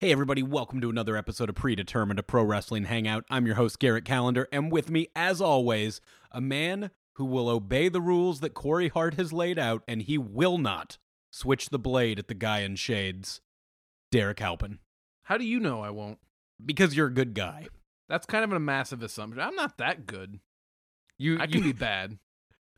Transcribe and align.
Hey, 0.00 0.12
everybody, 0.12 0.44
welcome 0.44 0.80
to 0.80 0.90
another 0.90 1.16
episode 1.16 1.48
of 1.48 1.56
Predetermined, 1.56 2.20
a 2.20 2.22
pro 2.22 2.44
wrestling 2.44 2.84
hangout. 2.84 3.24
I'm 3.28 3.46
your 3.46 3.56
host, 3.56 3.80
Garrett 3.80 4.04
Calendar, 4.04 4.46
and 4.52 4.70
with 4.70 4.92
me, 4.92 5.08
as 5.16 5.40
always, 5.40 6.00
a 6.30 6.40
man 6.40 6.92
who 7.14 7.24
will 7.24 7.48
obey 7.48 7.88
the 7.88 8.00
rules 8.00 8.38
that 8.38 8.54
Corey 8.54 8.90
Hart 8.90 9.14
has 9.14 9.32
laid 9.32 9.58
out, 9.58 9.82
and 9.88 10.02
he 10.02 10.16
will 10.16 10.56
not 10.56 10.98
switch 11.32 11.70
the 11.70 11.80
blade 11.80 12.20
at 12.20 12.28
the 12.28 12.34
guy 12.34 12.60
in 12.60 12.76
shades, 12.76 13.40
Derrick 14.12 14.38
Halpin. 14.38 14.78
How 15.24 15.36
do 15.36 15.44
you 15.44 15.58
know 15.58 15.80
I 15.80 15.90
won't? 15.90 16.18
Because 16.64 16.96
you're 16.96 17.08
a 17.08 17.12
good 17.12 17.34
guy. 17.34 17.66
That's 18.08 18.24
kind 18.24 18.44
of 18.44 18.52
a 18.52 18.60
massive 18.60 19.02
assumption. 19.02 19.42
I'm 19.42 19.56
not 19.56 19.78
that 19.78 20.06
good. 20.06 20.38
You, 21.18 21.40
I 21.40 21.48
can 21.48 21.64
you, 21.64 21.72
be 21.72 21.72
bad. 21.72 22.18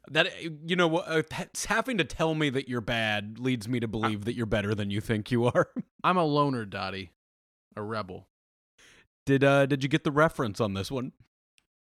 That 0.08 0.30
you 0.42 0.76
know? 0.76 0.98
Uh, 0.98 1.22
having 1.68 1.98
to 1.98 2.04
tell 2.04 2.34
me 2.34 2.50
that 2.50 2.68
you're 2.68 2.80
bad 2.80 3.38
leads 3.38 3.68
me 3.68 3.80
to 3.80 3.88
believe 3.88 4.24
that 4.24 4.34
you're 4.34 4.46
better 4.46 4.74
than 4.74 4.90
you 4.90 5.00
think 5.00 5.30
you 5.30 5.46
are. 5.46 5.68
I'm 6.04 6.16
a 6.16 6.24
loner, 6.24 6.64
Dottie. 6.64 7.10
A 7.76 7.82
rebel. 7.82 8.26
did 9.26 9.44
uh 9.44 9.66
did 9.66 9.82
you 9.82 9.88
get 9.88 10.04
the 10.04 10.10
reference 10.10 10.60
on 10.60 10.74
this 10.74 10.90
one? 10.90 11.12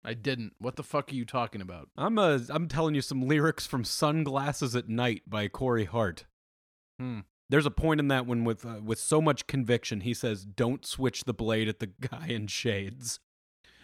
I 0.04 0.14
didn't. 0.14 0.54
What 0.60 0.76
the 0.78 0.84
fuck 0.84 1.12
are 1.12 1.16
you 1.16 1.26
talking 1.26 1.62
about? 1.62 1.90
I'm 1.98 2.18
uh 2.20 2.40
I'm 2.50 2.68
telling 2.68 2.96
you 2.96 3.02
some 3.02 3.28
lyrics 3.28 3.66
from 3.66 3.84
Sunglasses 3.84 4.76
at 4.76 4.90
Night 4.90 5.24
by 5.28 5.48
Corey 5.48 5.86
Hart. 5.86 6.26
Hmm. 7.00 7.20
There's 7.50 7.66
a 7.66 7.72
point 7.72 8.00
in 8.02 8.10
that 8.10 8.26
one 8.26 8.44
with 8.44 8.66
uh, 8.66 8.82
with 8.84 9.00
so 9.00 9.22
much 9.22 9.48
conviction. 9.48 10.02
He 10.02 10.14
says, 10.14 10.44
"Don't 10.46 10.86
switch 10.86 11.24
the 11.24 11.34
blade 11.34 11.70
at 11.70 11.80
the 11.80 11.88
guy 12.02 12.28
in 12.28 12.48
shades." 12.48 13.20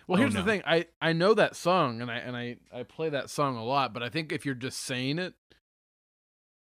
Well, 0.07 0.17
Oh, 0.19 0.21
here's 0.21 0.33
no. 0.33 0.41
the 0.41 0.45
thing. 0.51 0.61
I 0.65 0.87
I 1.01 1.13
know 1.13 1.33
that 1.33 1.55
song 1.55 2.01
and 2.01 2.11
I 2.11 2.17
and 2.17 2.35
I 2.35 2.57
I 2.73 2.83
play 2.83 3.09
that 3.09 3.29
song 3.29 3.55
a 3.57 3.63
lot, 3.63 3.93
but 3.93 4.03
I 4.03 4.09
think 4.09 4.31
if 4.31 4.45
you're 4.45 4.55
just 4.55 4.79
saying 4.79 5.19
it 5.19 5.33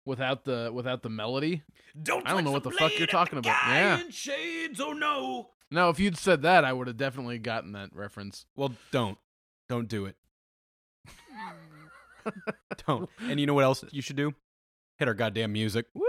without 0.07 0.45
the 0.45 0.71
without 0.73 1.03
the 1.03 1.09
melody, 1.11 1.63
Don't 2.03 2.27
I 2.27 2.33
don't 2.33 2.45
know 2.45 2.51
what 2.53 2.65
the 2.65 2.71
fuck 2.71 2.99
you're 2.99 3.07
talking 3.07 3.39
about. 3.39 3.57
Yeah. 3.69 4.01
shades. 4.11 4.81
Oh 4.81 4.93
no. 4.93 5.51
no, 5.71 5.89
if 5.91 5.99
you'd 5.99 6.19
said 6.19 6.43
that, 6.43 6.65
I 6.65 6.73
would 6.73 6.87
have 6.87 6.97
definitely 6.97 7.39
gotten 7.39 7.73
that 7.73 7.91
reference. 7.95 8.47
Well, 8.57 8.73
don't, 8.93 9.19
don't 9.69 9.89
do 9.89 10.05
it. 10.07 10.17
don't. 12.87 13.09
And 13.23 13.39
you 13.41 13.47
know 13.47 13.55
what 13.55 13.65
else 13.65 13.85
you 13.91 14.03
should 14.03 14.17
do? 14.17 14.35
Hit 14.99 15.09
our 15.09 15.15
goddamn 15.15 15.53
music. 15.53 15.87
Woo! 15.95 16.05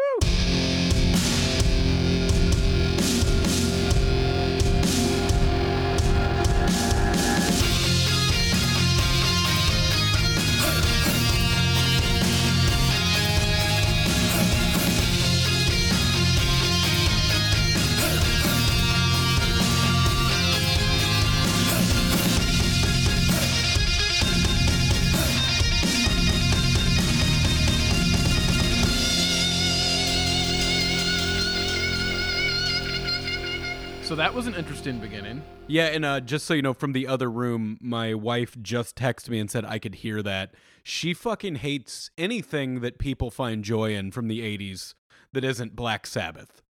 That 34.26 34.34
was 34.34 34.48
an 34.48 34.56
interesting 34.56 34.98
beginning. 34.98 35.40
Yeah, 35.68 35.86
and 35.86 36.04
uh, 36.04 36.20
just 36.20 36.48
so 36.48 36.56
you 36.56 36.64
know, 36.64 36.74
from 36.74 36.94
the 36.94 37.06
other 37.06 37.30
room, 37.30 37.78
my 37.80 38.16
wife 38.16 38.60
just 38.60 38.96
texted 38.96 39.30
me 39.30 39.38
and 39.38 39.52
said 39.52 39.64
I 39.64 39.78
could 39.78 39.94
hear 39.94 40.24
that. 40.24 40.56
She 40.84 41.14
fucking 41.14 41.58
hates 41.58 42.10
anything 42.18 42.80
that 42.80 42.98
people 42.98 43.30
find 43.30 43.64
joy 43.64 43.94
in 43.94 44.10
from 44.10 44.28
the 44.28 44.40
80s 44.40 44.96
that 45.34 45.44
isn't 45.44 45.76
Black 45.76 46.08
Sabbath. 46.08 46.64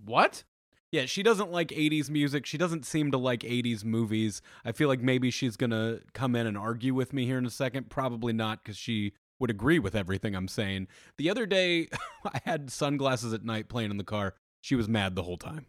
What? 0.00 0.44
Yeah, 0.92 1.06
she 1.06 1.24
doesn't 1.24 1.50
like 1.50 1.70
80s 1.70 2.08
music. 2.08 2.46
She 2.46 2.56
doesn't 2.56 2.86
seem 2.86 3.10
to 3.10 3.18
like 3.18 3.40
80s 3.40 3.82
movies. 3.82 4.40
I 4.64 4.70
feel 4.70 4.86
like 4.86 5.00
maybe 5.00 5.32
she's 5.32 5.56
going 5.56 5.70
to 5.70 6.02
come 6.14 6.36
in 6.36 6.46
and 6.46 6.56
argue 6.56 6.94
with 6.94 7.12
me 7.12 7.26
here 7.26 7.38
in 7.38 7.46
a 7.46 7.50
second. 7.50 7.90
Probably 7.90 8.32
not, 8.32 8.62
because 8.62 8.76
she 8.76 9.14
would 9.40 9.50
agree 9.50 9.80
with 9.80 9.96
everything 9.96 10.36
I'm 10.36 10.46
saying. 10.46 10.86
The 11.18 11.30
other 11.30 11.46
day, 11.46 11.88
I 12.24 12.40
had 12.44 12.70
sunglasses 12.70 13.32
at 13.32 13.44
night 13.44 13.68
playing 13.68 13.90
in 13.90 13.96
the 13.96 14.04
car. 14.04 14.34
She 14.60 14.76
was 14.76 14.88
mad 14.88 15.16
the 15.16 15.24
whole 15.24 15.36
time. 15.36 15.66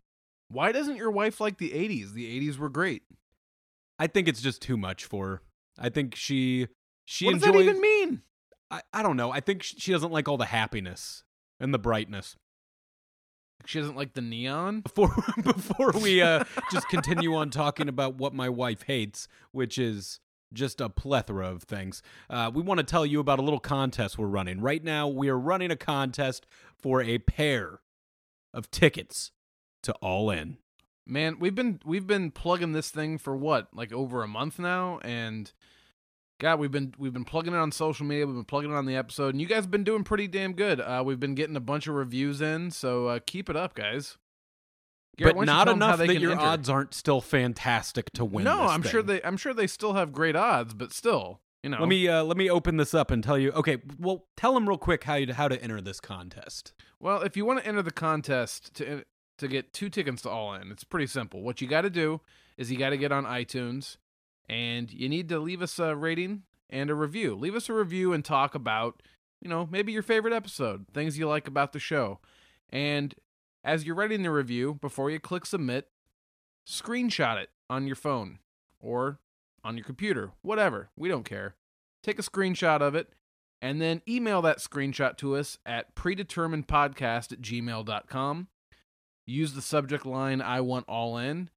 Why 0.52 0.72
doesn't 0.72 0.98
your 0.98 1.12
wife 1.12 1.40
like 1.40 1.58
the 1.58 1.70
80s? 1.70 2.14
The 2.14 2.40
80s 2.40 2.58
were 2.58 2.70
great. 2.70 3.04
I 3.98 4.08
think 4.08 4.28
it's 4.28 4.42
just 4.42 4.62
too 4.62 4.78
much 4.78 5.06
for 5.06 5.28
her. 5.28 5.42
I 5.80 5.90
think 5.90 6.16
she 6.16 6.68
she 7.06 7.26
what 7.26 7.34
does 7.36 7.44
enjoys. 7.44 7.66
that 7.66 7.70
even 7.72 7.82
mean? 7.82 8.22
I, 8.70 8.82
I 8.94 9.04
don't 9.04 9.18
know. 9.18 9.32
I 9.32 9.40
think 9.40 9.64
she 9.64 9.92
doesn't 9.92 10.12
like 10.12 10.28
all 10.28 10.38
the 10.38 10.46
happiness 10.46 11.24
and 11.60 11.74
the 11.74 11.80
brightness. 11.80 12.36
She 13.66 13.80
doesn't 13.80 13.96
like 13.96 14.14
the 14.14 14.22
neon? 14.22 14.82
Before 14.82 15.14
before 15.44 15.92
we 15.92 16.22
uh, 16.22 16.44
just 16.72 16.90
continue 16.90 17.36
on 17.36 17.50
talking 17.50 17.88
about 17.88 18.16
what 18.16 18.34
my 18.34 18.50
wife 18.50 18.84
hates, 18.84 19.28
which 19.52 19.78
is 19.78 20.20
just 20.52 20.82
a 20.82 20.90
plethora 20.90 21.48
of 21.48 21.64
things, 21.64 22.02
uh, 22.30 22.52
we 22.54 22.62
want 22.62 22.80
to 22.80 22.84
tell 22.84 23.06
you 23.06 23.20
about 23.20 23.40
a 23.40 23.44
little 23.44 23.60
contest 23.60 24.18
we're 24.18 24.28
running 24.28 24.60
right 24.60 24.84
now. 24.84 25.08
We 25.08 25.30
are 25.30 25.40
running 25.40 25.72
a 25.72 25.78
contest 25.78 26.46
for 26.76 27.02
a 27.02 27.20
pair 27.20 27.82
of 28.54 28.70
tickets 28.72 29.32
to 29.84 29.94
All 29.96 30.30
In. 30.30 30.58
Man, 31.08 31.38
we've 31.40 31.56
been 31.56 31.80
we've 31.86 32.08
been 32.08 32.32
plugging 32.32 32.74
this 32.74 32.90
thing 32.92 33.18
for 33.18 33.36
what, 33.36 33.68
like 33.74 33.92
over 33.92 34.24
a 34.24 34.28
month 34.28 34.60
now, 34.60 35.00
and 35.04 35.52
God, 36.40 36.60
we've 36.60 36.72
been 36.72 36.94
we've 36.98 37.14
been 37.14 37.26
plugging 37.26 37.54
it 37.54 37.58
on 37.58 37.72
social 37.72 38.06
media, 38.06 38.26
we've 38.26 38.36
been 38.36 38.46
plugging 38.46 38.72
it 38.72 38.76
on 38.76 38.86
the 38.86 38.96
episode, 38.96 39.30
and 39.34 39.42
you 39.42 39.48
guys 39.48 39.64
have 39.64 39.72
been 39.72 39.84
doing 39.84 40.04
pretty 40.04 40.28
damn 40.28 40.54
good. 40.54 40.80
Uh, 40.80 41.04
we've 41.06 41.20
been 41.20 41.36
getting 41.36 41.56
a 41.56 41.60
bunch 41.62 41.88
of 41.88 41.96
reviews 41.96 42.40
in, 42.42 42.72
so 42.72 43.08
uh, 43.08 43.20
keep 43.26 43.50
it 43.50 43.56
up, 43.56 43.74
guys. 43.76 44.18
Garrett, 45.18 45.36
but 45.36 45.46
not 45.46 45.66
tell 45.66 45.74
'em 45.74 45.82
how 45.82 45.88
enough 45.88 46.00
that 46.08 46.20
your 46.20 46.32
enter? 46.32 46.44
odds 46.44 46.70
aren't 46.70 46.94
still 46.94 47.20
fantastic 47.20 48.12
to 48.14 48.24
win. 48.24 48.46
No, 48.46 48.62
this 48.64 48.72
I'm 48.72 48.82
sure 48.84 49.02
they 49.04 49.22
I'm 49.24 49.38
sure 49.38 49.54
they 49.54 49.68
still 49.68 49.94
have 49.94 50.14
great 50.14 50.36
odds, 50.36 50.74
but 50.74 50.94
still, 50.94 51.42
you 51.64 51.70
know. 51.70 51.80
Let 51.80 51.90
me 51.90 52.08
uh, 52.08 52.24
let 52.24 52.38
me 52.38 52.50
open 52.50 52.78
this 52.78 52.94
up 52.94 53.12
and 53.12 53.24
tell 53.24 53.38
you. 53.38 53.52
Okay, 53.52 53.78
well, 54.00 54.26
tell 54.38 54.54
them 54.54 54.70
real 54.70 54.78
quick 54.78 55.04
how 55.04 55.16
you 55.16 55.34
how 55.34 55.48
to 55.48 55.62
enter 55.62 55.82
this 55.82 56.00
contest. 56.00 56.74
Well, 57.00 57.24
if 57.24 57.36
you 57.36 57.46
want 57.46 57.60
to 57.60 57.68
enter 57.68 57.82
the 57.82 57.92
contest 57.92 58.74
to 58.76 59.04
to 59.42 59.48
get 59.48 59.74
two 59.74 59.90
tickets 59.90 60.22
to 60.24 60.30
All 60.30 60.54
In, 60.54 60.72
it's 60.72 60.84
pretty 60.84 61.08
simple. 61.08 61.42
What 61.42 61.62
you 61.62 61.68
got 61.68 61.82
to 61.82 61.90
do 61.90 62.22
is 62.58 62.72
you 62.72 62.78
got 62.78 62.90
to 62.92 62.98
get 62.98 63.12
on 63.12 63.26
iTunes, 63.26 63.98
and 64.48 64.92
you 64.92 65.10
need 65.10 65.30
to 65.30 65.40
leave 65.40 65.62
us 65.62 65.78
a 65.78 65.96
rating 65.96 66.44
and 66.70 66.90
a 66.90 66.96
review. 66.96 67.36
Leave 67.36 67.56
us 67.56 67.70
a 67.70 67.74
review 67.74 68.14
and 68.14 68.24
talk 68.24 68.56
about, 68.56 69.04
you 69.42 69.50
know, 69.50 69.68
maybe 69.70 69.92
your 69.92 70.04
favorite 70.04 70.34
episode, 70.34 70.86
things 70.94 71.18
you 71.18 71.28
like 71.28 71.48
about 71.48 71.74
the 71.74 71.80
show, 71.80 72.20
and 72.70 73.14
as 73.64 73.86
you're 73.86 73.96
writing 73.96 74.24
the 74.24 74.32
review, 74.32 74.80
before 74.82 75.12
you 75.12 75.20
click 75.20 75.46
submit, 75.46 75.90
screenshot 76.68 77.38
it 77.38 77.50
on 77.70 77.86
your 77.86 77.96
phone 77.96 78.40
or 78.80 79.20
on 79.64 79.78
your 79.78 79.86
computer, 79.86 80.32
whatever. 80.42 80.90
We 80.96 81.10
don't 81.10 81.26
care. 81.26 81.56
Take 82.02 82.18
a 82.18 82.24
screenshot 82.24 82.82
of 82.82 82.96
it 82.96 83.14
and 83.62 83.80
then 83.80 84.02
email 84.08 84.42
that 84.42 84.58
screenshot 84.58 85.18
to 85.18 85.36
us 85.36 85.60
at 85.66 85.96
predeterminedpodcast 85.96 87.32
at 87.32 87.42
gmail.com. 87.42 88.48
Use 89.32 89.54
the 89.54 89.62
subject 89.62 90.06
line 90.06 90.42
I 90.42 90.62
want 90.62 90.86
all 90.88 91.18
in 91.18 91.50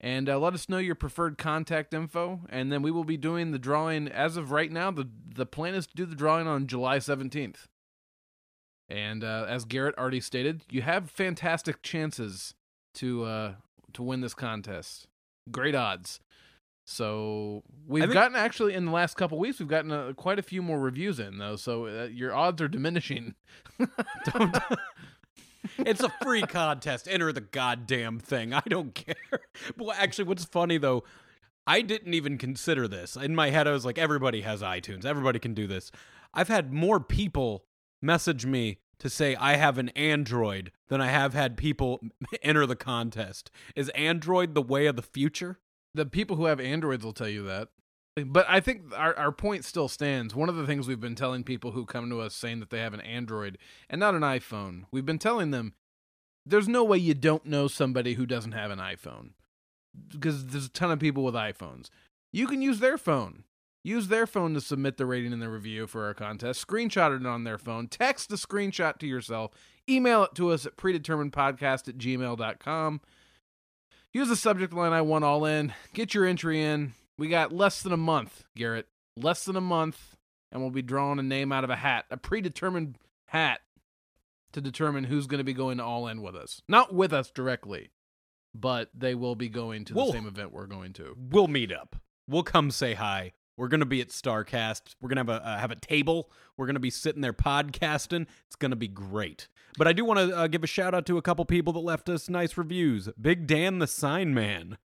and 0.00 0.28
uh, 0.28 0.38
let 0.38 0.54
us 0.54 0.68
know 0.68 0.78
your 0.78 0.94
preferred 0.94 1.38
contact 1.38 1.92
info 1.92 2.40
and 2.48 2.70
then 2.70 2.82
we 2.82 2.90
will 2.90 3.04
be 3.04 3.16
doing 3.16 3.50
the 3.50 3.58
drawing 3.58 4.08
as 4.08 4.36
of 4.36 4.52
right 4.52 4.70
now 4.70 4.90
the 4.90 5.08
the 5.34 5.46
plan 5.46 5.74
is 5.74 5.86
to 5.86 5.94
do 5.94 6.06
the 6.06 6.14
drawing 6.14 6.46
on 6.46 6.66
July 6.66 6.98
17th. 6.98 7.66
And 8.88 9.22
uh, 9.22 9.44
as 9.48 9.64
Garrett 9.64 9.98
already 9.98 10.20
stated, 10.20 10.62
you 10.70 10.82
have 10.82 11.10
fantastic 11.10 11.82
chances 11.82 12.54
to 12.94 13.24
uh, 13.24 13.52
to 13.92 14.02
win 14.02 14.20
this 14.20 14.34
contest. 14.34 15.06
Great 15.50 15.74
odds. 15.74 16.20
So 16.86 17.64
we've 17.86 18.04
think- 18.04 18.14
gotten 18.14 18.36
actually 18.36 18.72
in 18.72 18.86
the 18.86 18.92
last 18.92 19.14
couple 19.16 19.38
weeks 19.38 19.58
we've 19.58 19.68
gotten 19.68 19.92
uh, 19.92 20.12
quite 20.16 20.38
a 20.38 20.42
few 20.42 20.62
more 20.62 20.78
reviews 20.78 21.20
in 21.20 21.36
though, 21.38 21.56
so 21.56 21.86
uh, 21.86 22.04
your 22.04 22.34
odds 22.34 22.62
are 22.62 22.68
diminishing. 22.68 23.34
Don't. 24.32 24.56
It's 25.88 26.02
a 26.02 26.12
free 26.22 26.42
contest. 26.42 27.08
Enter 27.08 27.32
the 27.32 27.40
goddamn 27.40 28.18
thing. 28.18 28.52
I 28.52 28.62
don't 28.68 28.94
care. 28.94 29.14
Well, 29.76 29.92
actually, 29.98 30.26
what's 30.26 30.44
funny 30.44 30.78
though, 30.78 31.02
I 31.66 31.80
didn't 31.82 32.14
even 32.14 32.38
consider 32.38 32.86
this. 32.86 33.16
In 33.16 33.34
my 33.34 33.50
head, 33.50 33.66
I 33.66 33.72
was 33.72 33.84
like, 33.84 33.98
everybody 33.98 34.42
has 34.42 34.62
iTunes. 34.62 35.04
Everybody 35.04 35.40
can 35.40 35.52
do 35.52 35.66
this. 35.66 35.90
I've 36.32 36.48
had 36.48 36.72
more 36.72 37.00
people 37.00 37.64
message 38.00 38.46
me 38.46 38.78
to 39.00 39.10
say 39.10 39.34
I 39.36 39.56
have 39.56 39.78
an 39.78 39.88
Android 39.90 40.70
than 40.88 41.00
I 41.00 41.08
have 41.08 41.34
had 41.34 41.56
people 41.56 42.00
enter 42.42 42.66
the 42.66 42.76
contest. 42.76 43.50
Is 43.74 43.88
Android 43.90 44.54
the 44.54 44.62
way 44.62 44.86
of 44.86 44.96
the 44.96 45.02
future? 45.02 45.58
the 45.94 46.06
people 46.06 46.36
who 46.36 46.46
have 46.46 46.60
Androids 46.60 47.04
will 47.04 47.12
tell 47.12 47.28
you 47.28 47.42
that. 47.44 47.68
But 48.26 48.46
I 48.48 48.60
think 48.60 48.82
our, 48.96 49.16
our 49.16 49.32
point 49.32 49.64
still 49.64 49.88
stands. 49.88 50.34
One 50.34 50.48
of 50.48 50.56
the 50.56 50.66
things 50.66 50.88
we've 50.88 51.00
been 51.00 51.14
telling 51.14 51.44
people 51.44 51.72
who 51.72 51.84
come 51.84 52.10
to 52.10 52.20
us 52.20 52.34
saying 52.34 52.60
that 52.60 52.70
they 52.70 52.80
have 52.80 52.94
an 52.94 53.00
Android 53.00 53.58
and 53.88 54.00
not 54.00 54.14
an 54.14 54.22
iPhone, 54.22 54.84
we've 54.90 55.06
been 55.06 55.18
telling 55.18 55.50
them 55.50 55.74
there's 56.46 56.68
no 56.68 56.84
way 56.84 56.98
you 56.98 57.14
don't 57.14 57.46
know 57.46 57.68
somebody 57.68 58.14
who 58.14 58.26
doesn't 58.26 58.52
have 58.52 58.70
an 58.70 58.78
iPhone 58.78 59.30
because 60.10 60.46
there's 60.46 60.66
a 60.66 60.70
ton 60.70 60.90
of 60.90 60.98
people 60.98 61.22
with 61.24 61.34
iPhones. 61.34 61.88
You 62.32 62.46
can 62.46 62.62
use 62.62 62.80
their 62.80 62.98
phone. 62.98 63.44
use 63.84 64.08
their 64.08 64.26
phone 64.26 64.54
to 64.54 64.60
submit 64.60 64.96
the 64.98 65.06
rating 65.06 65.32
and 65.32 65.40
the 65.40 65.48
review 65.48 65.86
for 65.86 66.04
our 66.04 66.14
contest. 66.14 66.66
Screenshot 66.66 67.18
it 67.18 67.26
on 67.26 67.44
their 67.44 67.58
phone. 67.58 67.88
Text 67.88 68.28
the 68.28 68.36
screenshot 68.36 68.98
to 68.98 69.06
yourself. 69.06 69.52
Email 69.88 70.24
it 70.24 70.34
to 70.34 70.50
us 70.50 70.66
at 70.66 70.76
predeterminedpodcast 70.76 71.88
at 71.88 71.98
gmail.com. 71.98 73.00
Use 74.12 74.28
the 74.28 74.36
subject 74.36 74.72
line 74.72 74.92
I 74.92 75.02
want 75.02 75.24
all 75.24 75.44
in. 75.44 75.72
Get 75.94 76.12
your 76.14 76.26
entry 76.26 76.62
in. 76.62 76.92
We 77.18 77.28
got 77.28 77.52
less 77.52 77.82
than 77.82 77.92
a 77.92 77.96
month, 77.98 78.44
Garrett. 78.56 78.88
Less 79.16 79.44
than 79.44 79.56
a 79.56 79.60
month, 79.60 80.16
and 80.52 80.60
we'll 80.60 80.70
be 80.70 80.82
drawing 80.82 81.18
a 81.18 81.22
name 81.22 81.50
out 81.50 81.64
of 81.64 81.70
a 81.70 81.76
hat, 81.76 82.04
a 82.10 82.16
predetermined 82.16 82.96
hat, 83.26 83.60
to 84.52 84.60
determine 84.60 85.04
who's 85.04 85.26
going 85.26 85.38
to 85.38 85.44
be 85.44 85.52
going 85.54 85.78
to 85.78 85.84
all 85.84 86.06
in 86.08 86.22
with 86.22 86.34
us. 86.36 86.62
Not 86.68 86.94
with 86.94 87.12
us 87.12 87.30
directly, 87.30 87.90
but 88.54 88.90
they 88.94 89.14
will 89.14 89.34
be 89.34 89.48
going 89.48 89.84
to 89.86 89.94
the 89.94 89.98
We'll- 89.98 90.12
same 90.12 90.26
event 90.26 90.52
we're 90.52 90.66
going 90.66 90.92
to. 90.94 91.16
We'll 91.18 91.48
meet 91.48 91.72
up. 91.72 91.96
We'll 92.28 92.42
come 92.42 92.70
say 92.70 92.94
hi. 92.94 93.32
We're 93.56 93.68
gonna 93.68 93.86
be 93.86 94.00
at 94.00 94.10
Starcast. 94.10 94.94
We're 95.00 95.08
gonna 95.08 95.20
have 95.22 95.28
a 95.28 95.44
uh, 95.44 95.58
have 95.58 95.72
a 95.72 95.76
table. 95.76 96.30
We're 96.56 96.66
gonna 96.66 96.78
be 96.78 96.90
sitting 96.90 97.22
there 97.22 97.32
podcasting. 97.32 98.26
It's 98.46 98.54
gonna 98.56 98.76
be 98.76 98.86
great. 98.86 99.48
But 99.76 99.88
I 99.88 99.92
do 99.92 100.04
want 100.04 100.20
to 100.20 100.36
uh, 100.36 100.46
give 100.46 100.62
a 100.62 100.68
shout 100.68 100.94
out 100.94 101.06
to 101.06 101.18
a 101.18 101.22
couple 101.22 101.44
people 101.44 101.72
that 101.72 101.80
left 101.80 102.08
us 102.08 102.28
nice 102.28 102.56
reviews. 102.56 103.08
Big 103.20 103.48
Dan 103.48 103.80
the 103.80 103.88
Sign 103.88 104.32
Man. 104.32 104.78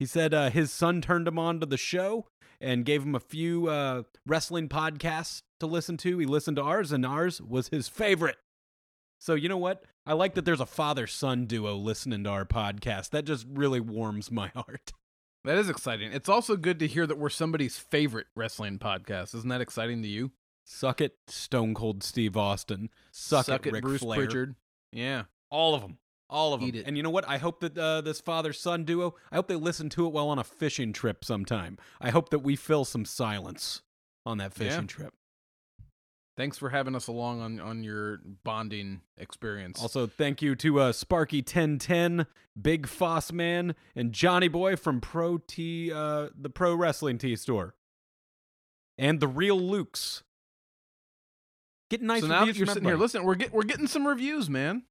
He 0.00 0.06
said 0.06 0.34
uh, 0.34 0.50
his 0.50 0.72
son 0.72 1.00
turned 1.00 1.28
him 1.28 1.38
on 1.38 1.60
to 1.60 1.66
the 1.66 1.76
show 1.76 2.26
and 2.60 2.84
gave 2.84 3.04
him 3.04 3.14
a 3.14 3.20
few 3.20 3.68
uh, 3.68 4.02
wrestling 4.26 4.68
podcasts 4.68 5.42
to 5.60 5.66
listen 5.68 5.96
to. 5.98 6.18
He 6.18 6.26
listened 6.26 6.56
to 6.56 6.62
ours, 6.64 6.90
and 6.90 7.06
ours 7.06 7.40
was 7.40 7.68
his 7.68 7.86
favorite. 7.86 8.36
So 9.18 9.34
you 9.34 9.48
know 9.48 9.56
what? 9.56 9.82
I 10.04 10.12
like 10.12 10.34
that 10.34 10.44
there's 10.44 10.60
a 10.60 10.66
father 10.66 11.06
son 11.06 11.46
duo 11.46 11.74
listening 11.76 12.24
to 12.24 12.30
our 12.30 12.44
podcast. 12.44 13.10
That 13.10 13.24
just 13.24 13.46
really 13.50 13.80
warms 13.80 14.30
my 14.30 14.48
heart. 14.54 14.92
That 15.44 15.58
is 15.58 15.68
exciting. 15.68 16.12
It's 16.12 16.28
also 16.28 16.56
good 16.56 16.78
to 16.80 16.86
hear 16.86 17.06
that 17.06 17.18
we're 17.18 17.28
somebody's 17.30 17.78
favorite 17.78 18.26
wrestling 18.34 18.78
podcast. 18.78 19.34
Isn't 19.34 19.48
that 19.48 19.60
exciting 19.60 20.02
to 20.02 20.08
you? 20.08 20.32
Suck 20.64 21.00
it, 21.00 21.14
Stone 21.28 21.74
Cold 21.74 22.02
Steve 22.02 22.36
Austin. 22.36 22.90
Suck, 23.12 23.48
it, 23.66 23.72
Ric 23.72 23.82
Bruce 23.82 24.00
Flair. 24.00 24.18
Pritchard. 24.18 24.56
Yeah. 24.92 25.24
All 25.50 25.74
of 25.76 25.82
them. 25.82 25.98
All 26.28 26.52
of 26.54 26.60
them. 26.60 26.74
It. 26.74 26.84
And 26.86 26.96
you 26.96 27.04
know 27.04 27.10
what? 27.10 27.28
I 27.28 27.38
hope 27.38 27.60
that 27.60 27.78
uh, 27.78 28.00
this 28.00 28.20
father 28.20 28.52
son 28.52 28.84
duo, 28.84 29.14
I 29.30 29.36
hope 29.36 29.46
they 29.46 29.54
listen 29.54 29.88
to 29.90 30.06
it 30.06 30.12
while 30.12 30.28
on 30.28 30.40
a 30.40 30.44
fishing 30.44 30.92
trip 30.92 31.24
sometime. 31.24 31.78
I 32.00 32.10
hope 32.10 32.30
that 32.30 32.40
we 32.40 32.56
fill 32.56 32.84
some 32.84 33.04
silence 33.04 33.82
on 34.24 34.38
that 34.38 34.52
fishing 34.52 34.80
Yeah. 34.82 34.86
trip. 34.88 35.14
Thanks 36.36 36.58
for 36.58 36.68
having 36.68 36.94
us 36.94 37.06
along 37.06 37.40
on 37.40 37.60
on 37.60 37.82
your 37.82 38.20
bonding 38.44 39.00
experience. 39.16 39.80
Also, 39.80 40.06
thank 40.06 40.42
you 40.42 40.54
to 40.56 40.80
uh, 40.80 40.92
Sparky1010, 40.92 42.26
Big 42.60 42.86
Foss 42.86 43.32
Man, 43.32 43.74
and 43.94 44.12
Johnny 44.12 44.48
Boy 44.48 44.76
from 44.76 45.00
Pro 45.00 45.38
T, 45.38 45.90
uh, 45.90 46.28
the 46.38 46.50
Pro 46.50 46.74
Wrestling 46.74 47.16
T 47.16 47.36
store. 47.36 47.74
And 48.98 49.20
the 49.20 49.28
Real 49.28 49.58
Lukes. 49.58 50.22
Getting 51.88 52.06
nice 52.06 52.22
so 52.22 52.28
now 52.28 52.44
that 52.44 52.56
you're 52.56 52.66
sitting 52.66 52.84
here, 52.84 52.96
listen, 52.96 53.24
we're 53.24 53.36
get, 53.36 53.52
we're 53.52 53.62
getting 53.62 53.86
some 53.86 54.06
reviews, 54.06 54.50
man. 54.50 54.82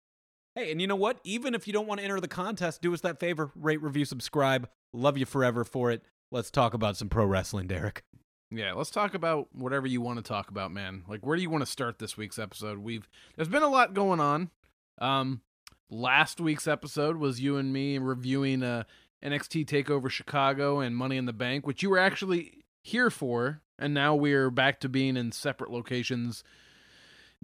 Hey, 0.56 0.72
and 0.72 0.80
you 0.80 0.88
know 0.88 0.96
what? 0.96 1.20
Even 1.26 1.54
if 1.54 1.68
you 1.68 1.74
don't 1.74 1.88
want 1.88 2.00
to 2.00 2.06
enter 2.06 2.20
the 2.22 2.28
contest, 2.28 2.82
do 2.82 2.94
us 2.94 3.02
that 3.02 3.20
favor 3.20 3.52
rate, 3.56 3.82
review, 3.82 4.06
subscribe. 4.06 4.70
Love 4.94 5.18
you 5.18 5.26
forever 5.26 5.64
for 5.64 5.92
it. 5.92 6.02
Let's 6.32 6.50
talk 6.50 6.74
about 6.74 6.98
some 6.98 7.10
pro 7.10 7.26
wrestling, 7.26 7.68
Derrick. 7.68 8.04
Yeah, 8.52 8.74
let's 8.74 8.92
talk 8.92 9.14
about 9.14 9.48
whatever 9.54 9.88
you 9.88 10.02
want 10.02 10.18
to 10.18 10.24
talk 10.24 10.50
about, 10.50 10.72
man. 10.72 11.04
Like, 11.08 11.26
where 11.26 11.36
do 11.36 11.42
you 11.42 11.50
want 11.50 11.64
to 11.64 11.72
start 11.72 12.00
this 12.00 12.16
week's 12.16 12.40
episode? 12.40 12.80
We've 12.80 13.08
there's 13.36 13.50
been 13.50 13.64
a 13.64 13.70
lot 13.70 13.94
going 13.94 14.20
on. 14.20 14.52
Um, 15.00 15.42
last 15.90 16.40
week's 16.40 16.68
episode 16.68 17.18
was 17.18 17.42
you 17.42 17.58
and 17.58 17.74
me 17.74 17.98
reviewing 17.98 18.64
uh 18.64 18.84
NXT 19.24 19.66
Takeover 19.66 20.10
Chicago 20.10 20.80
and 20.80 20.96
Money 20.96 21.18
in 21.18 21.26
the 21.26 21.34
Bank, 21.34 21.66
which 21.66 21.82
you 21.82 21.90
were 21.90 21.98
actually 21.98 22.64
here 22.84 23.10
for, 23.10 23.62
and 23.80 23.94
now 23.94 24.14
we're 24.14 24.52
back 24.52 24.80
to 24.82 24.90
being 24.90 25.18
in 25.18 25.32
separate 25.32 25.72
locations, 25.72 26.44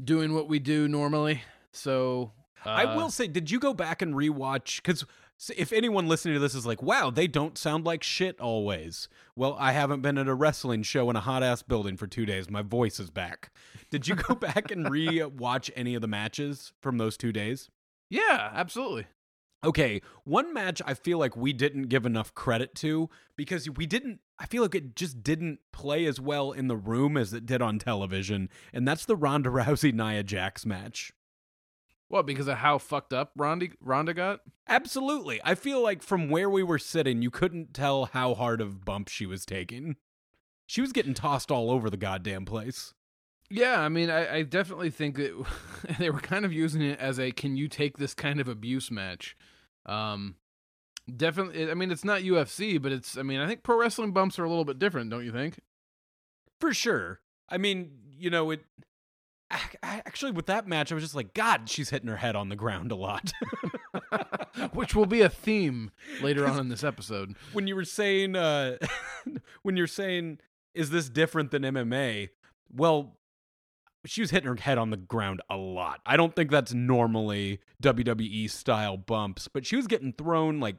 doing 0.02 0.34
what 0.34 0.48
we 0.48 0.60
do 0.60 0.88
normally. 0.88 1.42
So 1.72 2.32
uh, 2.66 2.70
I 2.70 2.96
will 2.96 3.10
say, 3.10 3.28
did 3.28 3.50
you 3.50 3.60
go 3.60 3.74
back 3.74 4.04
and 4.04 4.14
rewatch? 4.14 4.78
Because 4.78 5.06
if 5.50 5.74
anyone 5.74 6.08
listening 6.08 6.36
to 6.36 6.40
this 6.40 6.54
is 6.54 6.66
like, 6.66 6.84
wow, 6.84 7.10
they 7.10 7.28
don't 7.28 7.58
sound 7.58 7.86
like 7.86 8.04
shit 8.04 8.40
always. 8.40 9.10
Well, 9.36 9.56
I 9.60 9.72
haven't 9.72 10.02
been 10.02 10.18
at 10.18 10.28
a 10.28 10.34
wrestling 10.34 10.84
show 10.84 11.10
in 11.10 11.16
a 11.16 11.22
hot 11.22 11.42
ass 11.42 11.64
building 11.64 11.98
for 11.98 12.08
two 12.08 12.26
days. 12.26 12.50
My 12.50 12.62
voice 12.62 13.00
is 13.00 13.10
back. 13.10 13.52
Did 13.90 14.08
you 14.08 14.16
go 14.16 14.36
back 14.36 14.70
and 14.72 14.90
re-watch 14.92 15.72
any 15.76 15.96
of 15.96 16.02
the 16.02 16.08
matches 16.08 16.74
from 16.82 16.98
those 16.98 17.18
two 17.18 17.32
days? 17.32 17.70
Yeah, 18.10 18.52
absolutely. 18.54 19.08
Okay, 19.64 20.02
one 20.24 20.54
match 20.54 20.82
I 20.86 20.96
feel 20.96 21.20
like 21.20 21.38
we 21.38 21.54
didn't 21.54 21.84
give 21.84 22.06
enough 22.06 22.34
credit 22.34 22.74
to 22.76 23.10
because 23.36 23.70
we 23.70 23.86
didn't. 23.86 24.20
I 24.40 24.48
feel 24.48 24.64
like 24.64 24.74
it 24.74 24.96
just 24.96 25.22
didn't 25.22 25.60
play 25.72 26.06
as 26.06 26.20
well 26.20 26.52
in 26.52 26.68
the 26.68 26.76
room 26.76 27.16
as 27.16 27.32
it 27.32 27.46
did 27.46 27.62
on 27.62 27.78
television, 27.78 28.50
and 28.74 28.88
that's 28.88 29.06
the 29.06 29.16
Ronda 29.16 29.50
Rousey 29.50 29.94
Nia 29.94 30.24
Jax 30.24 30.66
match. 30.66 31.14
What? 32.12 32.26
Because 32.26 32.50
of 32.50 32.58
how 32.58 32.78
fucked 32.78 33.14
up 33.14 33.32
Ronda 33.38 33.70
Ronda 33.80 34.14
got? 34.14 34.42
Absolutely. 34.68 35.40
I 35.46 35.56
feel 35.56 35.82
like 35.82 36.04
from 36.04 36.30
where 36.30 36.50
we 36.50 36.62
were 36.62 36.78
sitting, 36.78 37.22
you 37.22 37.32
couldn't 37.32 37.74
tell 37.74 38.08
how 38.08 38.34
hard 38.34 38.60
of 38.60 38.84
bump 38.84 39.08
she 39.08 39.26
was 39.26 39.46
taking. 39.46 39.96
She 40.66 40.82
was 40.82 40.92
getting 40.92 41.14
tossed 41.14 41.52
all 41.52 41.72
over 41.72 41.90
the 41.90 41.96
goddamn 41.96 42.44
place. 42.44 42.94
Yeah, 43.50 43.80
I 43.80 43.88
mean, 43.88 44.10
I, 44.10 44.36
I 44.36 44.42
definitely 44.44 44.90
think 44.90 45.16
that 45.16 45.46
they 46.00 46.10
were 46.10 46.20
kind 46.20 46.44
of 46.44 46.52
using 46.52 46.82
it 46.82 47.00
as 47.00 47.18
a 47.18 47.32
"can 47.32 47.56
you 47.56 47.70
take 47.70 47.98
this 47.98 48.14
kind 48.14 48.42
of 48.42 48.50
abuse" 48.50 48.92
match. 48.92 49.38
Um, 49.86 50.36
definitely. 51.16 51.72
I 51.72 51.76
mean, 51.76 51.92
it's 51.92 52.04
not 52.04 52.24
UFC, 52.24 52.82
but 52.82 52.92
it's. 52.92 53.18
I 53.18 53.24
mean, 53.24 53.40
I 53.40 53.48
think 53.48 53.64
pro 53.64 53.80
wrestling 53.80 54.12
bumps 54.12 54.38
are 54.38 54.44
a 54.44 54.50
little 54.50 54.66
bit 54.66 54.80
different, 54.80 55.12
don't 55.12 55.24
you 55.24 55.32
think? 55.32 55.62
For 56.60 56.74
sure. 56.74 57.22
I 57.48 57.58
mean, 57.58 57.92
you 58.18 58.30
know, 58.30 58.52
it. 58.52 58.66
Ac- 59.52 59.78
Actually, 59.84 60.32
with 60.32 60.46
that 60.48 60.68
match, 60.68 60.92
I 60.92 60.96
was 60.96 61.04
just 61.04 61.16
like, 61.16 61.34
God, 61.34 61.70
she's 61.70 61.90
hitting 61.90 62.08
her 62.10 62.18
head 62.18 62.36
on 62.36 62.50
the 62.50 62.56
ground 62.56 62.92
a 62.92 62.96
lot. 62.96 63.32
Which 64.74 64.96
will 64.96 65.06
be 65.06 65.22
a 65.22 65.30
theme 65.30 65.92
later 66.22 66.48
on 66.48 66.60
in 66.62 66.70
this 66.70 66.84
episode. 66.84 67.36
when 67.54 67.68
you 67.68 67.76
were 67.76 67.86
saying 67.86 68.36
uh 68.36 68.78
when 69.64 69.78
you're 69.78 69.88
saying 69.88 70.40
is 70.74 70.90
this 70.90 71.10
different 71.10 71.52
than 71.52 71.64
MMA? 71.64 72.30
Well, 72.74 73.18
she 74.06 74.22
was 74.22 74.32
hitting 74.32 74.48
her 74.48 74.56
head 74.56 74.78
on 74.78 74.90
the 74.90 74.98
ground 74.98 75.42
a 75.50 75.58
lot. 75.58 76.00
I 76.06 76.18
don't 76.18 76.36
think 76.36 76.50
that's 76.50 76.74
normally 76.74 77.60
WWE 77.84 78.50
style 78.50 78.98
bumps, 78.98 79.48
but 79.48 79.66
she 79.66 79.76
was 79.76 79.88
getting 79.88 80.14
thrown 80.14 80.60
like 80.60 80.78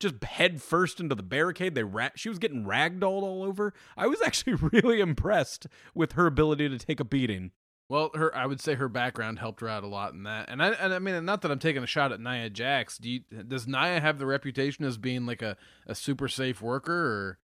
just 0.00 0.22
head 0.24 0.60
first 0.62 0.98
into 0.98 1.14
the 1.14 1.22
barricade. 1.22 1.74
They 1.74 1.84
ra- 1.84 2.08
she 2.16 2.28
was 2.28 2.38
getting 2.38 2.64
ragdolled 2.64 3.22
all 3.22 3.44
over. 3.44 3.72
I 3.96 4.06
was 4.06 4.20
actually 4.22 4.54
really 4.54 5.00
impressed 5.00 5.66
with 5.94 6.12
her 6.12 6.26
ability 6.26 6.68
to 6.68 6.78
take 6.78 7.00
a 7.00 7.04
beating. 7.04 7.52
Well, 7.88 8.10
her 8.14 8.34
I 8.34 8.46
would 8.46 8.60
say 8.60 8.74
her 8.74 8.88
background 8.88 9.38
helped 9.38 9.60
her 9.60 9.68
out 9.68 9.84
a 9.84 9.86
lot 9.86 10.14
in 10.14 10.22
that. 10.22 10.48
And 10.48 10.62
I 10.62 10.70
and 10.70 10.94
I 10.94 10.98
mean, 10.98 11.24
not 11.24 11.42
that 11.42 11.50
I'm 11.50 11.58
taking 11.58 11.82
a 11.82 11.86
shot 11.86 12.12
at 12.12 12.20
Nia 12.20 12.48
Jax. 12.48 12.98
Do 12.98 13.10
you, 13.10 13.20
does 13.46 13.66
Nia 13.66 14.00
have 14.00 14.18
the 14.18 14.26
reputation 14.26 14.84
as 14.84 14.96
being 14.96 15.26
like 15.26 15.42
a, 15.42 15.56
a 15.86 15.94
super 15.94 16.28
safe 16.28 16.62
worker, 16.62 16.92
or 16.92 17.38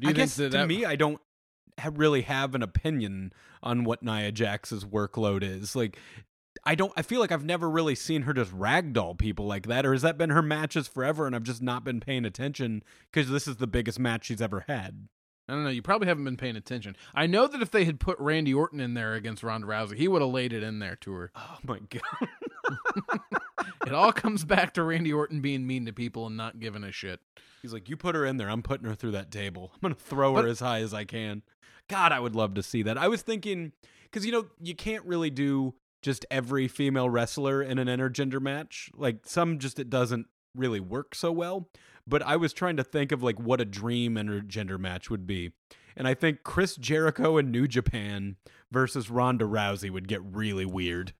do 0.00 0.06
you 0.06 0.10
I 0.10 0.12
think 0.12 0.16
guess 0.16 0.36
that 0.36 0.52
to 0.52 0.58
that, 0.58 0.68
me, 0.68 0.84
I 0.84 0.94
don't 0.94 1.20
really 1.92 2.22
have 2.22 2.54
an 2.54 2.62
opinion 2.62 3.32
on 3.62 3.84
what 3.84 4.02
Nia 4.02 4.32
Jax's 4.32 4.84
workload 4.84 5.42
is. 5.42 5.74
Like, 5.74 5.98
I 6.64 6.74
don't. 6.74 6.92
I 6.96 7.02
feel 7.02 7.20
like 7.20 7.32
I've 7.32 7.44
never 7.44 7.68
really 7.68 7.94
seen 7.94 8.22
her 8.22 8.32
just 8.32 8.52
ragdoll 8.56 9.18
people 9.18 9.46
like 9.46 9.66
that, 9.66 9.84
or 9.84 9.92
has 9.92 10.02
that 10.02 10.18
been 10.18 10.30
her 10.30 10.42
matches 10.42 10.88
forever, 10.88 11.26
and 11.26 11.34
I've 11.34 11.42
just 11.42 11.62
not 11.62 11.84
been 11.84 12.00
paying 12.00 12.24
attention 12.24 12.82
because 13.12 13.30
this 13.30 13.46
is 13.46 13.56
the 13.56 13.66
biggest 13.66 13.98
match 13.98 14.26
she's 14.26 14.40
ever 14.40 14.64
had. 14.68 15.08
I 15.48 15.52
don't 15.52 15.62
know. 15.64 15.70
You 15.70 15.82
probably 15.82 16.08
haven't 16.08 16.24
been 16.24 16.36
paying 16.36 16.56
attention. 16.56 16.96
I 17.14 17.26
know 17.26 17.46
that 17.46 17.62
if 17.62 17.70
they 17.70 17.84
had 17.84 18.00
put 18.00 18.18
Randy 18.18 18.52
Orton 18.52 18.80
in 18.80 18.94
there 18.94 19.14
against 19.14 19.42
Ronda 19.44 19.66
Rousey, 19.66 19.96
he 19.96 20.08
would 20.08 20.20
have 20.22 20.30
laid 20.32 20.52
it 20.52 20.62
in 20.64 20.80
there 20.80 20.96
to 20.96 21.12
her. 21.12 21.30
Oh 21.36 21.58
my 21.64 21.78
god! 21.88 22.28
It 23.86 23.92
all 23.92 24.12
comes 24.12 24.44
back 24.44 24.74
to 24.74 24.82
Randy 24.82 25.12
Orton 25.12 25.40
being 25.40 25.64
mean 25.64 25.86
to 25.86 25.92
people 25.92 26.26
and 26.26 26.36
not 26.36 26.58
giving 26.58 26.82
a 26.82 26.90
shit. 26.90 27.20
He's 27.62 27.72
like, 27.72 27.88
you 27.88 27.96
put 27.96 28.16
her 28.16 28.24
in 28.24 28.36
there. 28.36 28.50
I'm 28.50 28.62
putting 28.62 28.88
her 28.88 28.96
through 28.96 29.12
that 29.12 29.30
table. 29.30 29.70
I'm 29.74 29.80
gonna 29.80 29.94
throw 29.94 30.34
her 30.34 30.42
But- 30.42 30.48
as 30.50 30.58
high 30.60 30.80
as 30.80 30.92
I 30.92 31.04
can. 31.04 31.42
God, 31.88 32.10
I 32.10 32.18
would 32.18 32.34
love 32.34 32.54
to 32.54 32.64
see 32.64 32.82
that. 32.82 32.98
I 32.98 33.06
was 33.06 33.22
thinking 33.22 33.70
because 34.02 34.26
you 34.26 34.32
know 34.32 34.46
you 34.60 34.74
can't 34.74 35.04
really 35.04 35.30
do 35.30 35.74
just 36.02 36.26
every 36.32 36.66
female 36.66 37.08
wrestler 37.08 37.62
in 37.62 37.78
an 37.78 37.86
intergender 37.86 38.40
match. 38.40 38.90
Like 38.96 39.20
some 39.24 39.60
just 39.60 39.78
it 39.78 39.88
doesn't 39.88 40.26
really 40.56 40.80
work 40.80 41.14
so 41.14 41.30
well. 41.30 41.68
But 42.06 42.22
I 42.22 42.36
was 42.36 42.52
trying 42.52 42.76
to 42.76 42.84
think 42.84 43.12
of 43.12 43.22
like 43.22 43.40
what 43.40 43.60
a 43.60 43.64
dream 43.64 44.14
intergender 44.14 44.78
match 44.78 45.10
would 45.10 45.26
be. 45.26 45.52
And 45.96 46.06
I 46.06 46.14
think 46.14 46.44
Chris 46.44 46.76
Jericho 46.76 47.38
and 47.38 47.50
New 47.50 47.66
Japan 47.66 48.36
versus 48.70 49.10
Ronda 49.10 49.44
Rousey 49.44 49.90
would 49.90 50.08
get 50.08 50.22
really 50.22 50.66
weird. 50.66 51.14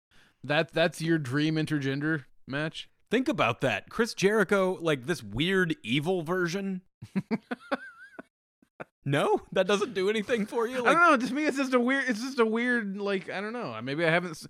That 0.45 0.73
that's 0.73 1.01
your 1.01 1.19
dream 1.19 1.57
intergender 1.57 2.25
match. 2.47 2.89
Think 3.11 3.29
about 3.29 3.61
that. 3.61 3.89
Chris 3.89 4.15
Jericho, 4.15 4.79
like 4.81 5.07
this 5.07 5.23
weird 5.23 5.77
evil 5.83 6.23
version. 6.23 6.83
no, 9.05 9.43
that 9.53 9.67
doesn't 9.67 9.95
do 9.95 10.11
anything 10.11 10.45
for 10.45 10.67
you. 10.67 10.85
I 10.85 10.93
don't 10.93 11.11
know. 11.11 11.17
Just 11.17 11.33
me, 11.33 11.47
it's 11.47 11.57
just 11.57 11.75
a 11.75 11.81
weird. 11.81 12.05
It's 12.09 12.21
just 12.21 12.41
a 12.41 12.47
weird. 12.47 12.97
Like 12.99 13.31
I 13.31 13.41
don't 13.41 13.53
know. 13.53 13.79
Maybe 13.83 14.05
I 14.05 14.11
haven't. 14.11 14.47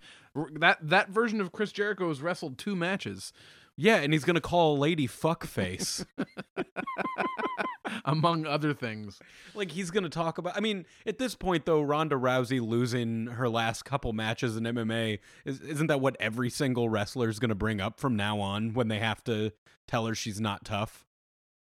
That 0.58 0.78
that 0.82 1.10
version 1.10 1.40
of 1.40 1.52
Chris 1.52 1.70
Jericho 1.70 2.08
has 2.08 2.22
wrestled 2.22 2.58
two 2.58 2.74
matches. 2.74 3.32
Yeah, 3.76 3.96
and 3.96 4.12
he's 4.12 4.24
gonna 4.24 4.40
call 4.40 4.76
a 4.76 4.78
lady 4.78 5.06
fuckface. 5.06 6.04
among 8.04 8.46
other 8.46 8.72
things. 8.72 9.18
Like 9.54 9.70
he's 9.70 9.90
going 9.90 10.04
to 10.04 10.10
talk 10.10 10.38
about. 10.38 10.56
I 10.56 10.60
mean, 10.60 10.86
at 11.04 11.18
this 11.18 11.34
point 11.34 11.66
though, 11.66 11.82
Ronda 11.82 12.16
Rousey 12.16 12.66
losing 12.66 13.26
her 13.26 13.48
last 13.48 13.84
couple 13.84 14.12
matches 14.12 14.56
in 14.56 14.64
MMA 14.64 15.18
is, 15.44 15.60
isn't 15.60 15.88
that 15.88 16.00
what 16.00 16.16
every 16.20 16.50
single 16.50 16.88
wrestler 16.88 17.28
is 17.28 17.38
going 17.38 17.50
to 17.50 17.54
bring 17.54 17.80
up 17.80 17.98
from 17.98 18.16
now 18.16 18.40
on 18.40 18.74
when 18.74 18.88
they 18.88 18.98
have 18.98 19.22
to 19.24 19.52
tell 19.86 20.06
her 20.06 20.14
she's 20.14 20.40
not 20.40 20.64
tough? 20.64 21.04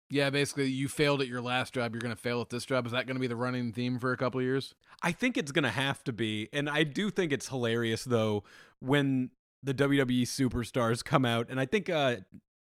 Yeah, 0.10 0.30
basically, 0.30 0.70
you 0.70 0.89
failed 0.89 1.22
at 1.22 1.30
your 1.30 1.39
last 1.39 1.74
job. 1.74 1.94
You're 1.94 2.01
going 2.01 2.13
to 2.13 2.22
fail 2.22 2.41
at 2.41 2.50
this 2.50 2.65
job. 2.65 2.86
Is 2.86 2.91
that 2.91 3.08
going 3.08 3.15
to 3.15 3.22
be 3.22 3.27
the 3.27 3.36
running 3.38 3.72
theme 3.72 3.98
for 3.98 4.12
a 4.12 4.18
couple 4.18 4.41
of 4.41 4.46
years? 4.46 4.75
I 5.01 5.13
think 5.13 5.38
it's 5.38 5.53
going 5.53 5.63
to 5.63 5.70
have 5.70 6.03
to 6.03 6.12
be, 6.12 6.50
and 6.51 6.70
I 6.70 6.84
do 6.84 7.10
think 7.10 7.32
it's 7.32 7.48
hilarious 7.48 8.03
though 8.03 8.44
when 8.80 9.30
the 9.63 9.74
WWE 9.74 10.24
superstars 10.24 11.03
come 11.03 11.25
out, 11.25 11.48
and 11.50 11.60
I 11.60 11.65
think 11.65 11.89
uh, 11.89 12.18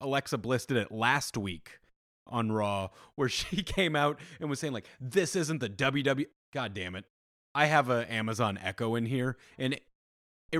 Alexa 0.00 0.38
Bliss 0.38 0.66
did 0.66 0.76
it 0.76 0.92
last 0.92 1.36
week 1.36 1.78
on 2.26 2.52
Raw, 2.52 2.88
where 3.14 3.28
she 3.28 3.62
came 3.62 3.96
out 3.96 4.18
and 4.40 4.48
was 4.48 4.60
saying 4.60 4.72
like, 4.72 4.86
"This 5.00 5.36
isn't 5.36 5.58
the 5.58 5.68
WWE." 5.68 6.26
God 6.52 6.74
damn 6.74 6.94
it! 6.94 7.04
I 7.54 7.66
have 7.66 7.90
a 7.90 8.10
Amazon 8.12 8.58
Echo 8.62 8.94
in 8.94 9.06
here, 9.06 9.36
and 9.58 9.74
it, 9.74 9.82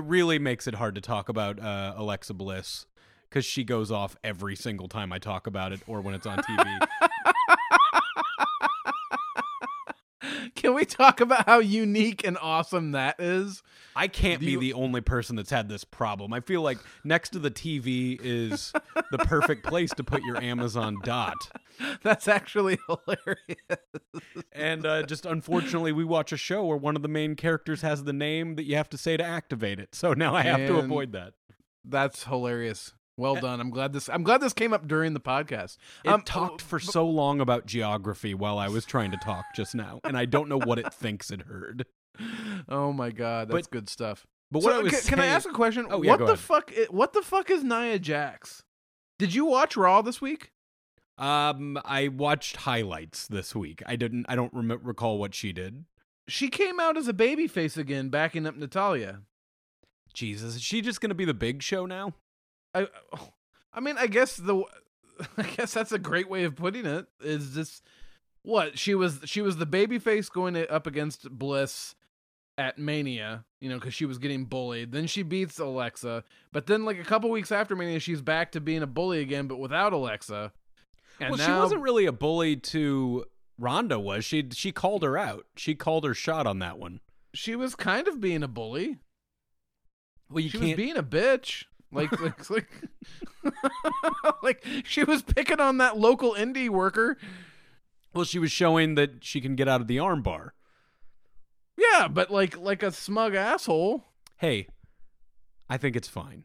really 0.03 0.39
makes 0.39 0.67
it 0.67 0.75
hard 0.75 0.95
to 0.95 1.01
talk 1.01 1.29
about 1.29 1.59
uh, 1.59 1.93
Alexa 1.95 2.33
Bliss 2.33 2.85
because 3.29 3.45
she 3.45 3.63
goes 3.63 3.91
off 3.91 4.15
every 4.23 4.55
single 4.55 4.87
time 4.87 5.13
I 5.13 5.19
talk 5.19 5.47
about 5.47 5.71
it 5.71 5.81
or 5.87 6.01
when 6.01 6.13
it's 6.13 6.25
on 6.25 6.39
TV. 6.39 6.87
Can 10.69 10.75
we 10.75 10.85
talk 10.85 11.19
about 11.19 11.47
how 11.47 11.57
unique 11.57 12.23
and 12.23 12.37
awesome 12.39 12.91
that 12.91 13.19
is? 13.19 13.63
I 13.95 14.07
can't 14.07 14.39
be 14.39 14.55
the 14.55 14.73
only 14.73 15.01
person 15.01 15.35
that's 15.35 15.49
had 15.49 15.67
this 15.67 15.83
problem. 15.83 16.31
I 16.31 16.41
feel 16.41 16.61
like 16.61 16.77
next 17.03 17.29
to 17.29 17.39
the 17.39 17.49
TV 17.49 18.19
is 18.21 18.71
the 19.09 19.17
perfect 19.17 19.65
place 19.65 19.89
to 19.95 20.03
put 20.03 20.21
your 20.21 20.39
Amazon 20.39 20.97
dot. 21.03 21.49
That's 22.03 22.27
actually 22.27 22.77
hilarious. 22.85 23.79
And 24.51 24.85
uh, 24.85 25.01
just 25.07 25.25
unfortunately, 25.25 25.91
we 25.91 26.03
watch 26.03 26.31
a 26.31 26.37
show 26.37 26.63
where 26.63 26.77
one 26.77 26.95
of 26.95 27.01
the 27.01 27.07
main 27.07 27.35
characters 27.35 27.81
has 27.81 28.03
the 28.03 28.13
name 28.13 28.53
that 28.53 28.65
you 28.65 28.75
have 28.75 28.89
to 28.89 28.97
say 28.97 29.17
to 29.17 29.23
activate 29.23 29.79
it. 29.79 29.95
So 29.95 30.13
now 30.13 30.35
I 30.35 30.43
have 30.43 30.67
to 30.67 30.77
avoid 30.77 31.13
that. 31.13 31.33
That's 31.83 32.25
hilarious. 32.25 32.93
Well 33.19 33.35
done. 33.35 33.59
I'm 33.59 33.69
glad 33.69 33.93
this. 33.93 34.09
I'm 34.09 34.23
glad 34.23 34.41
this 34.41 34.53
came 34.53 34.73
up 34.73 34.87
during 34.87 35.13
the 35.13 35.19
podcast. 35.19 35.77
It 36.05 36.09
Um, 36.09 36.21
talked 36.21 36.61
for 36.61 36.79
so 36.79 37.05
long 37.07 37.41
about 37.41 37.65
geography 37.65 38.33
while 38.33 38.57
I 38.57 38.67
was 38.69 38.85
trying 38.85 39.11
to 39.11 39.17
talk 39.17 39.45
just 39.55 39.75
now, 39.75 39.99
and 40.03 40.17
I 40.17 40.25
don't 40.25 40.47
know 40.49 40.57
what 40.57 40.79
it 40.79 40.93
thinks 40.93 41.29
it 41.29 41.41
heard. 41.43 41.85
Oh 42.67 42.91
my 42.93 43.11
god, 43.11 43.49
that's 43.49 43.67
But- 43.67 43.71
good 43.71 43.89
stuff. 43.89 44.25
But 44.51 44.63
what 44.63 44.71
So, 44.73 44.79
I 44.79 44.83
was 44.83 44.91
ca- 45.03 45.09
can, 45.09 45.19
I 45.19 45.27
ask 45.27 45.47
a 45.47 45.51
question? 45.53 45.85
Oh, 45.91 46.01
yeah, 46.01 46.09
what 46.11 46.17
the 46.19 46.25
ahead. 46.25 46.39
fuck? 46.39 46.71
What 46.89 47.13
the 47.13 47.21
fuck 47.21 47.51
is 47.51 47.63
Nia 47.63 47.99
Jax? 47.99 48.63
Did 49.19 49.33
you 49.35 49.45
watch 49.45 49.77
Raw 49.77 50.01
this 50.01 50.21
week? 50.21 50.51
Um, 51.19 51.77
I 51.85 52.07
watched 52.07 52.55
highlights 52.57 53.27
this 53.27 53.53
week. 53.55 53.83
I 53.85 53.95
didn't. 53.95 54.25
I 54.27 54.35
don't 54.35 54.53
rem- 54.53 54.79
recall 54.83 55.19
what 55.19 55.35
she 55.35 55.51
did. 55.53 55.85
She 56.27 56.49
came 56.49 56.79
out 56.79 56.97
as 56.97 57.07
a 57.07 57.13
babyface 57.13 57.77
again, 57.77 58.09
backing 58.09 58.47
up 58.47 58.55
Natalya. 58.55 59.21
Jesus, 60.13 60.55
is 60.55 60.61
she 60.63 60.81
just 60.81 61.01
gonna 61.01 61.13
be 61.13 61.25
the 61.25 61.33
big 61.33 61.61
show 61.61 61.85
now? 61.85 62.13
I, 62.73 62.87
I 63.73 63.79
mean, 63.79 63.95
I 63.97 64.07
guess 64.07 64.37
the, 64.37 64.63
I 65.37 65.43
guess 65.43 65.73
that's 65.73 65.91
a 65.91 65.99
great 65.99 66.29
way 66.29 66.43
of 66.43 66.55
putting 66.55 66.85
it. 66.85 67.07
Is 67.21 67.53
this 67.55 67.81
what 68.41 68.77
she 68.77 68.95
was? 68.95 69.19
She 69.25 69.41
was 69.41 69.57
the 69.57 69.67
babyface 69.67 70.31
going 70.31 70.57
up 70.69 70.87
against 70.87 71.29
Bliss 71.29 71.95
at 72.57 72.77
Mania, 72.77 73.45
you 73.61 73.69
know, 73.69 73.75
because 73.75 73.93
she 73.93 74.05
was 74.05 74.17
getting 74.17 74.45
bullied. 74.45 74.91
Then 74.91 75.07
she 75.07 75.23
beats 75.23 75.59
Alexa, 75.59 76.23
but 76.51 76.67
then 76.67 76.83
like 76.83 76.99
a 76.99 77.05
couple 77.05 77.29
weeks 77.29 77.51
after 77.51 77.75
Mania, 77.75 77.99
she's 77.99 78.21
back 78.21 78.51
to 78.51 78.59
being 78.59 78.83
a 78.83 78.87
bully 78.87 79.21
again, 79.21 79.47
but 79.47 79.59
without 79.59 79.93
Alexa. 79.93 80.51
And 81.21 81.35
well, 81.35 81.45
she 81.45 81.51
wasn't 81.51 81.81
really 81.81 82.05
a 82.05 82.11
bully 82.11 82.55
to 82.57 83.25
Ronda, 83.57 83.99
was 83.99 84.25
she? 84.25 84.49
She 84.51 84.71
called 84.71 85.03
her 85.03 85.17
out. 85.17 85.45
She 85.55 85.75
called 85.75 86.05
her 86.05 86.13
shot 86.13 86.47
on 86.47 86.59
that 86.59 86.77
one. 86.79 87.01
She 87.33 87.55
was 87.55 87.75
kind 87.75 88.07
of 88.07 88.19
being 88.19 88.43
a 88.43 88.47
bully. 88.47 88.99
Well, 90.29 90.41
you 90.41 90.49
she 90.49 90.57
can't. 90.57 90.69
was 90.71 90.77
being 90.77 90.97
a 90.97 91.03
bitch. 91.03 91.65
Like, 91.91 92.11
like, 92.21 92.49
like, 92.51 92.69
like 94.43 94.63
she 94.83 95.03
was 95.03 95.23
picking 95.23 95.59
on 95.59 95.77
that 95.79 95.97
local 95.97 96.33
indie 96.35 96.69
worker. 96.69 97.17
well, 98.13 98.25
she 98.25 98.37
was 98.37 98.51
showing 98.51 98.93
that 98.95 99.23
she 99.23 99.41
can 99.41 99.55
get 99.55 99.67
out 99.67 99.81
of 99.81 99.87
the 99.87 99.97
armbar. 99.97 100.49
Yeah, 101.77 102.07
but 102.07 102.29
like, 102.29 102.57
like 102.57 102.83
a 102.83 102.91
smug 102.91 103.33
asshole. 103.35 104.05
Hey, 104.37 104.67
I 105.69 105.77
think 105.77 105.95
it's 105.95 106.07
fine. 106.07 106.43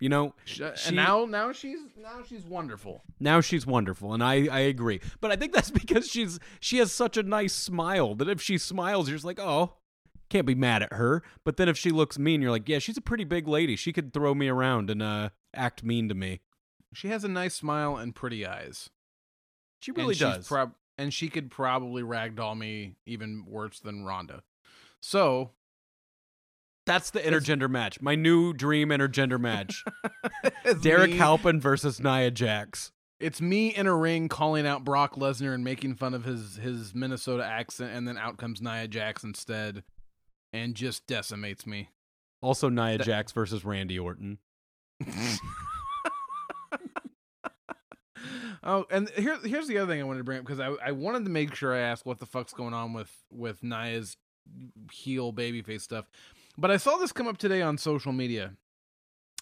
You 0.00 0.10
know, 0.10 0.28
uh, 0.28 0.32
She- 0.44 0.62
and 0.86 0.94
now, 0.96 1.24
now 1.24 1.50
she's 1.50 1.80
now 2.00 2.22
she's 2.24 2.44
wonderful. 2.44 3.02
now 3.18 3.40
she's 3.40 3.66
wonderful, 3.66 4.14
and 4.14 4.22
I 4.22 4.46
I 4.46 4.60
agree. 4.60 5.00
But 5.20 5.32
I 5.32 5.36
think 5.36 5.52
that's 5.52 5.70
because 5.82 6.08
she's 6.08 6.38
she 6.60 6.78
has 6.78 6.92
such 6.92 7.16
a 7.16 7.24
nice 7.24 7.52
smile 7.52 8.14
that 8.14 8.28
if 8.28 8.40
she 8.40 8.58
smiles, 8.58 9.08
you're 9.08 9.16
just 9.16 9.24
like, 9.24 9.40
oh, 9.40 9.74
can't 10.28 10.46
be 10.46 10.54
mad 10.54 10.82
at 10.82 10.92
her. 10.92 11.22
But 11.44 11.56
then 11.56 11.68
if 11.68 11.76
she 11.78 11.90
looks 11.90 12.18
mean, 12.18 12.42
you're 12.42 12.50
like, 12.50 12.68
yeah, 12.68 12.78
she's 12.78 12.96
a 12.96 13.00
pretty 13.02 13.24
big 13.24 13.48
lady. 13.48 13.76
She 13.76 13.92
could 13.92 14.12
throw 14.12 14.34
me 14.34 14.48
around 14.48 14.90
and 14.90 15.02
uh 15.02 15.30
act 15.54 15.82
mean 15.82 16.08
to 16.08 16.14
me. 16.14 16.40
She 16.94 17.08
has 17.08 17.24
a 17.24 17.28
nice 17.28 17.54
smile 17.54 17.96
and 17.96 18.14
pretty 18.14 18.46
eyes. 18.46 18.90
She 19.80 19.92
really 19.92 20.14
she's 20.14 20.20
does. 20.20 20.48
prob- 20.48 20.74
and 20.96 21.12
she 21.14 21.28
could 21.28 21.50
probably 21.50 22.02
ragdoll 22.02 22.56
me 22.58 22.96
even 23.06 23.44
worse 23.46 23.78
than 23.80 24.04
Rhonda. 24.04 24.40
So 25.00 25.50
That's 26.86 27.10
the 27.10 27.20
intergender 27.20 27.68
match. 27.70 28.00
My 28.00 28.14
new 28.14 28.52
dream 28.52 28.88
intergender 28.88 29.38
match. 29.38 29.84
Derrick 30.82 31.10
me- 31.12 31.16
Halpin 31.18 31.60
versus 31.60 32.00
Nia 32.00 32.30
Jax. 32.30 32.92
It's 33.20 33.40
me 33.40 33.68
in 33.74 33.86
a 33.86 33.94
ring 33.96 34.28
calling 34.28 34.66
out 34.66 34.84
Brock 34.84 35.16
Lesnar 35.16 35.52
and 35.54 35.62
making 35.64 35.96
fun 35.96 36.14
of 36.14 36.24
his 36.24 36.56
his 36.56 36.94
Minnesota 36.94 37.44
accent, 37.44 37.92
and 37.92 38.06
then 38.06 38.16
out 38.16 38.38
comes 38.38 38.62
Nia 38.62 38.86
Jax 38.88 39.24
instead, 39.24 39.82
and 40.52 40.74
just 40.74 41.06
decimates 41.06 41.66
me. 41.66 41.88
Also 42.40 42.68
Nia 42.68 42.98
That- 42.98 43.04
Jax 43.04 43.32
versus 43.32 43.64
Randy 43.64 43.98
Orton. 43.98 44.38
oh, 48.62 48.84
and 48.90 49.08
here 49.10 49.38
here's 49.44 49.66
the 49.68 49.78
other 49.78 49.92
thing 49.92 50.00
I 50.00 50.04
wanted 50.04 50.18
to 50.18 50.24
bring 50.24 50.38
up 50.38 50.44
because 50.44 50.60
I 50.60 50.68
I 50.84 50.92
wanted 50.92 51.24
to 51.24 51.30
make 51.30 51.54
sure 51.54 51.74
I 51.74 51.80
asked 51.80 52.04
what 52.06 52.18
the 52.18 52.26
fuck's 52.26 52.52
going 52.52 52.74
on 52.74 52.92
with 52.92 53.12
with 53.30 53.62
Nia's 53.62 54.16
heel 54.92 55.32
babyface 55.32 55.82
stuff, 55.82 56.06
but 56.56 56.70
I 56.70 56.76
saw 56.78 56.96
this 56.96 57.12
come 57.12 57.26
up 57.28 57.38
today 57.38 57.62
on 57.62 57.78
social 57.78 58.12
media, 58.12 58.52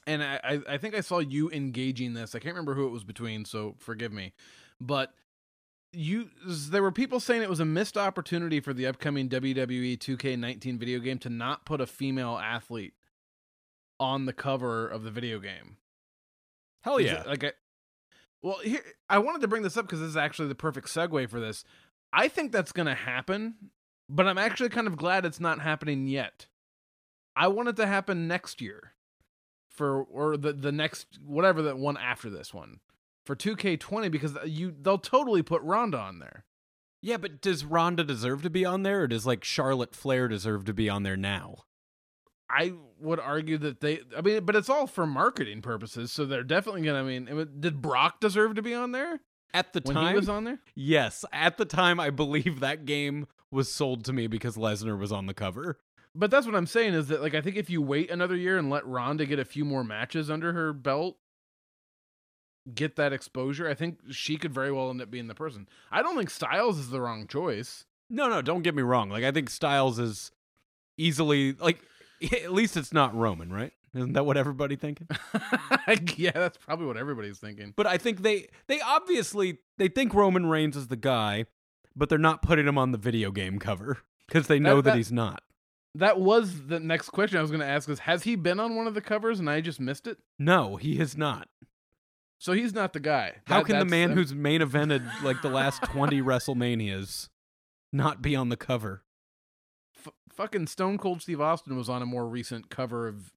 and 0.07 0.23
I 0.23 0.41
I, 0.43 0.61
I 0.75 0.79
think 0.79 0.95
I 0.95 1.01
saw 1.01 1.19
you 1.21 1.51
engaging 1.51 2.15
this. 2.15 2.35
I 2.35 2.39
can't 2.39 2.55
remember 2.55 2.75
who 2.75 2.87
it 2.87 2.91
was 2.91 3.05
between, 3.05 3.45
so 3.45 3.75
forgive 3.79 4.13
me, 4.13 4.33
but. 4.81 5.13
You, 5.99 6.29
there 6.47 6.83
were 6.83 6.93
people 6.93 7.21
saying 7.21 7.41
it 7.41 7.49
was 7.49 7.61
a 7.61 7.65
missed 7.65 7.97
opportunity 7.97 8.61
for 8.61 8.75
the 8.75 8.87
upcoming 8.87 9.31
WWE 9.31 9.97
2K19 9.97 10.79
video 10.79 10.99
game 10.99 11.19
to 11.21 11.31
not 11.31 11.65
put 11.65 11.81
a 11.81 11.87
female 11.87 12.37
athlete 12.37 12.93
on 13.99 14.27
the 14.27 14.35
cover 14.35 14.87
of 14.87 15.05
the 15.05 15.11
video 15.11 15.39
game. 15.39 15.79
Hell 16.83 17.01
yeah. 17.01 17.23
it- 17.23 17.27
like 17.27 17.45
I, 17.45 17.53
well, 18.43 18.59
here 18.63 18.83
I 19.09 19.19
wanted 19.19 19.41
to 19.41 19.49
bring 19.49 19.63
this 19.63 19.79
up 19.79 19.87
because 19.87 20.01
this 20.01 20.11
is 20.11 20.17
actually 20.19 20.49
the 20.49 20.55
perfect 20.55 20.89
segue 20.89 21.31
for 21.31 21.41
this. 21.41 21.65
I 22.13 22.29
think 22.29 22.53
that's 22.53 22.73
going 22.73 22.87
to 22.87 22.95
happen, 22.95 23.55
but 24.09 24.29
I'm 24.29 24.39
actually 24.39 24.69
kind 24.69 24.87
of 24.87 24.99
glad 24.99 25.25
it's 25.25 25.41
not 25.41 25.61
happening 25.61 26.07
yet. 26.07 26.47
I 27.35 27.49
want 27.49 27.71
it 27.71 27.77
to 27.77 27.87
happen 27.87 28.29
next 28.29 28.61
year, 28.61 28.93
for 29.69 30.03
or 30.05 30.37
the 30.37 30.53
the 30.53 30.73
next 30.73 31.19
whatever 31.25 31.63
that 31.63 31.79
one 31.79 31.97
after 31.97 32.31
this 32.31 32.53
one 32.55 32.81
for 33.27 33.37
2K20 33.37 34.11
because 34.11 34.37
you 34.47 34.75
they'll 34.81 34.99
totally 34.99 35.43
put 35.43 35.61
Ronda 35.63 35.99
on 35.99 36.19
there. 36.21 36.45
yeah, 37.03 37.17
but 37.17 37.41
does 37.41 37.65
Ronda 37.65 38.05
deserve 38.05 38.43
to 38.43 38.51
be 38.51 38.65
on 38.65 38.83
there 38.83 39.03
or 39.03 39.07
does 39.09 39.27
like 39.27 39.45
Charlotte 39.45 39.95
Flair 39.95 40.29
deserve 40.29 40.65
to 40.67 40.73
be 40.73 40.89
on 40.89 41.03
there 41.03 41.17
now? 41.17 41.57
I 42.49 42.75
would 43.01 43.19
argue 43.19 43.59
that 43.59 43.81
they. 43.81 44.01
I 44.17 44.21
mean, 44.21 44.45
but 44.45 44.55
it's 44.55 44.71
all 44.71 44.87
for 44.87 45.05
marketing 45.07 45.63
purposes, 45.63 46.13
so 46.13 46.25
they're 46.25 46.45
definitely 46.45 46.83
gonna. 46.83 47.01
I 47.01 47.03
mean, 47.03 47.49
did 47.59 47.83
Brock 47.83 48.21
deserve 48.21 48.55
to 48.55 48.63
be 48.63 48.73
on 48.73 48.93
there 48.93 49.19
At 49.53 49.73
the 49.73 49.83
when 49.85 49.97
time, 49.97 50.09
he 50.11 50.15
was 50.15 50.29
on 50.29 50.45
there? 50.45 50.61
yes. 50.77 51.25
At 51.33 51.57
the 51.59 51.65
time, 51.65 51.99
I 51.99 52.11
believe 52.11 52.61
that 52.61 52.85
game 52.85 53.27
was 53.51 53.73
sold 53.73 54.05
to 54.05 54.13
me 54.13 54.29
because 54.29 54.57
Lesnar 54.57 54.97
was 54.99 55.11
on 55.11 55.27
the 55.27 55.35
cover. 55.35 55.81
But 56.15 56.31
that's 56.31 56.47
what 56.47 56.55
I'm 56.55 56.67
saying 56.67 56.95
is 56.95 57.09
that 57.09 57.21
like 57.21 57.35
I 57.35 57.41
think 57.41 57.57
if 57.57 57.69
you 57.69 57.83
wait 57.83 58.11
another 58.13 58.37
year 58.37 58.59
and 58.59 58.71
let 58.71 58.87
Ronda 58.87 59.27
get 59.27 59.41
a 59.41 59.45
few 59.45 59.65
more 59.65 59.83
matches 59.83 60.31
under 60.31 60.53
her 60.53 60.73
belt, 60.73 61.19
get 62.75 62.97
that 62.97 63.13
exposure, 63.13 63.69
I 63.69 63.75
think 63.75 63.99
she 64.11 64.37
could 64.37 64.53
very 64.53 64.73
well 64.73 64.91
end 64.91 65.01
up 65.03 65.11
being 65.11 65.29
the 65.29 65.35
person. 65.35 65.69
I 65.91 66.03
don't 66.03 66.17
think 66.17 66.31
Styles 66.31 66.79
is 66.79 66.91
the 66.91 67.01
wrong 67.01 67.27
choice. 67.27 67.85
No, 68.09 68.29
no, 68.29 68.43
don't 68.43 68.63
get 68.63 68.75
me 68.75 68.83
wrong. 68.83 69.11
Like 69.11 69.25
I 69.25 69.31
think 69.31 69.51
Styles 69.51 69.99
is 69.99 70.31
easily 70.97 71.53
like 71.53 71.81
at 72.33 72.53
least 72.53 72.77
it's 72.77 72.93
not 72.93 73.15
Roman, 73.15 73.53
right? 73.53 73.73
Isn't 73.95 74.13
that 74.13 74.27
what 74.27 74.37
everybody 74.37 74.77
thinking? 74.77 75.09
yeah, 76.17 76.33
that's 76.33 76.59
probably 76.59 76.87
what 76.87 76.99
everybody's 76.99 77.39
thinking. 77.39 77.73
But 77.75 77.87
I 77.87 77.97
think 77.97 78.23
they 78.23 78.49
they 78.67 78.81
obviously 78.81 79.59
they 79.79 79.89
think 79.89 80.13
Roman 80.15 80.47
Reigns 80.47 80.77
is 80.77 80.89
the 80.89 80.97
guy, 80.97 81.47
but 81.95 82.09
they're 82.09 82.19
not 82.19 82.43
putting 82.43 82.67
him 82.69 82.77
on 82.79 82.93
the 82.93 82.99
video 82.99 83.31
game 83.31 83.59
cover 83.59 83.99
because 84.27 84.49
they 84.49 84.59
know 84.59 84.77
that, 84.77 84.91
that- 84.91 84.97
he's 84.97 85.13
not. 85.13 85.43
That 85.95 86.21
was 86.21 86.67
the 86.67 86.79
next 86.79 87.09
question 87.09 87.39
I 87.39 87.41
was 87.41 87.51
going 87.51 87.63
to 87.63 87.67
ask 87.67 87.89
is 87.89 88.01
has 88.01 88.25
he 88.25 88.37
been 88.37 88.61
on 88.61 88.77
one 88.77 88.87
of 88.87 88.93
the 88.93 89.01
covers 89.01 89.41
and 89.41 89.49
I 89.49 89.63
just 89.63 89.81
missed 89.81 90.07
it? 90.07 90.19
No, 90.39 90.77
he 90.77 90.99
is 91.01 91.17
not. 91.17 91.49
So 92.39 92.53
he's 92.53 92.75
not 92.75 92.93
the 92.93 93.01
guy. 93.01 93.37
How 93.47 93.63
can 93.63 93.79
the 93.79 93.85
man 93.85 94.13
who's 94.13 94.35
main 94.35 94.61
evented 94.61 95.23
like 95.23 95.43
the 95.43 95.49
last 95.49 95.83
20 95.83 96.21
WrestleManias 96.23 97.29
not 97.93 98.21
be 98.23 98.37
on 98.37 98.51
the 98.51 98.57
cover? 98.57 99.03
f- 99.97 100.13
fucking 100.31 100.67
Stone 100.67 100.99
Cold 100.99 101.23
Steve 101.23 101.41
Austin 101.41 101.77
was 101.77 101.89
on 101.89 102.03
a 102.03 102.07
more 102.07 102.29
recent 102.29 102.69
cover 102.71 103.09
of 103.09 103.33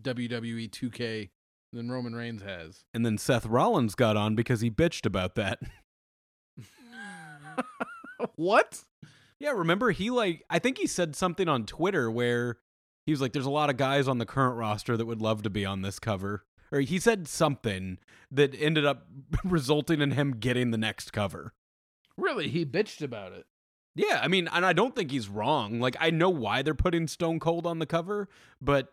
WWE 0.00 0.70
2K 0.70 1.30
than 1.72 1.90
Roman 1.90 2.14
Reigns 2.14 2.42
has. 2.42 2.84
And 2.94 3.04
then 3.04 3.18
Seth 3.18 3.46
Rollins 3.46 3.94
got 3.94 4.16
on 4.16 4.34
because 4.34 4.60
he 4.60 4.70
bitched 4.70 5.04
about 5.04 5.34
that. 5.34 5.60
what? 8.36 8.82
Yeah, 9.38 9.50
remember 9.50 9.90
he 9.90 10.10
like 10.10 10.44
I 10.50 10.58
think 10.58 10.78
he 10.78 10.86
said 10.86 11.14
something 11.14 11.48
on 11.48 11.64
Twitter 11.66 12.10
where 12.10 12.58
he 13.06 13.12
was 13.12 13.20
like 13.20 13.32
there's 13.32 13.46
a 13.46 13.50
lot 13.50 13.70
of 13.70 13.76
guys 13.76 14.08
on 14.08 14.18
the 14.18 14.26
current 14.26 14.56
roster 14.56 14.96
that 14.96 15.06
would 15.06 15.22
love 15.22 15.42
to 15.42 15.50
be 15.50 15.64
on 15.64 15.82
this 15.82 15.98
cover. 15.98 16.44
Or 16.70 16.80
he 16.80 16.98
said 16.98 17.28
something 17.28 17.98
that 18.30 18.54
ended 18.54 18.84
up 18.84 19.06
resulting 19.44 20.00
in 20.00 20.12
him 20.12 20.32
getting 20.32 20.70
the 20.70 20.78
next 20.78 21.12
cover. 21.12 21.52
Really? 22.16 22.48
He 22.48 22.66
bitched 22.66 23.02
about 23.02 23.32
it. 23.32 23.46
Yeah, 23.94 24.20
I 24.22 24.28
mean, 24.28 24.48
and 24.52 24.64
I 24.64 24.72
don't 24.72 24.94
think 24.94 25.10
he's 25.10 25.28
wrong. 25.28 25.80
Like 25.80 25.96
I 25.98 26.10
know 26.10 26.30
why 26.30 26.62
they're 26.62 26.74
putting 26.74 27.08
Stone 27.08 27.40
Cold 27.40 27.66
on 27.66 27.78
the 27.78 27.86
cover, 27.86 28.28
but 28.60 28.92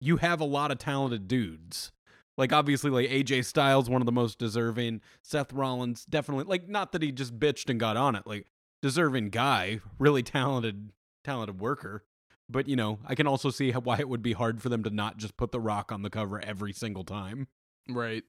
you 0.00 0.18
have 0.18 0.40
a 0.40 0.44
lot 0.44 0.70
of 0.70 0.78
talented 0.78 1.26
dudes. 1.26 1.90
Like 2.36 2.52
obviously 2.52 2.90
like 2.90 3.08
AJ 3.08 3.44
Styles 3.44 3.90
one 3.90 4.00
of 4.00 4.06
the 4.06 4.12
most 4.12 4.38
deserving, 4.38 5.00
Seth 5.22 5.52
Rollins 5.52 6.04
definitely 6.04 6.44
like 6.44 6.68
not 6.68 6.92
that 6.92 7.02
he 7.02 7.10
just 7.10 7.38
bitched 7.38 7.68
and 7.68 7.80
got 7.80 7.96
on 7.96 8.14
it. 8.14 8.26
Like 8.26 8.46
deserving 8.82 9.30
guy, 9.30 9.80
really 9.98 10.22
talented 10.22 10.92
talented 11.24 11.60
worker. 11.60 12.04
But 12.50 12.68
you 12.68 12.76
know, 12.76 12.98
I 13.06 13.14
can 13.14 13.26
also 13.26 13.50
see 13.50 13.72
how, 13.72 13.80
why 13.80 13.98
it 13.98 14.08
would 14.08 14.22
be 14.22 14.32
hard 14.32 14.62
for 14.62 14.68
them 14.68 14.82
to 14.84 14.90
not 14.90 15.18
just 15.18 15.36
put 15.36 15.52
The 15.52 15.60
Rock 15.60 15.92
on 15.92 16.02
the 16.02 16.10
cover 16.10 16.42
every 16.42 16.72
single 16.72 17.04
time. 17.04 17.48
Right. 17.88 18.24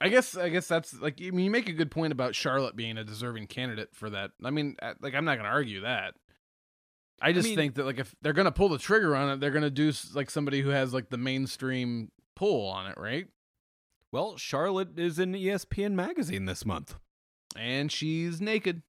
I 0.00 0.08
guess 0.08 0.36
I 0.36 0.50
guess 0.50 0.68
that's 0.68 1.00
like 1.00 1.20
I 1.22 1.30
mean 1.30 1.46
you 1.46 1.50
make 1.50 1.68
a 1.68 1.72
good 1.72 1.90
point 1.90 2.12
about 2.12 2.34
Charlotte 2.34 2.76
being 2.76 2.98
a 2.98 3.04
deserving 3.04 3.46
candidate 3.46 3.90
for 3.94 4.10
that. 4.10 4.32
I 4.44 4.50
mean 4.50 4.76
uh, 4.82 4.94
like 5.00 5.14
I'm 5.14 5.24
not 5.24 5.36
going 5.36 5.46
to 5.46 5.50
argue 5.50 5.80
that. 5.82 6.14
I 7.20 7.32
just 7.32 7.48
mean- 7.48 7.56
think 7.56 7.74
that 7.76 7.86
like 7.86 7.98
if 7.98 8.14
they're 8.20 8.34
going 8.34 8.44
to 8.46 8.52
pull 8.52 8.68
the 8.68 8.78
trigger 8.78 9.16
on 9.16 9.30
it, 9.30 9.40
they're 9.40 9.50
going 9.50 9.62
to 9.62 9.70
do 9.70 9.92
like 10.14 10.30
somebody 10.30 10.60
who 10.60 10.68
has 10.68 10.92
like 10.92 11.08
the 11.08 11.16
mainstream 11.16 12.10
pull 12.34 12.68
on 12.68 12.86
it, 12.88 12.98
right? 12.98 13.26
Well, 14.12 14.36
Charlotte 14.36 14.98
is 14.98 15.18
in 15.18 15.32
ESPN 15.32 15.92
magazine 15.92 16.44
this 16.44 16.64
month. 16.64 16.96
And 17.56 17.90
she's 17.90 18.40
naked. 18.40 18.82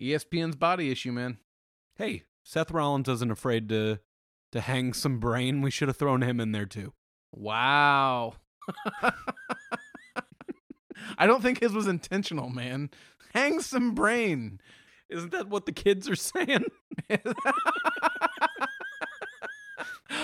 ESPN's 0.00 0.56
body 0.56 0.90
issue, 0.90 1.12
man. 1.12 1.38
Hey, 1.96 2.24
Seth 2.42 2.70
Rollins 2.70 3.08
isn't 3.08 3.30
afraid 3.30 3.68
to 3.68 4.00
to 4.52 4.60
hang 4.60 4.92
some 4.92 5.18
brain. 5.20 5.62
We 5.62 5.70
should 5.70 5.88
have 5.88 5.96
thrown 5.96 6.22
him 6.22 6.40
in 6.40 6.52
there 6.52 6.66
too. 6.66 6.92
Wow. 7.32 8.34
I 11.16 11.26
don't 11.26 11.42
think 11.42 11.60
his 11.60 11.72
was 11.72 11.86
intentional, 11.86 12.48
man. 12.50 12.90
Hang 13.32 13.60
some 13.60 13.94
brain. 13.94 14.60
Isn't 15.08 15.30
that 15.32 15.48
what 15.48 15.66
the 15.66 15.72
kids 15.72 16.08
are 16.08 16.16
saying? 16.16 16.64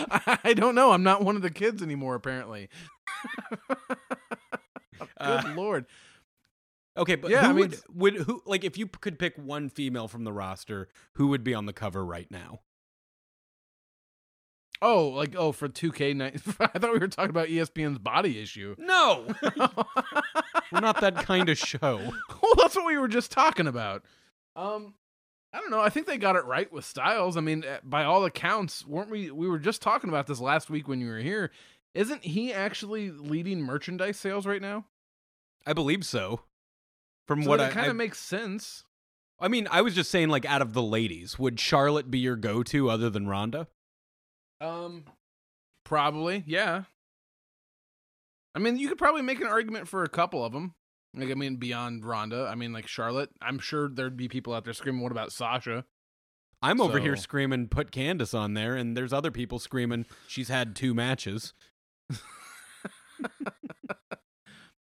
I 0.09 0.55
don't 0.55 0.75
know. 0.75 0.93
I'm 0.93 1.03
not 1.03 1.23
one 1.23 1.37
of 1.37 1.43
the 1.43 1.51
kids 1.51 1.83
anymore, 1.83 2.15
apparently. 2.15 2.69
Good 3.69 3.79
Uh, 5.19 5.53
lord. 5.57 5.87
Okay, 6.97 7.15
but 7.15 7.31
Yeah, 7.31 7.43
who 7.43 7.47
I 7.47 7.53
mean, 7.53 7.57
would, 7.69 7.81
would 7.95 8.15
who 8.27 8.43
like 8.47 8.65
if 8.65 8.79
you 8.79 8.87
could 8.87 9.19
pick 9.19 9.37
one 9.37 9.69
female 9.69 10.09
from 10.09 10.25
the 10.25 10.33
roster, 10.33 10.89
who 11.15 11.29
would 11.29 11.45
be 11.45 11.55
on 11.55 11.67
the 11.67 11.73
cover 11.73 12.05
right 12.05 12.31
now? 12.31 12.61
Oh, 14.83 15.09
like 15.09 15.35
oh 15.37 15.53
for 15.53 15.69
2K19. 15.69 16.57
I 16.75 16.79
thought 16.79 16.93
we 16.93 16.99
were 16.99 17.09
talking 17.09 17.31
about 17.31 17.49
ESPN's 17.49 17.99
body 17.99 18.41
issue. 18.41 18.75
No, 18.79 19.27
we're 20.73 20.81
not 20.81 21.01
that 21.01 21.17
kind 21.17 21.49
of 21.49 21.59
show. 21.59 21.97
well, 22.43 22.55
that's 22.57 22.77
what 22.77 22.87
we 22.87 22.99
were 22.99 23.09
just 23.09 23.31
talking 23.31 23.67
about. 23.67 24.03
Um, 24.55 24.95
I 25.53 25.61
don't 25.61 25.71
know. 25.71 25.81
I 25.81 25.89
think 25.89 26.07
they 26.07 26.19
got 26.19 26.37
it 26.37 26.45
right 26.45 26.71
with 26.71 26.85
Styles. 26.85 27.37
I 27.37 27.41
mean, 27.41 27.65
eh, 27.65 27.79
by 27.83 28.05
all 28.05 28.25
accounts, 28.25 28.87
weren't 28.87 29.11
we? 29.11 29.31
We 29.31 29.49
were 29.49 29.59
just 29.59 29.81
talking 29.81 30.11
about 30.11 30.27
this 30.27 30.41
last 30.41 30.69
week 30.69 30.89
when 30.89 31.01
you 31.01 31.09
were 31.09 31.19
here. 31.19 31.51
Isn't 31.95 32.25
he 32.25 32.53
actually 32.53 33.11
leading 33.11 33.63
merchandise 33.63 34.19
sales 34.19 34.47
right 34.47 34.61
now? 34.61 34.85
I 35.67 35.73
believe 35.73 36.05
so. 36.05 36.43
From 37.27 37.43
So 37.43 37.51
what 37.51 37.59
that 37.59 37.71
I, 37.71 37.75
kind 37.75 37.91
of 37.91 37.97
makes 37.97 38.19
sense. 38.19 38.85
I 39.39 39.49
mean, 39.49 39.69
I 39.71 39.83
was 39.83 39.95
just 39.95 40.11
saying, 40.11 40.29
like, 40.29 40.47
out 40.47 40.63
of 40.63 40.73
the 40.73 40.83
ladies, 40.83 41.39
would 41.39 41.61
Charlotte 41.61 42.11
be 42.11 42.19
your 42.19 42.37
go-to 42.37 42.89
other 42.89 43.11
than 43.11 43.29
Ronda? 43.29 43.69
Um, 44.61 45.05
probably, 45.85 46.43
yeah. 46.47 46.85
I 48.55 48.59
mean, 48.59 48.79
you 48.79 48.89
could 48.89 48.97
probably 48.97 49.23
make 49.23 49.41
an 49.41 49.47
argument 49.47 49.89
for 49.89 50.05
a 50.05 50.09
couple 50.09 50.45
of 50.45 50.53
them. 50.53 50.75
Like, 51.15 51.31
I 51.31 51.35
mean, 51.35 51.57
beyond 51.57 52.05
Ronda, 52.05 52.49
I 52.51 52.55
mean, 52.55 52.73
like 52.73 52.87
Charlotte. 52.87 53.31
I'm 53.43 53.59
sure 53.59 53.89
there'd 53.89 54.17
be 54.17 54.29
people 54.29 54.55
out 54.55 54.65
there 54.65 54.73
screaming, 54.73 55.03
"What 55.03 55.13
about 55.13 55.33
Sasha?" 55.33 55.85
I'm 56.63 56.81
over 56.81 56.99
here 56.99 57.17
screaming, 57.17 57.69
put 57.69 57.93
Candace 57.93 58.33
on 58.35 58.55
there, 58.55 58.75
and 58.75 58.97
there's 58.97 59.13
other 59.13 59.31
people 59.31 59.59
screaming, 59.59 60.07
she's 60.27 60.49
had 60.49 60.75
two 60.75 60.95
matches. 60.95 61.53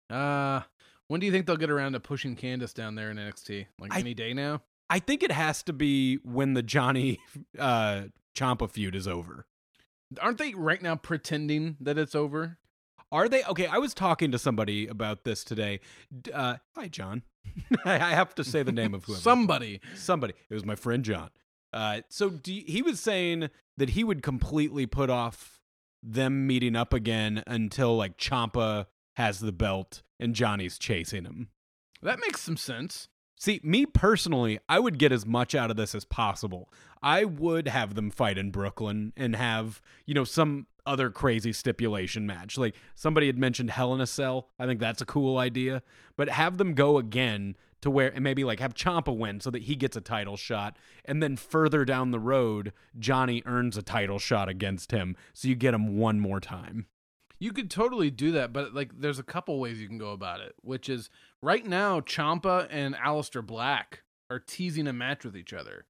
Uh, 0.08 0.62
when 1.07 1.19
do 1.19 1.25
you 1.25 1.31
think 1.31 1.45
they'll 1.45 1.57
get 1.57 1.69
around 1.69 1.93
to 1.93 1.99
pushing 1.99 2.35
Candace 2.35 2.73
down 2.73 2.95
there 2.95 3.11
in 3.11 3.17
NXT? 3.17 3.67
Like 3.79 3.93
I- 3.93 3.99
any 3.99 4.13
day 4.13 4.33
now? 4.33 4.61
I 4.89 4.99
think 4.99 5.23
it 5.23 5.31
has 5.31 5.63
to 5.63 5.73
be 5.73 6.17
when 6.23 6.53
the 6.53 6.61
Johnny 6.61 7.19
uh, 7.59 8.03
Ciampa 8.37 8.69
feud 8.69 8.95
is 8.95 9.07
over. 9.07 9.45
Aren't 10.21 10.37
they 10.37 10.53
right 10.53 10.81
now 10.81 10.95
pretending 10.95 11.77
that 11.79 11.97
it's 11.97 12.13
over? 12.13 12.59
Are 13.11 13.27
they 13.27 13.43
okay? 13.45 13.65
I 13.65 13.77
was 13.79 13.93
talking 13.95 14.31
to 14.31 14.37
somebody 14.39 14.87
about 14.87 15.23
this 15.23 15.43
today. 15.43 15.79
Uh, 16.31 16.57
hi, 16.75 16.87
John. 16.87 17.23
I 17.85 17.97
have 17.97 18.35
to 18.35 18.43
say 18.43 18.61
the 18.61 18.71
name 18.71 18.93
of 18.93 19.05
whoever. 19.05 19.21
Somebody. 19.21 19.81
somebody. 19.95 20.33
It 20.49 20.53
was 20.53 20.65
my 20.65 20.75
friend 20.75 21.03
John. 21.03 21.29
Uh, 21.73 22.01
so 22.09 22.29
do 22.29 22.53
you- 22.53 22.63
he 22.67 22.81
was 22.83 22.99
saying 22.99 23.49
that 23.77 23.89
he 23.91 24.03
would 24.03 24.21
completely 24.21 24.85
put 24.85 25.09
off 25.09 25.59
them 26.03 26.45
meeting 26.45 26.75
up 26.75 26.93
again 26.93 27.43
until 27.47 27.95
like 27.97 28.17
Ciampa 28.17 28.85
has 29.15 29.39
the 29.39 29.51
belt 29.51 30.03
and 30.19 30.36
Johnny's 30.36 30.78
chasing 30.78 31.25
him. 31.25 31.49
That 32.01 32.19
makes 32.19 32.41
some 32.41 32.58
sense. 32.58 33.10
See, 33.38 33.60
me 33.63 33.86
personally, 33.86 34.60
I 34.69 34.80
would 34.80 34.97
get 34.97 35.12
as 35.12 35.25
much 35.25 35.56
out 35.56 35.69
of 35.69 35.78
this 35.78 35.93
as 35.93 36.06
possible. 36.06 36.71
I 37.01 37.25
would 37.25 37.67
have 37.67 37.95
them 37.95 38.10
fight 38.10 38.38
in 38.38 38.51
Brooklyn 38.51 39.12
and 39.17 39.36
have, 39.36 39.82
you 40.06 40.13
know, 40.13 40.23
some 40.23 40.67
other 40.86 41.10
crazy 41.10 41.51
stipulation 41.51 42.25
match. 42.25 42.58
Like 42.58 42.75
somebody 42.93 43.28
had 43.28 43.38
mentioned 43.38 43.71
Hell 43.71 43.93
in 43.93 44.01
a 44.01 44.08
Cell. 44.08 44.49
I 44.58 44.65
think 44.65 44.80
that's 44.80 45.01
a 45.01 45.06
cool 45.06 45.38
idea. 45.38 45.84
But 46.15 46.30
have 46.30 46.58
them 46.58 46.73
go 46.73 46.97
again 46.97 47.58
to 47.82 47.89
where, 47.89 48.13
and 48.13 48.23
maybe 48.23 48.43
like 48.43 48.60
have 48.62 48.73
Ciampa 48.73 49.15
win 49.15 49.41
so 49.41 49.51
that 49.51 49.63
he 49.63 49.75
gets 49.75 49.97
a 49.97 50.01
title 50.01 50.38
shot. 50.38 50.78
And 51.04 51.21
then 51.21 51.36
further 51.36 51.84
down 51.84 52.12
the 52.12 52.19
road, 52.19 52.71
Johnny 52.97 53.43
earns 53.45 53.78
a 53.78 53.82
title 53.82 54.19
shot 54.19 54.47
against 54.47 54.91
him. 54.91 55.15
So 55.34 55.47
you 55.47 55.56
get 55.56 55.73
him 55.73 55.97
one 55.97 56.19
more 56.19 56.39
time. 56.39 56.86
You 57.39 57.52
could 57.52 57.69
totally 57.69 58.10
do 58.10 58.32
that, 58.34 58.54
but 58.54 58.74
like 58.74 59.00
there's 59.00 59.19
a 59.19 59.24
couple 59.24 59.60
ways 59.60 59.82
you 59.82 59.88
can 59.88 59.98
go 59.98 60.12
about 60.12 60.39
it, 60.39 60.56
which 60.62 60.89
is 60.89 61.10
right 61.41 61.65
now 61.65 62.00
Ciampa 62.00 62.67
and 62.69 62.95
Aleister 62.95 63.45
Black 63.45 64.04
are 64.30 64.39
teasing 64.39 64.88
a 64.88 64.93
match 64.93 65.26
with 65.26 65.36
each 65.36 65.54
other. 65.54 65.86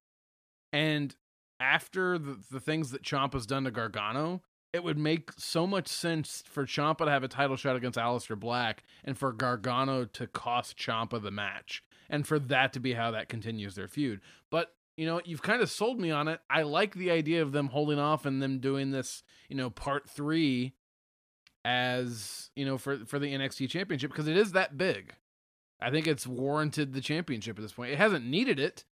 And 0.73 1.15
after 1.59 2.17
the, 2.17 2.39
the 2.51 2.59
things 2.59 2.91
that 2.91 3.03
Ciampa's 3.03 3.45
done 3.45 3.63
to 3.63 3.71
Gargano, 3.71 4.41
it 4.73 4.83
would 4.83 4.97
make 4.97 5.31
so 5.37 5.65
much 5.65 5.87
sense 5.87 6.43
for 6.45 6.65
Ciampa 6.65 7.05
to 7.05 7.11
have 7.11 7.23
a 7.23 7.29
title 7.29 7.55
shot 7.55 7.77
against 7.77 7.97
Aleister 7.97 8.37
Black 8.37 8.83
and 9.03 9.17
for 9.17 9.31
Gargano 9.31 10.05
to 10.05 10.27
cost 10.27 10.77
Ciampa 10.77 11.21
the 11.21 11.31
match. 11.31 11.81
And 12.09 12.27
for 12.27 12.39
that 12.39 12.73
to 12.73 12.79
be 12.79 12.93
how 12.93 13.11
that 13.11 13.29
continues 13.29 13.75
their 13.75 13.87
feud. 13.87 14.19
But 14.51 14.73
you 14.97 15.05
know, 15.05 15.21
you've 15.25 15.41
kind 15.41 15.61
of 15.61 15.69
sold 15.69 15.99
me 15.99 16.11
on 16.11 16.27
it. 16.27 16.39
I 16.49 16.61
like 16.61 16.95
the 16.95 17.11
idea 17.11 17.41
of 17.41 17.51
them 17.51 17.67
holding 17.67 17.99
off 17.99 18.25
and 18.25 18.41
them 18.41 18.59
doing 18.59 18.91
this, 18.91 19.23
you 19.49 19.55
know, 19.55 19.69
part 19.69 20.09
three 20.09 20.73
as 21.65 22.51
you 22.55 22.63
know 22.63 22.77
for 22.77 22.99
for 23.05 23.19
the 23.19 23.33
NXT 23.33 23.69
championship 23.69 24.11
because 24.11 24.27
it 24.27 24.37
is 24.37 24.53
that 24.53 24.77
big. 24.77 25.13
I 25.81 25.91
think 25.91 26.07
it's 26.07 26.25
warranted 26.25 26.93
the 26.93 27.01
championship 27.01 27.57
at 27.57 27.61
this 27.61 27.73
point. 27.73 27.91
It 27.91 27.97
hasn't 27.97 28.25
needed 28.25 28.59
it, 28.59 28.85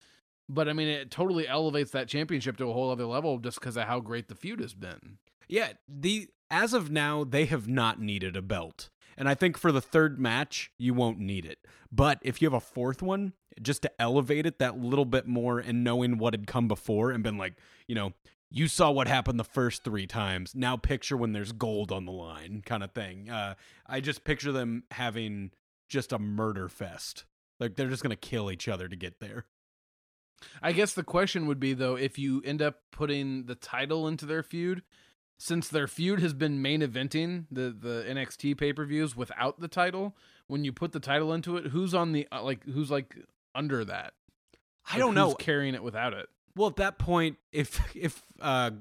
but 0.50 0.68
I 0.68 0.74
mean 0.74 0.90
it 0.90 1.12
totally 1.12 1.48
elevates 1.48 1.92
that 1.92 2.10
championship 2.10 2.58
to 2.58 2.70
a 2.70 2.74
whole 2.74 2.92
other 2.92 3.06
level 3.06 3.38
just 3.38 3.60
because 3.60 3.78
of 3.78 3.84
how 3.84 4.02
great 4.02 4.28
the 4.28 4.36
feud 4.36 4.60
has 4.60 4.74
been. 4.74 5.20
Yeah, 5.48 5.74
the 5.88 6.28
as 6.50 6.74
of 6.74 6.92
now 6.92 7.24
they 7.24 7.46
have 7.46 7.68
not 7.68 8.02
needed 8.02 8.36
a 8.36 8.42
belt. 8.42 8.90
And 9.16 9.30
I 9.30 9.36
think 9.36 9.60
for 9.60 9.72
the 9.72 9.82
third 9.82 10.20
match, 10.20 10.72
you 10.80 10.96
won't 10.96 11.20
need 11.20 11.46
it. 11.46 11.60
But 11.92 12.18
if 12.24 12.42
you 12.42 12.48
have 12.48 12.56
a 12.56 12.60
fourth 12.60 13.04
one, 13.04 13.34
just 13.62 13.84
to 13.84 14.02
elevate 14.02 14.48
it 14.48 14.58
that 14.58 14.80
little 14.80 15.06
bit 15.06 15.28
more 15.28 15.60
and 15.60 15.84
knowing 15.84 16.18
what 16.18 16.34
had 16.34 16.48
come 16.48 16.68
before 16.68 17.12
and 17.12 17.24
been 17.24 17.38
like, 17.38 17.54
you 17.88 17.94
know, 17.94 18.14
you 18.56 18.68
saw 18.68 18.92
what 18.92 19.08
happened 19.08 19.40
the 19.40 19.44
first 19.44 19.84
three 19.84 20.06
times. 20.06 20.54
Now 20.56 20.78
picture 20.78 21.18
when 21.18 21.34
there's 21.34 21.52
gold 21.52 21.92
on 21.92 22.06
the 22.06 22.12
line, 22.12 22.62
kind 22.64 22.84
of 22.84 22.92
thing. 22.92 23.28
Uh, 23.30 23.56
I 23.88 24.00
just 24.00 24.24
picture 24.24 24.52
them 24.52 24.84
having 24.92 25.50
just 25.90 26.14
a 26.14 26.20
murder 26.20 26.70
fest. 26.70 27.26
Like 27.60 27.76
they're 27.76 27.90
just 27.90 28.04
gonna 28.04 28.16
kill 28.16 28.52
each 28.52 28.68
other 28.68 28.88
to 28.88 28.96
get 28.96 29.20
there. 29.20 29.46
I 30.62 30.72
guess 30.72 30.94
the 30.94 31.04
question 31.04 31.48
would 31.48 31.60
be 31.60 31.74
though 31.74 31.96
if 31.96 32.20
you 32.20 32.42
end 32.46 32.62
up 32.62 32.82
putting 32.92 33.46
the 33.46 33.56
title 33.56 34.08
into 34.08 34.26
their 34.28 34.44
feud, 34.44 34.84
since 35.40 35.68
their 35.68 35.88
feud 35.88 36.20
has 36.20 36.34
been 36.34 36.62
main 36.62 36.82
eventing 36.82 37.46
the 37.52 37.76
the 37.78 38.06
NXT 38.08 38.56
pay 38.58 38.72
per 38.72 38.86
views 38.86 39.16
without 39.16 39.60
the 39.62 39.68
title, 39.68 40.16
when 40.46 40.64
you 40.64 40.72
put 40.72 40.92
the 40.92 41.00
title 41.00 41.34
into 41.34 41.58
it, 41.58 41.68
who's 41.68 41.96
on 41.96 42.12
the 42.12 42.28
uh, 42.32 42.44
like 42.44 42.64
who's 42.66 42.92
like 42.92 43.18
under 43.56 43.84
that? 43.86 44.14
I 44.86 44.94
Like, 44.94 45.00
don't 45.00 45.16
know. 45.16 45.34
carrying 45.34 45.74
it 45.76 45.84
without 45.84 46.14
it. 46.14 46.28
Well, 46.56 46.70
at 46.70 46.76
that 46.78 47.00
point, 47.00 47.38
if 47.52 47.80
if 47.96 48.24
uh 48.42 48.72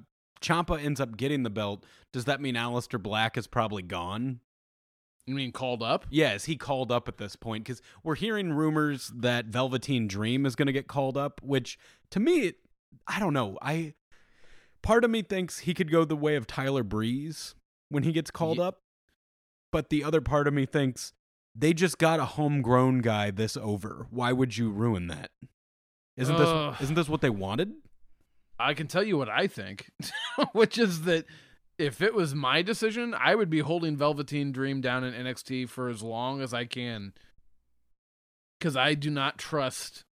Ciampa 0.41 0.83
ends 0.83 1.01
up 1.01 1.17
getting 1.17 1.43
the 1.45 1.51
belt, 1.51 1.85
does 2.13 2.25
that 2.25 2.41
mean 2.41 2.55
Aleister 2.55 3.01
Black 3.01 3.39
is 3.39 3.47
probably 3.47 3.83
gone? 3.83 4.41
You 5.27 5.37
mean 5.37 5.53
called 5.53 5.83
up? 5.85 6.07
Yeah, 6.11 6.35
is 6.35 6.47
he 6.47 6.57
called 6.57 6.91
up 6.91 7.07
at 7.07 7.19
this 7.19 7.37
point? 7.37 7.65
Because 7.65 7.81
we're 8.03 8.17
hearing 8.17 8.53
rumors 8.53 9.13
that 9.15 9.47
Velveteen 9.47 10.09
Dream 10.09 10.45
is 10.45 10.57
going 10.57 10.67
to 10.67 10.73
get 10.73 10.89
called 10.89 11.17
up, 11.17 11.41
which 11.45 11.79
to 12.11 12.19
me, 12.19 12.55
I 13.07 13.21
don't 13.21 13.33
know. 13.33 13.57
I 13.63 13.95
part 14.83 15.05
of 15.05 15.11
me 15.11 15.23
thinks 15.23 15.61
he 15.61 15.75
could 15.75 15.93
go 15.93 16.05
the 16.05 16.17
way 16.17 16.35
of 16.35 16.49
Tyler 16.49 16.83
Breeze 16.83 17.55
when 17.89 18.03
he 18.03 18.11
gets 18.11 18.33
called 18.33 18.59
Ye- 18.59 18.65
up, 18.65 18.81
but 19.71 19.91
the 19.91 20.03
other 20.03 20.21
part 20.21 20.49
of 20.49 20.55
me 20.55 20.67
thinks 20.67 21.13
they 21.55 21.73
just 21.73 21.99
got 21.99 22.19
a 22.19 22.25
homegrown 22.25 22.99
guy 23.01 23.31
this 23.31 23.57
over. 23.57 24.09
Why 24.11 24.33
would 24.33 24.57
you 24.57 24.71
ruin 24.71 25.07
that? 25.07 25.31
Isn't 26.17 26.37
Ugh. 26.37 26.73
this 26.73 26.83
isn't 26.83 26.95
this 26.95 27.09
what 27.09 27.21
they 27.21 27.31
wanted? 27.31 27.73
I 28.59 28.75
can 28.75 28.87
tell 28.87 29.03
you 29.03 29.19
what 29.19 29.29
I 29.29 29.47
think, 29.47 29.91
which 30.53 30.79
is 30.79 31.03
that 31.03 31.25
if 31.79 32.01
it 32.01 32.15
was 32.15 32.35
my 32.35 32.63
decision, 32.63 33.15
I 33.15 33.35
would 33.35 33.51
be 33.51 33.61
holding 33.61 33.97
Velveteen 33.97 34.53
Dream 34.53 34.81
down 34.81 35.05
in 35.05 35.15
NXT 35.15 35.69
for 35.69 35.89
as 35.89 36.03
long 36.03 36.41
as 36.41 36.55
I 36.55 36.65
can. 36.65 37.13
Because 38.59 38.77
I 38.77 38.95
do 38.95 39.11
not 39.11 39.39
trust 39.39 40.05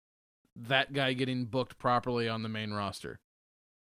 that 0.56 0.92
guy 0.92 1.12
getting 1.12 1.44
booked 1.44 1.78
properly 1.78 2.28
on 2.28 2.42
the 2.42 2.48
main 2.48 2.72
roster. 2.72 3.20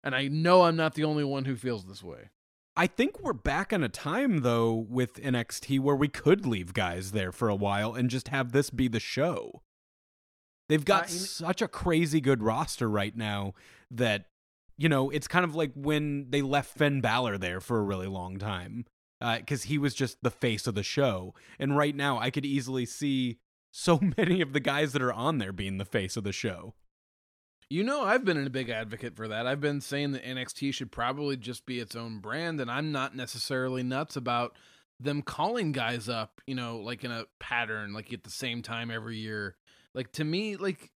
And 0.03 0.13
I 0.13 0.27
know 0.27 0.63
I'm 0.63 0.75
not 0.75 0.93
the 0.93 1.03
only 1.03 1.23
one 1.23 1.45
who 1.45 1.55
feels 1.55 1.85
this 1.85 2.03
way. 2.03 2.29
I 2.75 2.87
think 2.87 3.19
we're 3.19 3.33
back 3.33 3.73
in 3.73 3.83
a 3.83 3.89
time 3.89 4.41
though 4.41 4.73
with 4.73 5.21
NXT 5.21 5.79
where 5.79 5.95
we 5.95 6.07
could 6.07 6.45
leave 6.45 6.73
guys 6.73 7.11
there 7.11 7.31
for 7.31 7.49
a 7.49 7.55
while 7.55 7.93
and 7.93 8.09
just 8.09 8.29
have 8.29 8.51
this 8.51 8.69
be 8.69 8.87
the 8.87 8.99
show. 8.99 9.61
They've 10.71 10.85
got 10.85 11.03
Uh, 11.03 11.07
such 11.07 11.61
a 11.61 11.67
crazy 11.67 12.21
good 12.21 12.41
roster 12.41 12.89
right 12.89 13.13
now 13.13 13.55
that 13.91 14.29
you 14.77 14.87
know 14.87 15.09
it's 15.09 15.27
kind 15.27 15.43
of 15.43 15.53
like 15.53 15.73
when 15.75 16.29
they 16.29 16.41
left 16.41 16.77
Finn 16.77 17.01
Balor 17.01 17.37
there 17.37 17.59
for 17.59 17.77
a 17.77 17.83
really 17.83 18.07
long 18.07 18.37
time 18.37 18.85
because 19.19 19.63
he 19.63 19.77
was 19.77 19.93
just 19.93 20.23
the 20.23 20.31
face 20.31 20.67
of 20.67 20.75
the 20.75 20.81
show. 20.81 21.35
And 21.59 21.75
right 21.75 21.93
now, 21.93 22.19
I 22.19 22.31
could 22.31 22.45
easily 22.45 22.85
see 22.85 23.39
so 23.69 23.99
many 24.17 24.39
of 24.39 24.53
the 24.53 24.61
guys 24.61 24.93
that 24.93 25.01
are 25.01 25.11
on 25.11 25.39
there 25.39 25.51
being 25.51 25.77
the 25.77 25.83
face 25.83 26.15
of 26.15 26.23
the 26.23 26.31
show. 26.31 26.73
You 27.69 27.83
know, 27.83 28.03
I've 28.03 28.23
been 28.23 28.45
a 28.45 28.49
big 28.49 28.69
advocate 28.69 29.17
for 29.17 29.27
that. 29.27 29.47
I've 29.47 29.61
been 29.61 29.81
saying 29.81 30.13
that 30.13 30.23
NXT 30.23 30.73
should 30.73 30.91
probably 30.91 31.35
just 31.35 31.65
be 31.65 31.79
its 31.79 31.97
own 31.97 32.19
brand, 32.19 32.61
and 32.61 32.71
I'm 32.71 32.93
not 32.93 33.13
necessarily 33.13 33.83
nuts 33.83 34.15
about 34.15 34.57
them 34.99 35.21
calling 35.21 35.73
guys 35.73 36.07
up, 36.07 36.39
you 36.47 36.55
know, 36.55 36.77
like 36.77 37.03
in 37.03 37.11
a 37.11 37.25
pattern, 37.39 37.91
like 37.93 38.13
at 38.13 38.23
the 38.23 38.29
same 38.29 38.61
time 38.61 38.89
every 38.89 39.17
year. 39.17 39.57
Like 39.93 40.11
to 40.13 40.23
me, 40.23 40.55
like 40.55 40.91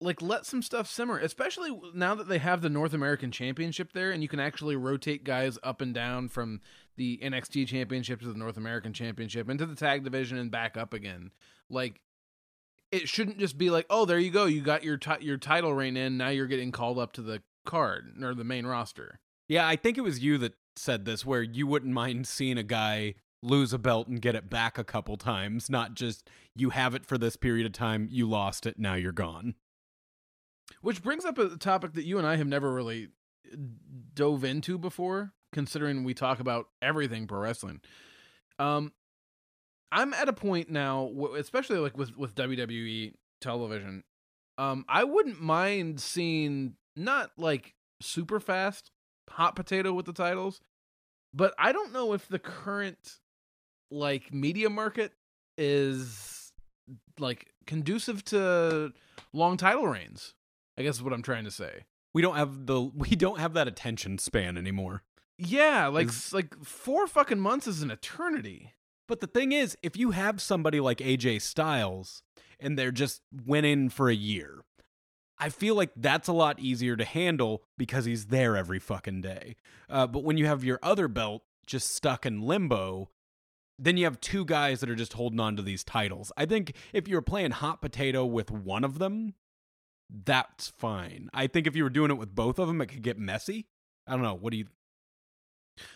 like 0.00 0.20
let 0.20 0.44
some 0.44 0.62
stuff 0.62 0.88
simmer, 0.88 1.18
especially 1.18 1.70
now 1.94 2.14
that 2.14 2.28
they 2.28 2.38
have 2.38 2.62
the 2.62 2.68
North 2.68 2.92
American 2.92 3.30
Championship 3.30 3.92
there, 3.92 4.10
and 4.10 4.22
you 4.22 4.28
can 4.28 4.40
actually 4.40 4.76
rotate 4.76 5.24
guys 5.24 5.58
up 5.62 5.80
and 5.80 5.94
down 5.94 6.28
from 6.28 6.60
the 6.96 7.18
NXT 7.22 7.66
Championship 7.66 8.20
to 8.20 8.28
the 8.28 8.38
North 8.38 8.56
American 8.56 8.92
Championship 8.92 9.48
into 9.48 9.66
the 9.66 9.74
tag 9.74 10.04
division 10.04 10.38
and 10.38 10.50
back 10.50 10.76
up 10.76 10.92
again. 10.92 11.30
Like 11.70 12.00
it 12.92 13.08
shouldn't 13.08 13.38
just 13.38 13.58
be 13.58 13.70
like, 13.70 13.86
oh, 13.90 14.04
there 14.04 14.18
you 14.18 14.30
go, 14.30 14.44
you 14.44 14.62
got 14.62 14.84
your 14.84 14.96
ti- 14.96 15.24
your 15.24 15.36
title 15.36 15.74
reign 15.74 15.96
in. 15.96 16.16
Now 16.16 16.28
you're 16.28 16.46
getting 16.46 16.70
called 16.70 16.98
up 16.98 17.12
to 17.14 17.22
the 17.22 17.42
card 17.64 18.14
or 18.22 18.34
the 18.34 18.44
main 18.44 18.66
roster. 18.66 19.20
Yeah, 19.48 19.66
I 19.66 19.76
think 19.76 19.98
it 19.98 20.02
was 20.02 20.20
you 20.20 20.38
that 20.38 20.54
said 20.76 21.04
this, 21.04 21.24
where 21.24 21.42
you 21.42 21.66
wouldn't 21.66 21.92
mind 21.92 22.26
seeing 22.26 22.58
a 22.58 22.62
guy 22.62 23.14
lose 23.44 23.72
a 23.72 23.78
belt 23.78 24.08
and 24.08 24.20
get 24.20 24.34
it 24.34 24.48
back 24.48 24.78
a 24.78 24.84
couple 24.84 25.16
times, 25.16 25.68
not 25.68 25.94
just 25.94 26.28
you 26.54 26.70
have 26.70 26.94
it 26.94 27.04
for 27.04 27.18
this 27.18 27.36
period 27.36 27.66
of 27.66 27.72
time, 27.72 28.08
you 28.10 28.28
lost 28.28 28.66
it, 28.66 28.78
now 28.78 28.94
you're 28.94 29.12
gone. 29.12 29.54
Which 30.80 31.02
brings 31.02 31.24
up 31.24 31.38
a 31.38 31.56
topic 31.56 31.92
that 31.92 32.04
you 32.04 32.18
and 32.18 32.26
I 32.26 32.36
have 32.36 32.46
never 32.46 32.72
really 32.72 33.08
uh, 33.52 33.56
dove 34.14 34.44
into 34.44 34.78
before, 34.78 35.32
considering 35.52 36.04
we 36.04 36.14
talk 36.14 36.40
about 36.40 36.66
everything 36.80 37.26
pro 37.26 37.40
wrestling. 37.40 37.80
Um, 38.58 38.92
I'm 39.92 40.14
at 40.14 40.28
a 40.28 40.32
point 40.32 40.70
now, 40.70 41.10
especially 41.36 41.78
like 41.78 41.96
with 41.96 42.16
with 42.16 42.34
WWE 42.34 43.14
television. 43.40 44.04
Um, 44.56 44.84
I 44.88 45.04
wouldn't 45.04 45.40
mind 45.40 46.00
seeing 46.00 46.74
not 46.96 47.30
like 47.36 47.74
super 48.00 48.40
fast 48.40 48.90
hot 49.28 49.56
potato 49.56 49.92
with 49.92 50.06
the 50.06 50.12
titles, 50.12 50.60
but 51.32 51.54
I 51.58 51.72
don't 51.72 51.92
know 51.92 52.12
if 52.12 52.28
the 52.28 52.38
current 52.38 53.18
like 53.94 54.32
media 54.32 54.68
market 54.68 55.12
is 55.56 56.52
like 57.18 57.50
conducive 57.66 58.24
to 58.26 58.92
long 59.32 59.56
title 59.56 59.86
reigns. 59.86 60.34
I 60.76 60.82
guess 60.82 60.96
is 60.96 61.02
what 61.02 61.12
I'm 61.12 61.22
trying 61.22 61.44
to 61.44 61.50
say. 61.50 61.84
We 62.12 62.22
don't 62.22 62.36
have 62.36 62.66
the 62.66 62.80
we 62.94 63.10
don't 63.10 63.38
have 63.38 63.54
that 63.54 63.68
attention 63.68 64.18
span 64.18 64.58
anymore. 64.58 65.02
Yeah, 65.38 65.88
like 65.88 66.10
like 66.32 66.54
four 66.64 67.06
fucking 67.06 67.40
months 67.40 67.66
is 67.66 67.82
an 67.82 67.90
eternity. 67.90 68.72
But 69.06 69.20
the 69.20 69.26
thing 69.26 69.52
is, 69.52 69.76
if 69.82 69.96
you 69.96 70.12
have 70.12 70.40
somebody 70.40 70.80
like 70.80 70.98
AJ 70.98 71.42
Styles 71.42 72.22
and 72.58 72.78
they're 72.78 72.92
just 72.92 73.20
winning 73.44 73.90
for 73.90 74.08
a 74.08 74.14
year, 74.14 74.64
I 75.38 75.50
feel 75.50 75.74
like 75.74 75.90
that's 75.94 76.28
a 76.28 76.32
lot 76.32 76.58
easier 76.58 76.96
to 76.96 77.04
handle 77.04 77.64
because 77.76 78.06
he's 78.06 78.26
there 78.26 78.56
every 78.56 78.78
fucking 78.78 79.20
day. 79.20 79.56
Uh, 79.90 80.06
but 80.06 80.24
when 80.24 80.38
you 80.38 80.46
have 80.46 80.64
your 80.64 80.78
other 80.82 81.08
belt 81.08 81.42
just 81.66 81.94
stuck 81.94 82.24
in 82.24 82.40
limbo, 82.40 83.10
then 83.78 83.96
you 83.96 84.04
have 84.04 84.20
two 84.20 84.44
guys 84.44 84.80
that 84.80 84.90
are 84.90 84.94
just 84.94 85.14
holding 85.14 85.40
on 85.40 85.56
to 85.56 85.62
these 85.62 85.84
titles. 85.84 86.30
I 86.36 86.46
think 86.46 86.74
if 86.92 87.08
you 87.08 87.16
were 87.16 87.22
playing 87.22 87.52
hot 87.52 87.80
potato 87.82 88.24
with 88.24 88.50
one 88.50 88.84
of 88.84 88.98
them, 88.98 89.34
that's 90.08 90.68
fine. 90.68 91.28
I 91.32 91.46
think 91.46 91.66
if 91.66 91.74
you 91.74 91.82
were 91.82 91.90
doing 91.90 92.10
it 92.10 92.18
with 92.18 92.34
both 92.34 92.58
of 92.58 92.68
them, 92.68 92.80
it 92.80 92.86
could 92.86 93.02
get 93.02 93.18
messy. 93.18 93.66
I 94.06 94.12
don't 94.12 94.22
know. 94.22 94.34
What 94.34 94.52
do 94.52 94.58
you? 94.58 94.66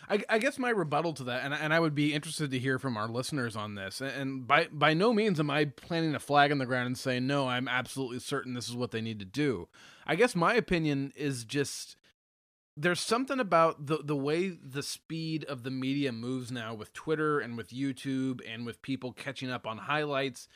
I, 0.09 0.21
I 0.27 0.39
guess 0.39 0.59
my 0.59 0.71
rebuttal 0.71 1.13
to 1.13 1.23
that, 1.25 1.45
and 1.45 1.53
and 1.53 1.73
I 1.73 1.79
would 1.79 1.95
be 1.95 2.13
interested 2.13 2.51
to 2.51 2.59
hear 2.59 2.79
from 2.79 2.97
our 2.97 3.07
listeners 3.07 3.55
on 3.55 3.75
this. 3.75 4.01
And- 4.01 4.45
by 4.45 4.67
by 4.71 4.93
no 4.93 5.13
means 5.13 5.39
am 5.39 5.49
I 5.49 5.65
planting 5.65 6.15
a 6.15 6.19
flag 6.19 6.51
in 6.51 6.57
the 6.57 6.65
ground 6.65 6.87
and 6.87 6.97
saying 6.97 7.27
no. 7.27 7.47
I'm 7.47 7.69
absolutely 7.69 8.19
certain 8.19 8.55
this 8.55 8.67
is 8.67 8.75
what 8.75 8.91
they 8.91 8.99
need 8.99 9.19
to 9.19 9.25
do. 9.25 9.69
I 10.05 10.15
guess 10.15 10.35
my 10.35 10.53
opinion 10.53 11.13
is 11.15 11.45
just 11.45 11.95
there's 12.81 13.01
something 13.01 13.41
about 13.41 13.87
the 13.87 13.97
the 13.97 14.15
way 14.15 14.49
the 14.49 14.81
speed 14.81 15.43
of 15.45 15.63
the 15.63 15.71
media 15.71 16.13
moves 16.13 16.49
now 16.49 16.73
with 16.73 16.93
Twitter 16.93 17.39
and 17.39 17.57
with 17.57 17.71
YouTube 17.71 18.39
and 18.47 18.65
with 18.65 18.81
people 18.81 19.11
catching 19.11 19.51
up 19.51 19.67
on 19.67 19.79
highlights. 19.79 20.47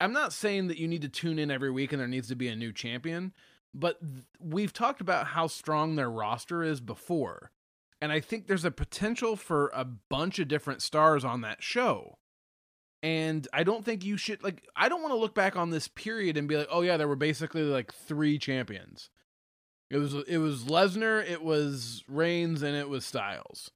I'm 0.00 0.14
not 0.14 0.32
saying 0.32 0.68
that 0.68 0.78
you 0.78 0.88
need 0.88 1.02
to 1.02 1.10
tune 1.10 1.38
in 1.38 1.50
every 1.50 1.70
week 1.70 1.92
and 1.92 2.00
there 2.00 2.08
needs 2.08 2.28
to 2.28 2.36
be 2.36 2.48
a 2.48 2.56
new 2.56 2.72
champion, 2.72 3.34
but 3.74 4.00
th- 4.00 4.24
we've 4.40 4.72
talked 4.72 5.02
about 5.02 5.28
how 5.28 5.46
strong 5.46 5.96
their 5.96 6.10
roster 6.10 6.62
is 6.62 6.80
before. 6.80 7.50
And 8.00 8.12
I 8.12 8.20
think 8.20 8.46
there's 8.46 8.64
a 8.64 8.70
potential 8.70 9.36
for 9.36 9.70
a 9.74 9.84
bunch 9.84 10.38
of 10.38 10.48
different 10.48 10.82
stars 10.82 11.24
on 11.24 11.42
that 11.42 11.62
show. 11.62 12.18
And 13.02 13.46
I 13.52 13.62
don't 13.62 13.84
think 13.84 14.04
you 14.04 14.16
should 14.16 14.42
like 14.42 14.66
I 14.74 14.88
don't 14.88 15.02
want 15.02 15.12
to 15.12 15.20
look 15.20 15.34
back 15.34 15.54
on 15.54 15.68
this 15.68 15.86
period 15.86 16.38
and 16.38 16.48
be 16.48 16.56
like, 16.56 16.68
"Oh 16.70 16.80
yeah, 16.80 16.96
there 16.96 17.08
were 17.08 17.14
basically 17.14 17.62
like 17.62 17.92
3 17.92 18.38
champions." 18.38 19.10
It 19.90 19.98
was 19.98 20.14
it 20.14 20.38
was 20.38 20.64
Lesnar, 20.64 21.28
it 21.28 21.42
was 21.42 22.02
Reigns, 22.08 22.62
and 22.62 22.76
it 22.76 22.88
was 22.88 23.04
Styles. 23.04 23.70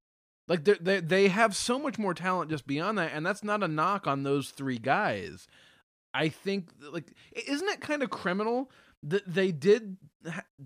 Like 0.49 0.64
they 0.64 0.75
they 0.81 1.01
they 1.01 1.29
have 1.29 1.55
so 1.55 1.79
much 1.79 1.99
more 1.99 2.14
talent 2.14 2.51
just 2.51 2.66
beyond 2.66 2.99
that, 2.99 3.12
and 3.14 3.25
that's 3.25 3.44
not 3.44 3.62
a 3.62 3.68
knock 3.68 4.07
on 4.07 4.23
those 4.23 4.51
three 4.51 4.79
guys. 4.79 5.46
I 6.12 6.29
think 6.29 6.70
like 6.90 7.12
isn't 7.46 7.68
it 7.68 7.81
kind 7.81 8.03
of 8.03 8.11
criminal 8.11 8.70
that 9.03 9.33
they 9.33 9.53
did 9.53 9.96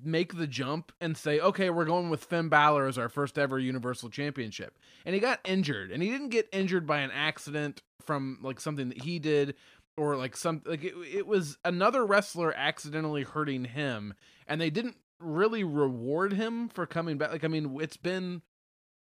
make 0.02 0.36
the 0.36 0.46
jump 0.46 0.90
and 1.00 1.16
say, 1.16 1.38
okay, 1.38 1.70
we're 1.70 1.84
going 1.84 2.10
with 2.10 2.24
Finn 2.24 2.48
Balor 2.48 2.88
as 2.88 2.98
our 2.98 3.08
first 3.08 3.38
ever 3.38 3.58
Universal 3.58 4.10
Championship, 4.10 4.78
and 5.04 5.14
he 5.14 5.20
got 5.20 5.40
injured, 5.44 5.90
and 5.90 6.02
he 6.02 6.08
didn't 6.08 6.30
get 6.30 6.48
injured 6.52 6.86
by 6.86 7.00
an 7.00 7.10
accident 7.10 7.82
from 8.00 8.38
like 8.42 8.60
something 8.60 8.88
that 8.88 9.02
he 9.02 9.18
did 9.18 9.54
or 9.96 10.16
like 10.16 10.36
some 10.36 10.62
like 10.64 10.82
it, 10.82 10.94
it 11.12 11.26
was 11.26 11.58
another 11.64 12.04
wrestler 12.04 12.52
accidentally 12.56 13.22
hurting 13.22 13.64
him, 13.64 14.14
and 14.46 14.60
they 14.60 14.70
didn't 14.70 14.96
really 15.18 15.64
reward 15.64 16.32
him 16.32 16.68
for 16.68 16.86
coming 16.86 17.18
back. 17.18 17.32
Like 17.32 17.44
I 17.44 17.48
mean, 17.48 17.78
it's 17.80 17.96
been 17.96 18.42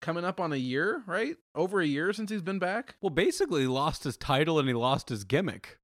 coming 0.02 0.26
up 0.26 0.40
on 0.40 0.54
a 0.54 0.58
year, 0.58 1.04
right? 1.08 1.38
Over 1.56 1.82
a 1.82 1.88
year 1.88 2.14
since 2.14 2.30
he's 2.30 2.42
been 2.42 2.60
back. 2.60 2.96
Well, 3.02 3.10
basically, 3.10 3.62
he 3.62 3.68
lost 3.68 4.04
his 4.04 4.18
title 4.18 4.60
and 4.60 4.68
he 4.68 4.74
lost 4.74 5.10
his 5.10 5.24
gimmick. 5.24 5.80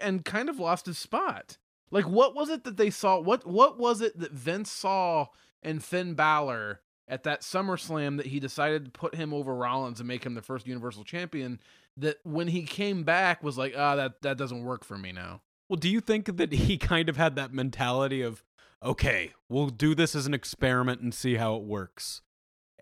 And 0.00 0.24
kind 0.24 0.48
of 0.48 0.60
lost 0.60 0.86
his 0.86 0.98
spot. 0.98 1.58
Like, 1.90 2.08
what 2.08 2.34
was 2.34 2.48
it 2.48 2.64
that 2.64 2.76
they 2.76 2.90
saw? 2.90 3.18
What 3.18 3.46
what 3.46 3.78
was 3.78 4.00
it 4.00 4.18
that 4.18 4.32
Vince 4.32 4.70
saw 4.70 5.26
in 5.62 5.80
Finn 5.80 6.14
Balor 6.14 6.80
at 7.08 7.24
that 7.24 7.42
SummerSlam 7.42 8.16
that 8.16 8.26
he 8.26 8.40
decided 8.40 8.84
to 8.86 8.90
put 8.92 9.16
him 9.16 9.34
over 9.34 9.54
Rollins 9.54 9.98
and 9.98 10.08
make 10.08 10.24
him 10.24 10.34
the 10.34 10.42
first 10.42 10.66
Universal 10.66 11.04
Champion? 11.04 11.60
That 11.96 12.18
when 12.22 12.48
he 12.48 12.62
came 12.62 13.02
back 13.02 13.42
was 13.42 13.58
like, 13.58 13.74
ah, 13.76 13.96
that 13.96 14.22
that 14.22 14.38
doesn't 14.38 14.62
work 14.62 14.84
for 14.84 14.96
me 14.96 15.12
now. 15.12 15.42
Well, 15.68 15.78
do 15.78 15.88
you 15.88 16.00
think 16.00 16.36
that 16.36 16.52
he 16.52 16.78
kind 16.78 17.08
of 17.08 17.16
had 17.16 17.34
that 17.36 17.52
mentality 17.52 18.22
of, 18.22 18.42
okay, 18.82 19.32
we'll 19.48 19.68
do 19.68 19.94
this 19.94 20.14
as 20.14 20.26
an 20.26 20.34
experiment 20.34 21.00
and 21.00 21.14
see 21.14 21.36
how 21.36 21.56
it 21.56 21.62
works? 21.62 22.22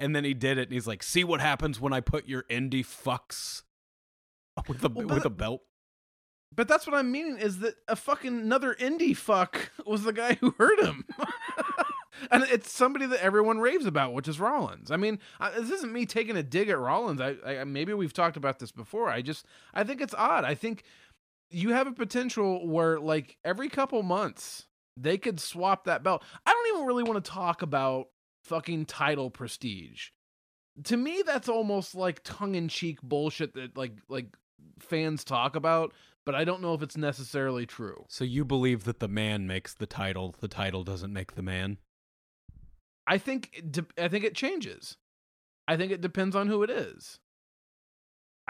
and 0.00 0.16
then 0.16 0.24
he 0.24 0.34
did 0.34 0.58
it, 0.58 0.62
and 0.62 0.72
he's 0.72 0.86
like, 0.86 1.02
"See 1.02 1.22
what 1.22 1.40
happens 1.40 1.78
when 1.78 1.92
I 1.92 2.00
put 2.00 2.26
your 2.26 2.44
indie 2.44 2.84
fucks 2.84 3.62
with 4.68 4.82
a 4.82 4.88
Well, 4.88 5.06
with 5.06 5.26
a 5.26 5.30
belt." 5.30 5.62
But 6.52 6.66
that's 6.66 6.86
what 6.86 6.96
I'm 6.96 7.12
meaning 7.12 7.38
is 7.38 7.60
that 7.60 7.74
a 7.86 7.94
fucking 7.94 8.40
another 8.40 8.74
indie 8.74 9.16
fuck 9.16 9.70
was 9.86 10.02
the 10.02 10.12
guy 10.12 10.34
who 10.34 10.54
hurt 10.58 10.80
him. 10.80 11.04
and 12.30 12.42
it's 12.44 12.72
somebody 12.72 13.06
that 13.06 13.22
everyone 13.22 13.60
raves 13.60 13.86
about, 13.86 14.14
which 14.14 14.26
is 14.26 14.40
Rollins. 14.40 14.90
I 14.90 14.96
mean, 14.96 15.20
I, 15.38 15.50
this 15.50 15.70
isn't 15.70 15.92
me 15.92 16.06
taking 16.06 16.36
a 16.36 16.42
dig 16.42 16.68
at 16.68 16.78
Rollins. 16.78 17.20
I, 17.20 17.36
I 17.46 17.64
maybe 17.64 17.92
we've 17.92 18.12
talked 18.12 18.36
about 18.36 18.58
this 18.58 18.72
before. 18.72 19.10
I 19.10 19.22
just 19.22 19.46
I 19.74 19.84
think 19.84 20.00
it's 20.00 20.14
odd. 20.14 20.44
I 20.44 20.54
think 20.54 20.82
you 21.50 21.70
have 21.70 21.86
a 21.86 21.92
potential 21.92 22.66
where 22.66 22.98
like 22.98 23.36
every 23.44 23.68
couple 23.68 24.02
months 24.02 24.66
they 25.00 25.18
could 25.18 25.40
swap 25.40 25.84
that 25.84 26.02
belt. 26.02 26.22
I 26.46 26.52
don't 26.52 26.76
even 26.76 26.86
really 26.86 27.02
want 27.02 27.24
to 27.24 27.30
talk 27.30 27.62
about 27.62 28.08
fucking 28.44 28.86
title 28.86 29.30
prestige. 29.30 30.08
To 30.84 30.96
me 30.96 31.22
that's 31.24 31.48
almost 31.48 31.94
like 31.94 32.22
tongue-in-cheek 32.24 33.02
bullshit 33.02 33.54
that 33.54 33.76
like 33.76 33.94
like 34.08 34.36
fans 34.78 35.24
talk 35.24 35.56
about, 35.56 35.92
but 36.24 36.34
I 36.34 36.44
don't 36.44 36.62
know 36.62 36.74
if 36.74 36.82
it's 36.82 36.96
necessarily 36.96 37.66
true. 37.66 38.04
So 38.08 38.24
you 38.24 38.44
believe 38.44 38.84
that 38.84 39.00
the 39.00 39.08
man 39.08 39.46
makes 39.46 39.74
the 39.74 39.86
title, 39.86 40.34
the 40.40 40.48
title 40.48 40.84
doesn't 40.84 41.12
make 41.12 41.34
the 41.34 41.42
man? 41.42 41.78
I 43.06 43.18
think 43.18 43.50
it 43.52 43.72
de- 43.72 44.02
I 44.02 44.08
think 44.08 44.24
it 44.24 44.34
changes. 44.34 44.96
I 45.66 45.76
think 45.76 45.92
it 45.92 46.00
depends 46.00 46.36
on 46.36 46.48
who 46.48 46.62
it 46.62 46.70
is. 46.70 47.20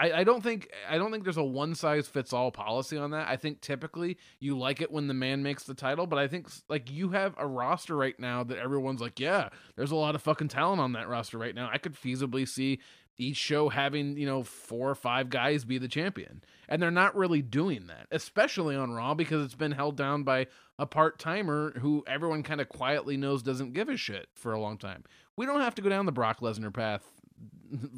I, 0.01 0.21
I 0.21 0.25
don't 0.25 0.43
think 0.43 0.71
I 0.89 0.97
don't 0.97 1.13
think 1.13 1.25
there's 1.25 1.37
a 1.37 1.45
one 1.45 1.75
size 1.75 2.09
fits 2.09 2.33
all 2.33 2.51
policy 2.51 2.97
on 2.97 3.11
that. 3.11 3.29
I 3.29 3.37
think 3.37 3.61
typically 3.61 4.17
you 4.39 4.59
like 4.59 4.81
it 4.81 4.91
when 4.91 5.09
the 5.09 5.15
man 5.15 5.43
makes 5.43 5.65
the 5.65 5.75
title, 5.75 6.07
but 6.07 6.19
I 6.19 6.27
think 6.27 6.49
like 6.71 6.91
you 6.91 7.11
have 7.11 7.35
a 7.37 7.47
roster 7.47 7.95
right 7.95 8.19
now 8.19 8.43
that 8.45 8.57
everyone's 8.57 9.03
like, 9.03 9.21
yeah, 9.21 9.51
there's 9.77 9.91
a 9.91 9.97
lot 9.97 10.15
of 10.15 10.23
fucking 10.23 10.49
talent 10.49 10.81
on 10.81 10.93
that 10.93 11.09
roster 11.09 11.37
right 11.37 11.55
now. 11.55 11.69
I 11.71 11.77
could 11.77 11.95
feasibly 11.95 12.49
see 12.49 12.81
each 13.19 13.37
show 13.37 13.69
having 13.69 14.17
you 14.17 14.25
know 14.25 14.43
four 14.43 14.89
or 14.89 14.95
five 14.95 15.29
guys 15.29 15.67
be 15.67 15.77
the 15.77 15.87
champion, 15.89 16.43
and 16.67 16.83
they're 16.83 16.91
not 16.91 17.15
really 17.15 17.43
doing 17.43 17.89
that, 17.89 18.07
especially 18.11 18.75
on 18.75 18.93
Raw 18.93 19.13
because 19.13 19.45
it's 19.45 19.55
been 19.55 19.73
held 19.73 19.99
down 19.99 20.23
by 20.23 20.47
a 20.79 20.87
part 20.87 21.19
timer 21.19 21.79
who 21.79 22.03
everyone 22.07 22.43
kind 22.43 22.63
of 22.63 22.71
quietly 22.71 23.19
knows 23.19 23.43
doesn't 23.43 23.75
give 23.75 23.91
a 23.91 23.99
shit 23.99 24.29
for 24.33 24.55
a 24.55 24.61
long 24.61 24.79
time. 24.79 25.05
We 25.37 25.45
don't 25.45 25.61
have 25.61 25.75
to 25.75 25.83
go 25.83 25.91
down 25.91 26.07
the 26.07 26.13
Brock 26.13 26.41
Lesnar 26.41 26.73
path 26.73 27.05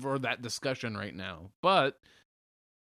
for 0.01 0.19
that 0.19 0.43
discussion 0.43 0.97
right 0.97 1.15
now. 1.15 1.51
But 1.63 1.99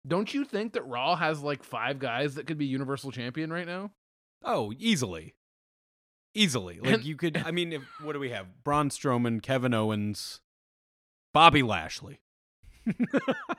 don't 0.06 0.32
you 0.32 0.44
think 0.44 0.72
that 0.72 0.86
Raw 0.86 1.14
has 1.16 1.42
like 1.42 1.62
five 1.62 1.98
guys 1.98 2.34
that 2.34 2.46
could 2.46 2.58
be 2.58 2.66
Universal 2.66 3.12
Champion 3.12 3.52
right 3.52 3.66
now? 3.66 3.90
Oh, 4.44 4.72
easily. 4.78 5.34
Easily. 6.34 6.80
Like 6.80 6.94
And- 6.94 7.04
you 7.04 7.16
could 7.16 7.36
I 7.44 7.50
mean 7.50 7.72
if, 7.72 7.82
what 8.02 8.12
do 8.14 8.18
we 8.20 8.30
have? 8.30 8.46
Braun 8.64 8.88
Strowman, 8.90 9.42
Kevin 9.42 9.74
Owens, 9.74 10.40
Bobby 11.34 11.62
Lashley. 11.62 12.20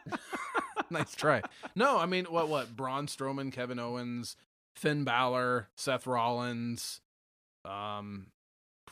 nice 0.90 1.14
try. 1.16 1.42
No, 1.76 1.98
I 2.00 2.06
mean 2.06 2.26
what 2.26 2.50
what 2.50 2.76
Braun 2.76 3.08
Strowman, 3.08 3.52
Kevin 3.52 3.80
Owens, 3.80 4.36
Finn 4.76 5.04
Balor, 5.04 5.70
Seth 5.76 6.08
Rollins, 6.08 7.02
um 7.66 8.28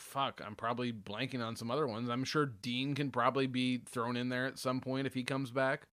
fuck, 0.10 0.42
I'm 0.46 0.56
probably 0.56 0.92
blanking 0.92 1.46
on 1.46 1.56
some 1.56 1.70
other 1.72 1.88
ones. 1.88 2.10
I'm 2.10 2.24
sure 2.24 2.46
Dean 2.46 2.96
can 2.96 3.12
probably 3.12 3.48
be 3.48 3.78
thrown 3.78 4.18
in 4.18 4.30
there 4.30 4.46
at 4.46 4.58
some 4.58 4.82
point 4.82 5.08
if 5.08 5.14
he 5.14 5.24
comes 5.24 5.52
back. 5.52 5.84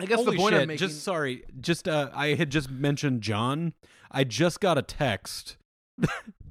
I 0.00 0.06
guess 0.06 0.18
Holy 0.18 0.36
the 0.36 0.42
point 0.42 0.54
shit, 0.54 0.62
I'm 0.62 0.68
making 0.68 0.88
just 0.88 1.02
sorry, 1.02 1.44
just 1.60 1.86
uh 1.86 2.10
I 2.14 2.34
had 2.34 2.50
just 2.50 2.70
mentioned 2.70 3.22
John. 3.22 3.74
I 4.10 4.24
just 4.24 4.60
got 4.60 4.78
a 4.78 4.82
text 4.82 5.56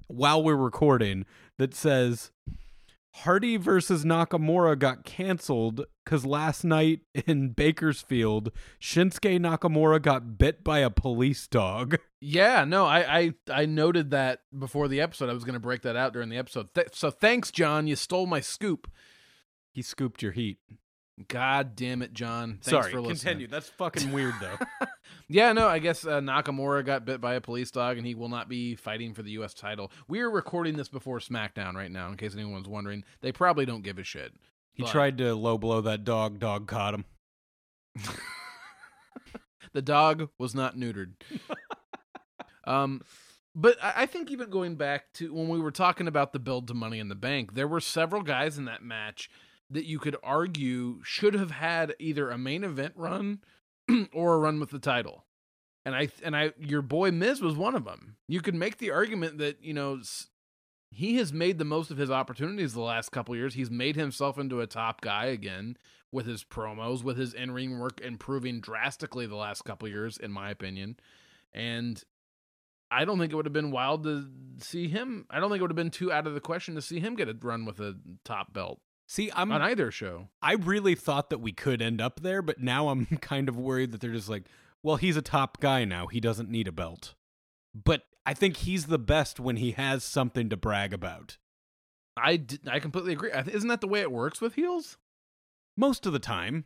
while 0.08 0.42
we're 0.44 0.56
recording 0.56 1.26
that 1.58 1.74
says 1.74 2.32
Hardy 3.16 3.58
versus 3.58 4.06
Nakamura 4.06 4.78
got 4.78 5.04
canceled 5.04 5.86
because 6.06 6.26
last 6.26 6.64
night 6.64 7.02
in 7.28 7.50
Bakersfield, 7.50 8.52
Shinsuke 8.80 9.40
Nakamura 9.40 10.02
got 10.02 10.38
bit 10.38 10.64
by 10.64 10.80
a 10.80 10.90
police 10.90 11.48
dog. 11.48 11.98
Yeah, 12.22 12.66
no, 12.66 12.86
I, 12.86 13.20
I 13.20 13.34
I 13.50 13.66
noted 13.66 14.12
that 14.12 14.42
before 14.58 14.90
the 14.90 15.00
episode. 15.00 15.30
I 15.30 15.34
was 15.34 15.46
going 15.46 15.54
to 15.54 15.60
break 15.62 15.84
that 15.84 15.96
out 15.96 16.12
during 16.12 16.28
the 16.28 16.36
episode. 16.36 16.68
Th- 16.76 16.90
so 16.92 17.10
thanks, 17.12 17.50
John. 17.50 17.88
You 17.88 17.96
stole 17.96 18.26
my 18.26 18.42
scoop. 18.42 18.92
He 19.72 19.82
scooped 19.82 20.22
your 20.22 20.34
heat. 20.34 20.58
God 21.30 21.78
damn 21.78 22.02
it, 22.02 22.12
John. 22.12 22.60
Thanks 22.62 22.68
Sorry, 22.68 22.92
for 22.92 23.00
listening. 23.00 23.20
continue. 23.20 23.48
That's 23.48 23.70
fucking 23.70 24.12
weird 24.12 24.34
though. 24.42 24.58
Yeah, 25.32 25.54
no, 25.54 25.68
I 25.68 25.78
guess 25.78 26.06
uh, 26.06 26.22
Nakamura 26.22 26.84
got 26.84 27.06
bit 27.06 27.22
by 27.22 27.36
a 27.36 27.42
police 27.42 27.70
dog, 27.70 27.98
and 27.98 28.08
he 28.08 28.16
will 28.16 28.30
not 28.30 28.50
be 28.50 28.74
fighting 28.74 29.14
for 29.14 29.22
the 29.22 29.30
U.S. 29.32 29.54
title. 29.54 29.92
We 30.08 30.22
are 30.22 30.30
recording 30.30 30.76
this 30.76 30.90
before 30.90 31.20
SmackDown 31.20 31.76
right 31.76 31.92
now, 31.92 32.10
in 32.10 32.18
case 32.18 32.34
anyone's 32.34 32.68
wondering. 32.68 33.04
They 33.22 33.32
probably 33.32 33.68
don't 33.68 33.84
give 33.84 34.00
a 34.00 34.04
shit. 34.04 34.34
He 34.74 34.82
But- 34.84 34.92
tried 34.92 35.20
to 35.20 35.36
low 35.36 35.60
blow 35.60 35.82
that 35.82 36.04
dog. 36.04 36.40
Dog 36.40 36.68
caught 36.68 36.96
him. 36.96 37.06
the 39.74 39.84
dog 39.84 40.30
was 40.40 40.56
not 40.56 40.76
neutered. 40.76 41.14
um, 42.66 43.02
but 43.54 43.78
I, 43.84 43.94
I 43.98 44.06
think 44.08 44.32
even 44.32 44.50
going 44.50 44.78
back 44.78 45.14
to 45.16 45.32
when 45.32 45.48
we 45.48 45.60
were 45.60 45.70
talking 45.70 46.08
about 46.08 46.34
the 46.34 46.40
build 46.40 46.68
to 46.70 46.74
Money 46.74 46.98
in 46.98 47.10
the 47.10 47.16
Bank, 47.16 47.54
there 47.54 47.68
were 47.68 47.80
several 47.82 48.24
guys 48.24 48.58
in 48.58 48.66
that 48.66 48.82
match 48.82 49.30
that 49.70 49.86
you 49.86 50.00
could 50.00 50.18
argue 50.24 51.02
should 51.04 51.36
have 51.36 51.52
had 51.52 51.94
either 52.00 52.32
a 52.32 52.38
main 52.38 52.64
event 52.64 52.94
run 52.96 53.42
or 54.14 54.36
a 54.36 54.38
run 54.38 54.60
with 54.60 54.72
the 54.72 54.80
title. 54.80 55.26
And 55.86 55.96
I 55.96 56.10
and 56.24 56.36
I 56.36 56.54
your 56.60 56.82
boy 56.82 57.12
Miz 57.12 57.42
was 57.42 57.56
one 57.56 57.76
of 57.76 57.86
them. 57.86 58.18
You 58.28 58.42
could 58.42 58.56
make 58.56 58.78
the 58.78 58.92
argument 58.92 59.38
that 59.40 59.64
you 59.64 59.74
know 59.74 60.00
he 60.92 61.18
has 61.18 61.32
made 61.32 61.58
the 61.58 61.66
most 61.66 61.92
of 61.92 61.98
his 61.98 62.12
opportunities 62.12 62.74
the 62.74 62.82
last 62.82 63.12
couple 63.12 63.36
years. 63.36 63.54
He's 63.54 63.72
made 63.72 63.96
himself 63.96 64.38
into 64.38 64.62
a 64.62 64.68
top 64.68 65.02
guy 65.02 65.26
again 65.26 65.78
with 66.12 66.26
his 66.26 66.44
promos, 66.44 67.04
with 67.04 67.18
his 67.18 67.34
in-ring 67.34 67.80
work 67.80 68.02
improving 68.02 68.60
drastically 68.60 69.28
the 69.28 69.36
last 69.36 69.64
couple 69.64 69.88
years, 69.88 70.18
in 70.18 70.32
my 70.32 70.50
opinion. 70.50 70.98
And 71.54 72.04
I 72.90 73.06
don't 73.06 73.20
think 73.20 73.32
it 73.32 73.36
would 73.36 73.46
have 73.46 73.54
been 73.54 73.72
wild 73.72 74.04
to 74.04 74.28
see 74.60 74.88
him. 74.88 75.28
I 75.30 75.40
don't 75.40 75.50
think 75.50 75.60
it 75.60 75.64
would 75.64 75.72
have 75.72 75.76
been 75.76 75.92
too 75.92 76.12
out 76.12 76.26
of 76.26 76.34
the 76.34 76.42
question 76.42 76.74
to 76.76 76.82
see 76.82 77.00
him 77.00 77.16
get 77.16 77.30
a 77.30 77.38
run 77.40 77.66
with 77.66 77.80
a 77.80 77.96
top 78.26 78.52
belt 78.52 78.80
See, 79.10 79.32
I'm 79.36 79.52
on 79.52 79.64
either 79.64 79.90
show. 79.90 80.28
I 80.40 80.54
really 80.54 80.94
thought 80.94 81.32
that 81.32 81.40
we 81.40 81.52
could 81.52 81.82
end 81.82 82.00
up 82.00 82.20
there, 82.20 82.44
but 82.44 82.60
now 82.60 82.90
I'm 82.90 83.06
kind 83.22 83.50
of 83.50 83.58
worried 83.58 83.92
that 83.92 84.02
they're 84.02 84.14
just 84.14 84.30
like, 84.30 84.44
well, 84.84 84.98
he's 84.98 85.18
a 85.18 85.22
top 85.24 85.60
guy 85.60 85.84
now. 85.84 86.06
He 86.06 86.20
doesn't 86.20 86.48
need 86.48 86.68
a 86.68 86.72
belt. 86.72 87.16
But 87.74 88.04
I 88.24 88.36
think 88.36 88.58
he's 88.58 88.86
the 88.86 89.00
best 89.00 89.40
when 89.40 89.56
he 89.56 89.72
has 89.72 90.04
something 90.04 90.48
to 90.50 90.58
brag 90.58 90.94
about. 90.94 91.38
I, 92.16 92.38
d- 92.38 92.60
I 92.68 92.80
completely 92.80 93.14
agree. 93.14 93.32
Isn't 93.52 93.70
that 93.70 93.82
the 93.82 93.88
way 93.88 94.02
it 94.02 94.12
works 94.12 94.42
with 94.42 94.54
heels? 94.54 95.00
Most 95.76 96.06
of 96.06 96.14
the 96.14 96.20
time. 96.20 96.66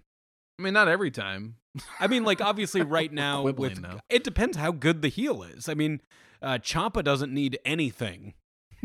I 0.59 0.63
mean, 0.63 0.73
not 0.73 0.89
every 0.89 1.11
time. 1.11 1.55
I 1.97 2.07
mean, 2.07 2.25
like 2.25 2.41
obviously 2.41 2.81
right 2.83 3.11
now 3.11 3.43
with 3.43 3.79
now. 3.79 4.01
it 4.09 4.25
depends 4.25 4.57
how 4.57 4.73
good 4.73 5.01
the 5.01 5.07
heel 5.07 5.43
is. 5.43 5.69
I 5.69 5.75
mean, 5.75 6.01
uh 6.41 6.57
Ciampa 6.57 7.05
doesn't 7.05 7.33
need 7.33 7.57
anything 7.63 8.33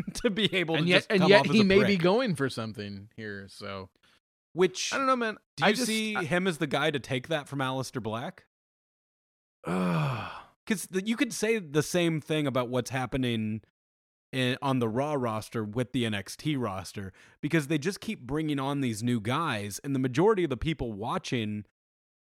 to 0.15 0.31
be 0.31 0.55
able 0.55 0.77
and 0.77 0.85
to 0.87 0.91
yet, 0.91 0.97
just 1.09 1.11
and 1.11 1.29
yet 1.29 1.47
he 1.47 1.63
may 1.63 1.85
be 1.85 1.97
going 1.97 2.35
for 2.35 2.49
something 2.49 3.09
here. 3.17 3.47
So 3.49 3.89
Which 4.53 4.93
I 4.93 4.99
don't 4.99 5.07
know, 5.07 5.17
man. 5.17 5.37
do 5.57 5.65
you 5.65 5.69
I 5.69 5.73
just, 5.73 5.87
see 5.87 6.17
I- 6.17 6.25
him 6.25 6.47
as 6.47 6.59
the 6.59 6.67
guy 6.67 6.91
to 6.91 6.99
take 6.99 7.29
that 7.29 7.49
from 7.49 7.59
Aleister 7.61 8.03
Black? 8.03 8.45
Because 10.67 10.87
you 10.93 11.17
could 11.17 11.33
say 11.33 11.59
the 11.59 11.83
same 11.83 12.21
thing 12.21 12.47
about 12.47 12.69
what's 12.69 12.91
happening 12.91 13.63
in, 14.33 14.59
on 14.61 14.81
the 14.81 14.89
Raw 14.89 15.15
roster 15.15 15.65
with 15.65 15.93
the 15.93 16.05
NXT 16.05 16.61
roster 16.61 17.15
because 17.41 17.69
they 17.69 17.79
just 17.79 18.01
keep 18.03 18.21
bringing 18.27 18.61
on 18.61 18.83
these 18.83 19.03
new 19.03 19.19
guys, 19.19 19.81
and 19.83 19.95
the 19.95 19.99
majority 19.99 20.45
of 20.45 20.51
the 20.51 20.59
people 20.59 20.93
watching 20.93 21.65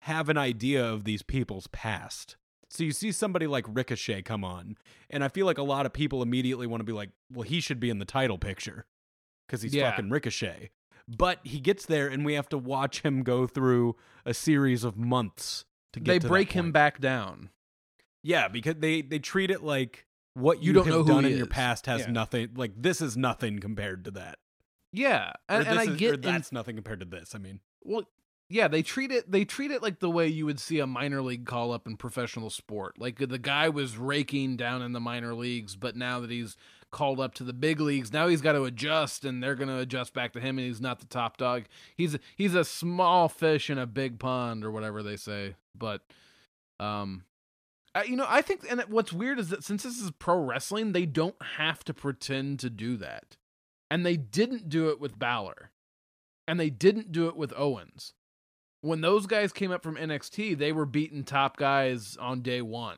have 0.03 0.29
an 0.29 0.37
idea 0.37 0.81
of 0.85 1.03
these 1.03 1.21
people's 1.21 1.67
past. 1.67 2.37
So 2.69 2.83
you 2.83 2.91
see 2.91 3.11
somebody 3.11 3.47
like 3.47 3.65
Ricochet 3.67 4.21
come 4.21 4.43
on, 4.43 4.77
and 5.09 5.23
I 5.23 5.27
feel 5.27 5.45
like 5.45 5.57
a 5.57 5.63
lot 5.63 5.85
of 5.85 5.93
people 5.93 6.21
immediately 6.21 6.67
want 6.67 6.81
to 6.81 6.85
be 6.85 6.91
like, 6.93 7.09
"Well, 7.31 7.43
he 7.43 7.59
should 7.61 7.79
be 7.79 7.89
in 7.89 7.97
the 7.99 8.05
title 8.05 8.37
picture 8.37 8.85
because 9.47 9.61
he's 9.63 9.73
Yeah. 9.73 9.89
fucking 9.91 10.09
Ricochet." 10.11 10.69
But 11.07 11.39
he 11.43 11.59
gets 11.59 11.85
there, 11.87 12.07
and 12.07 12.23
we 12.23 12.33
have 12.35 12.47
to 12.49 12.57
watch 12.59 13.01
him 13.01 13.23
go 13.23 13.47
through 13.47 13.95
a 14.23 14.33
series 14.35 14.83
of 14.83 14.95
months 14.97 15.65
to 15.93 15.99
get. 15.99 16.11
they 16.11 16.19
to 16.19 16.27
break 16.27 16.51
him 16.51 16.71
back 16.71 16.99
down. 17.01 17.49
Yeah, 18.21 18.47
because 18.47 18.75
they 18.79 19.01
they 19.01 19.17
treat 19.17 19.49
it 19.49 19.63
like 19.63 20.05
what 20.35 20.61
you, 20.61 20.67
You 20.67 20.73
don't 20.73 20.85
have 20.85 20.93
know 20.93 21.03
who 21.03 21.09
done 21.09 21.25
in 21.25 21.35
your 21.37 21.47
past 21.47 21.87
has 21.87 22.01
Yeah. 22.01 22.11
nothing. 22.11 22.49
Like 22.55 22.73
this 22.79 23.01
is 23.01 23.17
nothing 23.17 23.57
compared 23.59 24.05
to 24.05 24.11
that. 24.11 24.37
Yeah, 24.93 25.33
and, 25.47 25.67
and 25.67 25.79
I 25.79 25.83
is- 25.85 25.97
get 25.97 26.13
in- 26.15 26.21
that's 26.21 26.51
nothing 26.51 26.75
compared 26.75 26.99
to 26.99 27.05
this. 27.07 27.33
I 27.33 27.39
mean, 27.39 27.61
Well, 27.81 28.03
yeah, 28.49 28.67
they 28.67 28.81
treat 28.81 29.11
it 29.11 29.31
they 29.31 29.45
treat 29.45 29.69
it 29.69 29.83
like 29.83 29.99
the 29.99 30.09
way 30.09 30.27
you 30.27 30.45
would 30.45 30.59
see 30.59 30.79
a 30.79 30.87
minor 30.87 31.21
league 31.21 31.45
call 31.45 31.71
up 31.71 31.85
in 31.87 31.97
professional 31.97 32.49
sport. 32.49 32.99
Like 32.99 33.29
the 33.29 33.37
guy 33.37 33.69
was 33.69 33.97
raking 33.97 34.57
down 34.57 34.81
in 34.81 34.91
the 34.91 34.99
minor 34.99 35.35
leagues, 35.35 35.75
but 35.75 35.95
now 35.95 36.19
that 36.19 36.31
he's 36.31 36.57
called 36.91 37.19
up 37.19 37.35
to 37.35 37.43
the 37.43 37.53
big 37.53 37.79
leagues, 37.79 38.11
now 38.11 38.27
he's 38.27 38.41
got 38.41 38.53
to 38.53 38.63
adjust 38.63 39.23
and 39.23 39.43
they're 39.43 39.53
going 39.53 39.67
to 39.67 39.77
adjust 39.77 40.15
back 40.15 40.33
to 40.33 40.39
him 40.39 40.57
and 40.57 40.65
he's 40.65 40.81
not 40.81 40.99
the 40.99 41.05
top 41.05 41.37
dog. 41.37 41.65
He's 41.95 42.17
he's 42.35 42.55
a 42.55 42.65
small 42.65 43.29
fish 43.29 43.69
in 43.69 43.77
a 43.77 43.85
big 43.85 44.17
pond 44.19 44.65
or 44.65 44.71
whatever 44.71 45.03
they 45.03 45.15
say. 45.15 45.55
But 45.77 46.01
um 46.79 47.25
I, 47.93 48.03
you 48.03 48.15
know, 48.15 48.25
I 48.27 48.41
think 48.41 48.65
and 48.69 48.81
what's 48.87 49.13
weird 49.13 49.39
is 49.39 49.49
that 49.49 49.63
since 49.63 49.83
this 49.83 49.99
is 49.99 50.09
pro 50.11 50.39
wrestling, 50.39 50.93
they 50.93 51.05
don't 51.05 51.41
have 51.57 51.83
to 51.85 51.93
pretend 51.93 52.59
to 52.59 52.69
do 52.69 52.97
that. 52.97 53.37
And 53.91 54.05
they 54.05 54.17
didn't 54.17 54.69
do 54.69 54.89
it 54.89 54.99
with 54.99 55.19
Balor. 55.19 55.71
And 56.47 56.59
they 56.59 56.69
didn't 56.69 57.11
do 57.11 57.27
it 57.27 57.35
with 57.35 57.53
Owens. 57.55 58.13
When 58.81 59.01
those 59.01 59.25
guys 59.25 59.51
came 59.51 59.71
up 59.71 59.83
from 59.83 59.95
NXT, 59.95 60.57
they 60.57 60.71
were 60.71 60.85
beating 60.85 61.23
top 61.23 61.57
guys 61.57 62.17
on 62.19 62.41
day 62.41 62.61
one. 62.61 62.97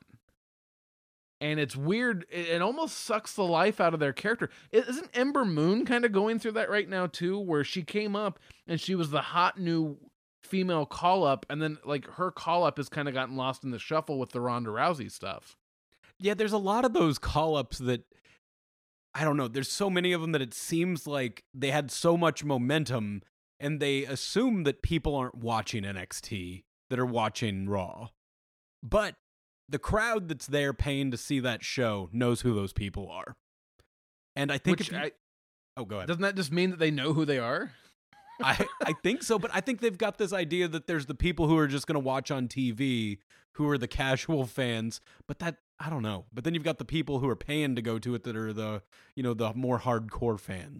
And 1.39 1.59
it's 1.59 1.75
weird. 1.75 2.25
It, 2.29 2.49
it 2.49 2.61
almost 2.61 2.99
sucks 2.99 3.33
the 3.33 3.43
life 3.43 3.81
out 3.81 3.95
of 3.95 3.99
their 3.99 4.13
character. 4.13 4.51
Isn't 4.71 5.09
Ember 5.15 5.43
Moon 5.43 5.85
kind 5.85 6.05
of 6.05 6.11
going 6.11 6.37
through 6.37 6.51
that 6.51 6.69
right 6.69 6.87
now, 6.87 7.07
too? 7.07 7.39
Where 7.39 7.63
she 7.63 7.81
came 7.81 8.15
up 8.15 8.37
and 8.67 8.79
she 8.79 8.93
was 8.93 9.09
the 9.09 9.21
hot 9.21 9.59
new 9.59 9.97
female 10.43 10.85
call 10.85 11.23
up, 11.23 11.45
and 11.49 11.61
then 11.61 11.77
like 11.85 12.05
her 12.11 12.31
call 12.31 12.63
up 12.63 12.77
has 12.77 12.89
kind 12.89 13.07
of 13.07 13.13
gotten 13.13 13.35
lost 13.35 13.63
in 13.63 13.71
the 13.71 13.79
shuffle 13.79 14.19
with 14.19 14.31
the 14.31 14.41
Ronda 14.41 14.69
Rousey 14.69 15.11
stuff. 15.11 15.55
Yeah, 16.19 16.33
there's 16.33 16.51
a 16.51 16.57
lot 16.57 16.85
of 16.85 16.93
those 16.93 17.17
call 17.17 17.55
ups 17.55 17.79
that 17.79 18.03
I 19.13 19.23
don't 19.23 19.37
know. 19.37 19.47
There's 19.47 19.71
so 19.71 19.89
many 19.89 20.13
of 20.13 20.21
them 20.21 20.31
that 20.33 20.41
it 20.41 20.53
seems 20.53 21.07
like 21.07 21.43
they 21.53 21.71
had 21.71 21.91
so 21.91 22.15
much 22.15 22.43
momentum 22.43 23.21
and 23.61 23.79
they 23.79 24.03
assume 24.03 24.63
that 24.63 24.81
people 24.81 25.15
aren't 25.15 25.35
watching 25.35 25.83
NXT 25.83 26.63
that 26.89 26.99
are 26.99 27.05
watching 27.05 27.69
Raw. 27.69 28.09
But 28.83 29.15
the 29.69 29.79
crowd 29.79 30.27
that's 30.27 30.47
there 30.47 30.73
paying 30.73 31.11
to 31.11 31.17
see 31.17 31.39
that 31.39 31.63
show 31.63 32.09
knows 32.11 32.41
who 32.41 32.53
those 32.53 32.73
people 32.73 33.09
are. 33.09 33.37
And 34.35 34.51
I 34.51 34.57
think 34.57 34.79
Which 34.79 34.89
if 34.89 34.93
you, 34.93 34.99
I, 34.99 35.11
Oh, 35.77 35.85
go 35.85 35.97
ahead. 35.97 36.07
doesn't 36.07 36.23
that 36.23 36.35
just 36.35 36.51
mean 36.51 36.71
that 36.71 36.79
they 36.79 36.91
know 36.91 37.13
who 37.13 37.23
they 37.23 37.39
are? 37.39 37.71
I, 38.43 38.65
I 38.83 38.93
think 39.03 39.23
so, 39.23 39.37
but 39.37 39.51
I 39.53 39.61
think 39.61 39.81
they've 39.81 39.97
got 39.97 40.17
this 40.17 40.33
idea 40.33 40.67
that 40.67 40.87
there's 40.87 41.05
the 41.05 41.15
people 41.15 41.47
who 41.47 41.57
are 41.57 41.67
just 41.67 41.85
going 41.85 41.93
to 41.93 41.99
watch 41.99 42.31
on 42.31 42.47
TV 42.47 43.19
who 43.53 43.69
are 43.69 43.77
the 43.77 43.87
casual 43.87 44.45
fans, 44.45 44.99
but 45.27 45.39
that 45.39 45.57
I 45.79 45.89
don't 45.89 46.01
know. 46.01 46.25
But 46.33 46.43
then 46.43 46.53
you've 46.53 46.63
got 46.63 46.77
the 46.79 46.85
people 46.85 47.19
who 47.19 47.29
are 47.29 47.35
paying 47.35 47.75
to 47.75 47.81
go 47.81 47.99
to 47.99 48.15
it 48.15 48.23
that 48.23 48.35
are 48.35 48.53
the, 48.53 48.81
you 49.15 49.23
know, 49.23 49.33
the 49.33 49.53
more 49.53 49.79
hardcore 49.79 50.39
fans. 50.39 50.79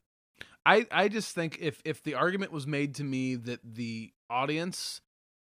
I 0.66 0.86
I 0.92 1.08
just 1.08 1.34
think 1.34 1.58
if 1.60 1.82
if 1.86 2.04
the 2.04 2.16
argument 2.16 2.52
was 2.52 2.68
made 2.68 2.96
to 2.96 3.04
me 3.04 3.36
that 3.36 3.60
the 3.64 4.14
audience 4.30 5.02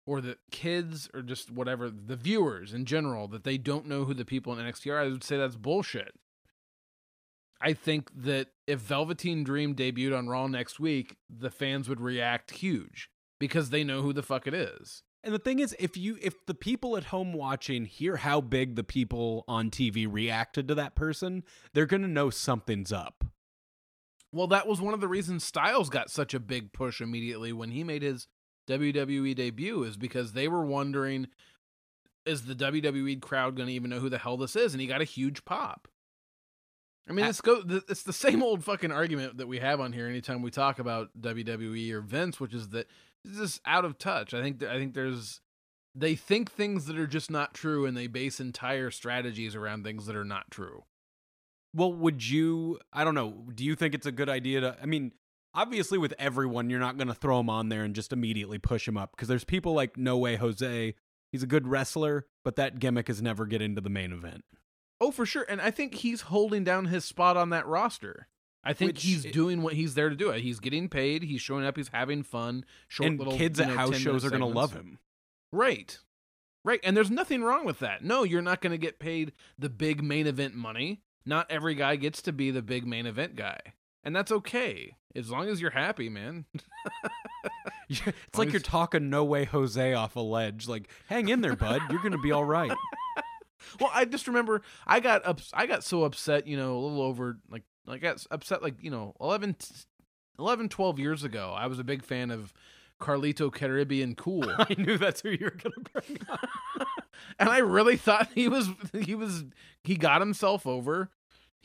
or 0.06 0.20
the 0.20 0.38
kids 0.50 1.08
or 1.14 1.22
just 1.22 1.50
whatever 1.50 1.90
the 1.90 2.16
viewers 2.16 2.72
in 2.72 2.84
general 2.84 3.26
that 3.28 3.44
they 3.44 3.58
don't 3.58 3.86
know 3.86 4.04
who 4.04 4.14
the 4.14 4.24
people 4.24 4.52
in 4.52 4.64
NXT 4.64 4.92
are, 4.92 5.00
I 5.00 5.08
would 5.08 5.24
say 5.24 5.36
that's 5.36 5.56
bullshit. 5.56 6.14
I 7.60 7.72
think 7.72 8.10
that 8.14 8.48
if 8.66 8.80
Velveteen 8.80 9.42
Dream 9.42 9.74
debuted 9.74 10.16
on 10.16 10.28
Raw 10.28 10.46
next 10.46 10.78
week, 10.78 11.16
the 11.30 11.50
fans 11.50 11.88
would 11.88 12.00
react 12.00 12.50
huge 12.50 13.08
because 13.40 13.70
they 13.70 13.82
know 13.82 14.02
who 14.02 14.12
the 14.12 14.22
fuck 14.22 14.46
it 14.46 14.54
is. 14.54 15.02
And 15.24 15.34
the 15.34 15.38
thing 15.40 15.58
is, 15.58 15.74
if 15.78 15.96
you 15.96 16.18
if 16.22 16.46
the 16.46 16.54
people 16.54 16.96
at 16.96 17.04
home 17.04 17.32
watching 17.32 17.84
hear 17.84 18.16
how 18.16 18.40
big 18.40 18.76
the 18.76 18.84
people 18.84 19.44
on 19.48 19.70
TV 19.70 20.06
reacted 20.08 20.68
to 20.68 20.74
that 20.76 20.94
person, 20.94 21.42
they're 21.72 21.86
gonna 21.86 22.06
know 22.06 22.30
something's 22.30 22.92
up. 22.92 23.24
Well, 24.36 24.48
that 24.48 24.66
was 24.66 24.80
one 24.80 24.92
of 24.92 25.00
the 25.00 25.08
reasons 25.08 25.44
Styles 25.44 25.88
got 25.88 26.10
such 26.10 26.34
a 26.34 26.40
big 26.40 26.72
push 26.72 27.00
immediately 27.00 27.52
when 27.52 27.70
he 27.70 27.82
made 27.82 28.02
his 28.02 28.28
WWE 28.68 29.34
debut, 29.34 29.82
is 29.82 29.96
because 29.96 30.32
they 30.32 30.46
were 30.46 30.64
wondering, 30.64 31.28
is 32.26 32.42
the 32.42 32.54
WWE 32.54 33.20
crowd 33.22 33.56
going 33.56 33.68
to 33.68 33.72
even 33.72 33.88
know 33.88 34.00
who 34.00 34.10
the 34.10 34.18
hell 34.18 34.36
this 34.36 34.54
is? 34.54 34.74
And 34.74 34.80
he 34.80 34.86
got 34.86 35.00
a 35.00 35.04
huge 35.04 35.44
pop. 35.46 35.88
I 37.08 37.12
mean, 37.12 37.24
it's 37.24 37.40
go. 37.40 37.62
It's 37.88 38.02
the 38.02 38.12
same 38.12 38.42
old 38.42 38.64
fucking 38.64 38.90
argument 38.90 39.38
that 39.38 39.46
we 39.46 39.60
have 39.60 39.80
on 39.80 39.92
here 39.92 40.08
anytime 40.08 40.42
we 40.42 40.50
talk 40.50 40.80
about 40.80 41.10
WWE 41.18 41.92
or 41.92 42.00
Vince, 42.00 42.38
which 42.40 42.52
is 42.52 42.70
that 42.70 42.88
it's 43.24 43.38
just 43.38 43.60
out 43.64 43.84
of 43.84 43.96
touch. 43.96 44.34
I 44.34 44.42
think. 44.42 44.62
I 44.62 44.76
think 44.76 44.94
there's. 44.94 45.40
They 45.94 46.14
think 46.14 46.50
things 46.50 46.86
that 46.86 46.98
are 46.98 47.06
just 47.06 47.30
not 47.30 47.54
true, 47.54 47.86
and 47.86 47.96
they 47.96 48.06
base 48.06 48.38
entire 48.40 48.90
strategies 48.90 49.54
around 49.54 49.84
things 49.84 50.04
that 50.06 50.16
are 50.16 50.24
not 50.24 50.50
true. 50.50 50.82
Well, 51.74 51.92
would 51.92 52.26
you? 52.28 52.78
I 52.92 53.04
don't 53.04 53.14
know. 53.14 53.44
Do 53.54 53.64
you 53.64 53.74
think 53.74 53.94
it's 53.94 54.06
a 54.06 54.12
good 54.12 54.28
idea 54.28 54.60
to? 54.62 54.76
I 54.82 54.86
mean, 54.86 55.12
obviously, 55.54 55.98
with 55.98 56.14
everyone, 56.18 56.70
you're 56.70 56.80
not 56.80 56.96
going 56.96 57.08
to 57.08 57.14
throw 57.14 57.40
him 57.40 57.50
on 57.50 57.68
there 57.68 57.82
and 57.84 57.94
just 57.94 58.12
immediately 58.12 58.58
push 58.58 58.86
him 58.88 58.96
up 58.96 59.12
because 59.12 59.28
there's 59.28 59.44
people 59.44 59.74
like 59.74 59.96
No 59.96 60.16
Way 60.18 60.36
Jose. 60.36 60.94
He's 61.32 61.42
a 61.42 61.46
good 61.46 61.66
wrestler, 61.68 62.26
but 62.44 62.56
that 62.56 62.78
gimmick 62.78 63.10
is 63.10 63.20
never 63.20 63.46
get 63.46 63.60
into 63.60 63.80
the 63.80 63.90
main 63.90 64.12
event. 64.12 64.44
Oh, 65.00 65.10
for 65.10 65.26
sure. 65.26 65.44
And 65.48 65.60
I 65.60 65.70
think 65.70 65.96
he's 65.96 66.22
holding 66.22 66.64
down 66.64 66.86
his 66.86 67.04
spot 67.04 67.36
on 67.36 67.50
that 67.50 67.66
roster. 67.66 68.28
I 68.64 68.72
think 68.72 68.94
Which 68.94 69.02
he's 69.04 69.24
it- 69.26 69.32
doing 69.32 69.60
what 69.62 69.74
he's 69.74 69.94
there 69.94 70.08
to 70.08 70.16
do. 70.16 70.30
He's 70.32 70.58
getting 70.60 70.88
paid. 70.88 71.22
He's 71.22 71.40
showing 71.40 71.64
up. 71.66 71.76
He's 71.76 71.88
having 71.88 72.22
fun. 72.22 72.64
Short 72.88 73.10
and 73.10 73.18
little 73.18 73.36
kids 73.36 73.60
at 73.60 73.68
know, 73.68 73.76
house 73.76 73.96
shows 73.96 74.24
are 74.24 74.30
going 74.30 74.40
to 74.40 74.46
love 74.46 74.72
him. 74.72 74.98
Right. 75.52 75.98
Right. 76.64 76.80
And 76.82 76.96
there's 76.96 77.10
nothing 77.10 77.42
wrong 77.44 77.64
with 77.64 77.78
that. 77.80 78.02
No, 78.02 78.24
you're 78.24 78.42
not 78.42 78.60
going 78.60 78.72
to 78.72 78.78
get 78.78 78.98
paid 78.98 79.32
the 79.58 79.68
big 79.68 80.02
main 80.02 80.26
event 80.26 80.54
money. 80.54 81.02
Not 81.26 81.50
every 81.50 81.74
guy 81.74 81.96
gets 81.96 82.22
to 82.22 82.32
be 82.32 82.50
the 82.50 82.62
big 82.62 82.86
main 82.86 83.04
event 83.06 83.36
guy. 83.36 83.58
And 84.04 84.14
that's 84.14 84.30
okay. 84.30 84.96
As 85.14 85.30
long 85.30 85.48
as 85.48 85.60
you're 85.60 85.72
happy, 85.72 86.08
man. 86.08 86.44
it's 87.88 88.02
like 88.38 88.48
as- 88.48 88.52
you're 88.52 88.60
talking 88.60 89.10
No 89.10 89.24
Way 89.24 89.44
Jose 89.44 89.92
off 89.94 90.16
a 90.16 90.20
ledge. 90.20 90.68
Like, 90.68 90.88
hang 91.08 91.28
in 91.28 91.40
there, 91.40 91.56
bud. 91.56 91.82
You're 91.90 92.00
going 92.00 92.12
to 92.12 92.18
be 92.18 92.32
all 92.32 92.44
right. 92.44 92.72
Well, 93.80 93.90
I 93.92 94.04
just 94.04 94.28
remember 94.28 94.62
I 94.86 95.00
got 95.00 95.26
ups- 95.26 95.50
I 95.52 95.66
got 95.66 95.82
so 95.82 96.04
upset, 96.04 96.46
you 96.46 96.56
know, 96.56 96.76
a 96.76 96.78
little 96.78 97.02
over 97.02 97.38
like 97.50 97.64
I 97.88 97.98
got 97.98 98.24
upset 98.30 98.62
like, 98.62 98.74
you 98.80 98.90
know, 98.92 99.14
11 99.20 99.56
11 100.38 100.68
12 100.68 100.98
years 101.00 101.24
ago. 101.24 101.52
I 101.56 101.66
was 101.66 101.80
a 101.80 101.84
big 101.84 102.04
fan 102.04 102.30
of 102.30 102.52
Carlito 103.00 103.52
Caribbean 103.52 104.14
Cool. 104.14 104.44
I 104.58 104.74
knew 104.78 104.96
that's 104.96 105.20
who 105.22 105.30
you 105.30 105.38
were 105.46 105.50
going 105.50 105.72
to 105.84 105.90
bring 105.92 106.18
up. 106.30 106.48
and 107.40 107.48
I 107.48 107.58
really 107.58 107.96
thought 107.96 108.28
he 108.34 108.46
was 108.46 108.68
he 108.92 109.16
was 109.16 109.44
he 109.82 109.96
got 109.96 110.20
himself 110.20 110.64
over. 110.66 111.10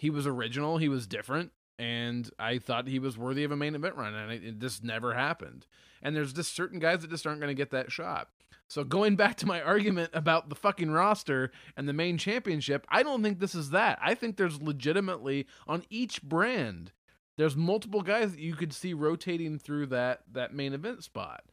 He 0.01 0.09
was 0.09 0.25
original, 0.25 0.79
he 0.79 0.89
was 0.89 1.05
different, 1.05 1.51
and 1.77 2.27
I 2.39 2.57
thought 2.57 2.87
he 2.87 2.97
was 2.97 3.19
worthy 3.19 3.43
of 3.43 3.51
a 3.51 3.55
main 3.55 3.75
event 3.75 3.95
run 3.95 4.15
and 4.15 4.31
it, 4.31 4.43
it 4.43 4.59
just 4.59 4.83
never 4.83 5.13
happened. 5.13 5.67
And 6.01 6.15
there's 6.15 6.33
just 6.33 6.55
certain 6.55 6.79
guys 6.79 7.01
that 7.01 7.11
just 7.11 7.27
aren't 7.27 7.39
going 7.39 7.55
to 7.55 7.61
get 7.61 7.69
that 7.69 7.91
shot. 7.91 8.29
So 8.67 8.83
going 8.83 9.15
back 9.17 9.37
to 9.37 9.45
my 9.45 9.61
argument 9.61 10.09
about 10.13 10.49
the 10.49 10.55
fucking 10.55 10.89
roster 10.89 11.51
and 11.77 11.87
the 11.87 11.93
main 11.93 12.17
championship, 12.17 12.87
I 12.89 13.03
don't 13.03 13.21
think 13.21 13.39
this 13.39 13.53
is 13.53 13.69
that. 13.69 13.99
I 14.01 14.15
think 14.15 14.37
there's 14.37 14.59
legitimately 14.59 15.45
on 15.67 15.83
each 15.91 16.23
brand 16.23 16.93
there's 17.37 17.55
multiple 17.55 18.01
guys 18.01 18.31
that 18.31 18.41
you 18.41 18.55
could 18.55 18.73
see 18.73 18.93
rotating 18.93 19.57
through 19.57 19.87
that 19.87 20.21
that 20.31 20.53
main 20.53 20.73
event 20.73 21.03
spot. 21.03 21.43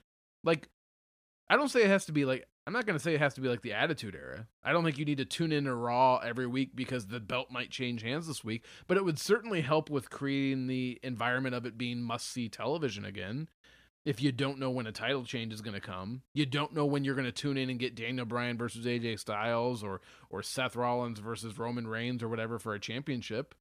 Like 0.42 0.68
I 1.50 1.56
don't 1.56 1.68
say 1.68 1.82
it 1.82 1.88
has 1.88 2.06
to 2.06 2.12
be 2.12 2.24
like 2.24 2.46
I'm 2.68 2.74
not 2.74 2.84
going 2.84 2.98
to 2.98 3.02
say 3.02 3.14
it 3.14 3.20
has 3.20 3.32
to 3.32 3.40
be 3.40 3.48
like 3.48 3.62
the 3.62 3.72
Attitude 3.72 4.14
Era. 4.14 4.46
I 4.62 4.72
don't 4.72 4.84
think 4.84 4.98
you 4.98 5.06
need 5.06 5.16
to 5.16 5.24
tune 5.24 5.52
in 5.52 5.64
to 5.64 5.74
Raw 5.74 6.18
every 6.18 6.46
week 6.46 6.76
because 6.76 7.06
the 7.06 7.18
belt 7.18 7.50
might 7.50 7.70
change 7.70 8.02
hands 8.02 8.26
this 8.26 8.44
week, 8.44 8.62
but 8.86 8.98
it 8.98 9.06
would 9.06 9.18
certainly 9.18 9.62
help 9.62 9.88
with 9.88 10.10
creating 10.10 10.66
the 10.66 11.00
environment 11.02 11.54
of 11.54 11.64
it 11.64 11.78
being 11.78 12.02
must-see 12.02 12.50
television 12.50 13.06
again. 13.06 13.48
If 14.04 14.20
you 14.20 14.32
don't 14.32 14.58
know 14.58 14.68
when 14.68 14.86
a 14.86 14.92
title 14.92 15.24
change 15.24 15.54
is 15.54 15.62
going 15.62 15.76
to 15.76 15.80
come, 15.80 16.20
you 16.34 16.44
don't 16.44 16.74
know 16.74 16.84
when 16.84 17.04
you're 17.04 17.14
going 17.14 17.24
to 17.24 17.32
tune 17.32 17.56
in 17.56 17.70
and 17.70 17.78
get 17.80 17.94
Daniel 17.94 18.26
Bryan 18.26 18.58
versus 18.58 18.84
AJ 18.84 19.20
Styles 19.20 19.82
or 19.82 20.02
or 20.28 20.42
Seth 20.42 20.76
Rollins 20.76 21.20
versus 21.20 21.56
Roman 21.56 21.86
Reigns 21.86 22.22
or 22.22 22.28
whatever 22.28 22.58
for 22.58 22.74
a 22.74 22.80
championship. 22.80 23.54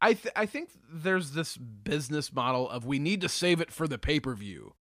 I 0.00 0.12
th- 0.12 0.32
I 0.36 0.46
think 0.46 0.70
there's 0.88 1.32
this 1.32 1.56
business 1.56 2.32
model 2.32 2.70
of 2.70 2.86
we 2.86 3.00
need 3.00 3.20
to 3.22 3.28
save 3.28 3.60
it 3.60 3.72
for 3.72 3.88
the 3.88 3.98
pay-per-view. 3.98 4.74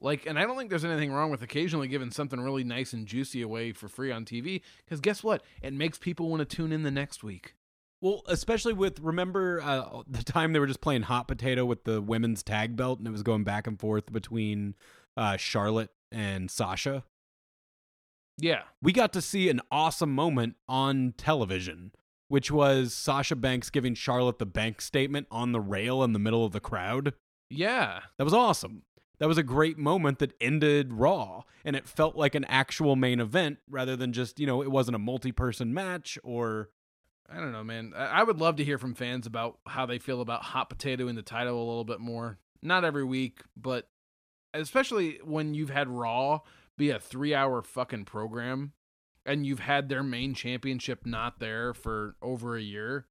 Like, 0.00 0.26
and 0.26 0.38
I 0.38 0.46
don't 0.46 0.56
think 0.56 0.70
there's 0.70 0.84
anything 0.84 1.12
wrong 1.12 1.30
with 1.30 1.42
occasionally 1.42 1.88
giving 1.88 2.10
something 2.10 2.40
really 2.40 2.64
nice 2.64 2.92
and 2.92 3.06
juicy 3.06 3.42
away 3.42 3.72
for 3.72 3.88
free 3.88 4.10
on 4.10 4.24
TV 4.24 4.62
because 4.84 5.00
guess 5.00 5.22
what? 5.22 5.42
It 5.62 5.74
makes 5.74 5.98
people 5.98 6.28
want 6.28 6.40
to 6.40 6.56
tune 6.56 6.72
in 6.72 6.82
the 6.82 6.90
next 6.90 7.22
week. 7.22 7.54
Well, 8.02 8.22
especially 8.28 8.72
with 8.72 8.98
remember 9.00 9.60
uh, 9.62 10.02
the 10.06 10.22
time 10.22 10.54
they 10.54 10.58
were 10.58 10.66
just 10.66 10.80
playing 10.80 11.02
hot 11.02 11.28
potato 11.28 11.66
with 11.66 11.84
the 11.84 12.00
women's 12.00 12.42
tag 12.42 12.74
belt, 12.74 12.98
and 12.98 13.06
it 13.06 13.10
was 13.10 13.22
going 13.22 13.44
back 13.44 13.66
and 13.66 13.78
forth 13.78 14.10
between 14.10 14.74
uh, 15.18 15.36
Charlotte 15.36 15.90
and 16.10 16.50
Sasha. 16.50 17.04
Yeah. 18.38 18.62
We 18.80 18.92
got 18.92 19.12
to 19.12 19.20
see 19.20 19.50
an 19.50 19.60
awesome 19.70 20.14
moment 20.14 20.54
on 20.66 21.12
television, 21.18 21.92
which 22.28 22.50
was 22.50 22.94
Sasha 22.94 23.36
Banks 23.36 23.68
giving 23.68 23.94
Charlotte 23.94 24.38
the 24.38 24.46
bank 24.46 24.80
statement 24.80 25.26
on 25.30 25.52
the 25.52 25.60
rail 25.60 26.02
in 26.02 26.14
the 26.14 26.18
middle 26.18 26.44
of 26.44 26.52
the 26.52 26.60
crowd. 26.60 27.12
Yeah. 27.50 28.00
That 28.16 28.24
was 28.24 28.32
awesome. 28.32 28.82
That 29.20 29.28
was 29.28 29.38
a 29.38 29.42
great 29.42 29.78
moment 29.78 30.18
that 30.18 30.32
ended 30.40 30.94
Raw, 30.94 31.42
and 31.64 31.76
it 31.76 31.86
felt 31.86 32.16
like 32.16 32.34
an 32.34 32.46
actual 32.46 32.96
main 32.96 33.20
event 33.20 33.58
rather 33.68 33.94
than 33.94 34.14
just, 34.14 34.40
you 34.40 34.46
know, 34.46 34.62
it 34.62 34.70
wasn't 34.70 34.96
a 34.96 34.98
multi 34.98 35.30
person 35.30 35.72
match 35.72 36.18
or. 36.24 36.70
I 37.32 37.36
don't 37.36 37.52
know, 37.52 37.62
man. 37.62 37.92
I 37.96 38.24
would 38.24 38.40
love 38.40 38.56
to 38.56 38.64
hear 38.64 38.76
from 38.76 38.94
fans 38.94 39.24
about 39.24 39.58
how 39.64 39.86
they 39.86 40.00
feel 40.00 40.20
about 40.20 40.42
hot 40.42 40.68
potato 40.68 41.06
in 41.06 41.14
the 41.14 41.22
title 41.22 41.56
a 41.56 41.68
little 41.68 41.84
bit 41.84 42.00
more. 42.00 42.38
Not 42.60 42.84
every 42.84 43.04
week, 43.04 43.42
but 43.56 43.88
especially 44.52 45.20
when 45.22 45.54
you've 45.54 45.70
had 45.70 45.88
Raw 45.88 46.40
be 46.76 46.90
a 46.90 46.98
three 46.98 47.32
hour 47.32 47.62
fucking 47.62 48.06
program 48.06 48.72
and 49.24 49.46
you've 49.46 49.60
had 49.60 49.88
their 49.88 50.02
main 50.02 50.34
championship 50.34 51.06
not 51.06 51.38
there 51.38 51.72
for 51.72 52.16
over 52.20 52.56
a 52.56 52.62
year. 52.62 53.06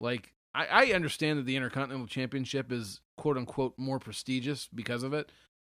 Like, 0.00 0.32
I, 0.56 0.66
I 0.70 0.92
understand 0.94 1.38
that 1.38 1.44
the 1.44 1.56
Intercontinental 1.56 2.06
Championship 2.06 2.72
is 2.72 3.00
quote 3.16 3.36
unquote 3.36 3.74
more 3.76 3.98
prestigious 3.98 4.68
because 4.74 5.02
of 5.02 5.12
it, 5.12 5.30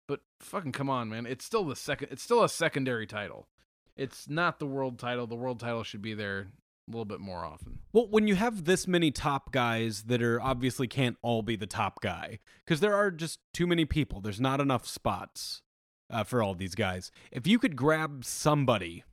but 0.06 0.20
fucking 0.40 0.72
come 0.72 0.90
on, 0.90 1.08
man. 1.08 1.26
It's 1.26 1.44
still 1.44 1.64
the 1.64 1.76
second, 1.76 2.08
it's 2.10 2.22
still 2.22 2.44
a 2.44 2.48
secondary 2.48 3.06
title. 3.06 3.48
It's 3.96 4.28
not 4.28 4.58
the 4.58 4.66
world 4.66 4.98
title. 4.98 5.26
The 5.26 5.34
world 5.34 5.58
title 5.58 5.82
should 5.82 6.02
be 6.02 6.12
there 6.12 6.48
a 6.86 6.90
little 6.90 7.06
bit 7.06 7.20
more 7.20 7.44
often. 7.44 7.78
Well, 7.94 8.06
when 8.08 8.28
you 8.28 8.34
have 8.34 8.64
this 8.64 8.86
many 8.86 9.10
top 9.10 9.50
guys 9.52 10.02
that 10.04 10.22
are 10.22 10.40
obviously 10.40 10.86
can't 10.86 11.16
all 11.22 11.40
be 11.40 11.56
the 11.56 11.66
top 11.66 12.02
guy 12.02 12.38
because 12.64 12.80
there 12.80 12.94
are 12.94 13.10
just 13.10 13.38
too 13.54 13.66
many 13.66 13.86
people. 13.86 14.20
There's 14.20 14.40
not 14.40 14.60
enough 14.60 14.86
spots 14.86 15.62
uh, 16.10 16.24
for 16.24 16.42
all 16.42 16.54
these 16.54 16.74
guys. 16.74 17.10
If 17.32 17.46
you 17.46 17.58
could 17.58 17.74
grab 17.74 18.24
somebody 18.26 19.04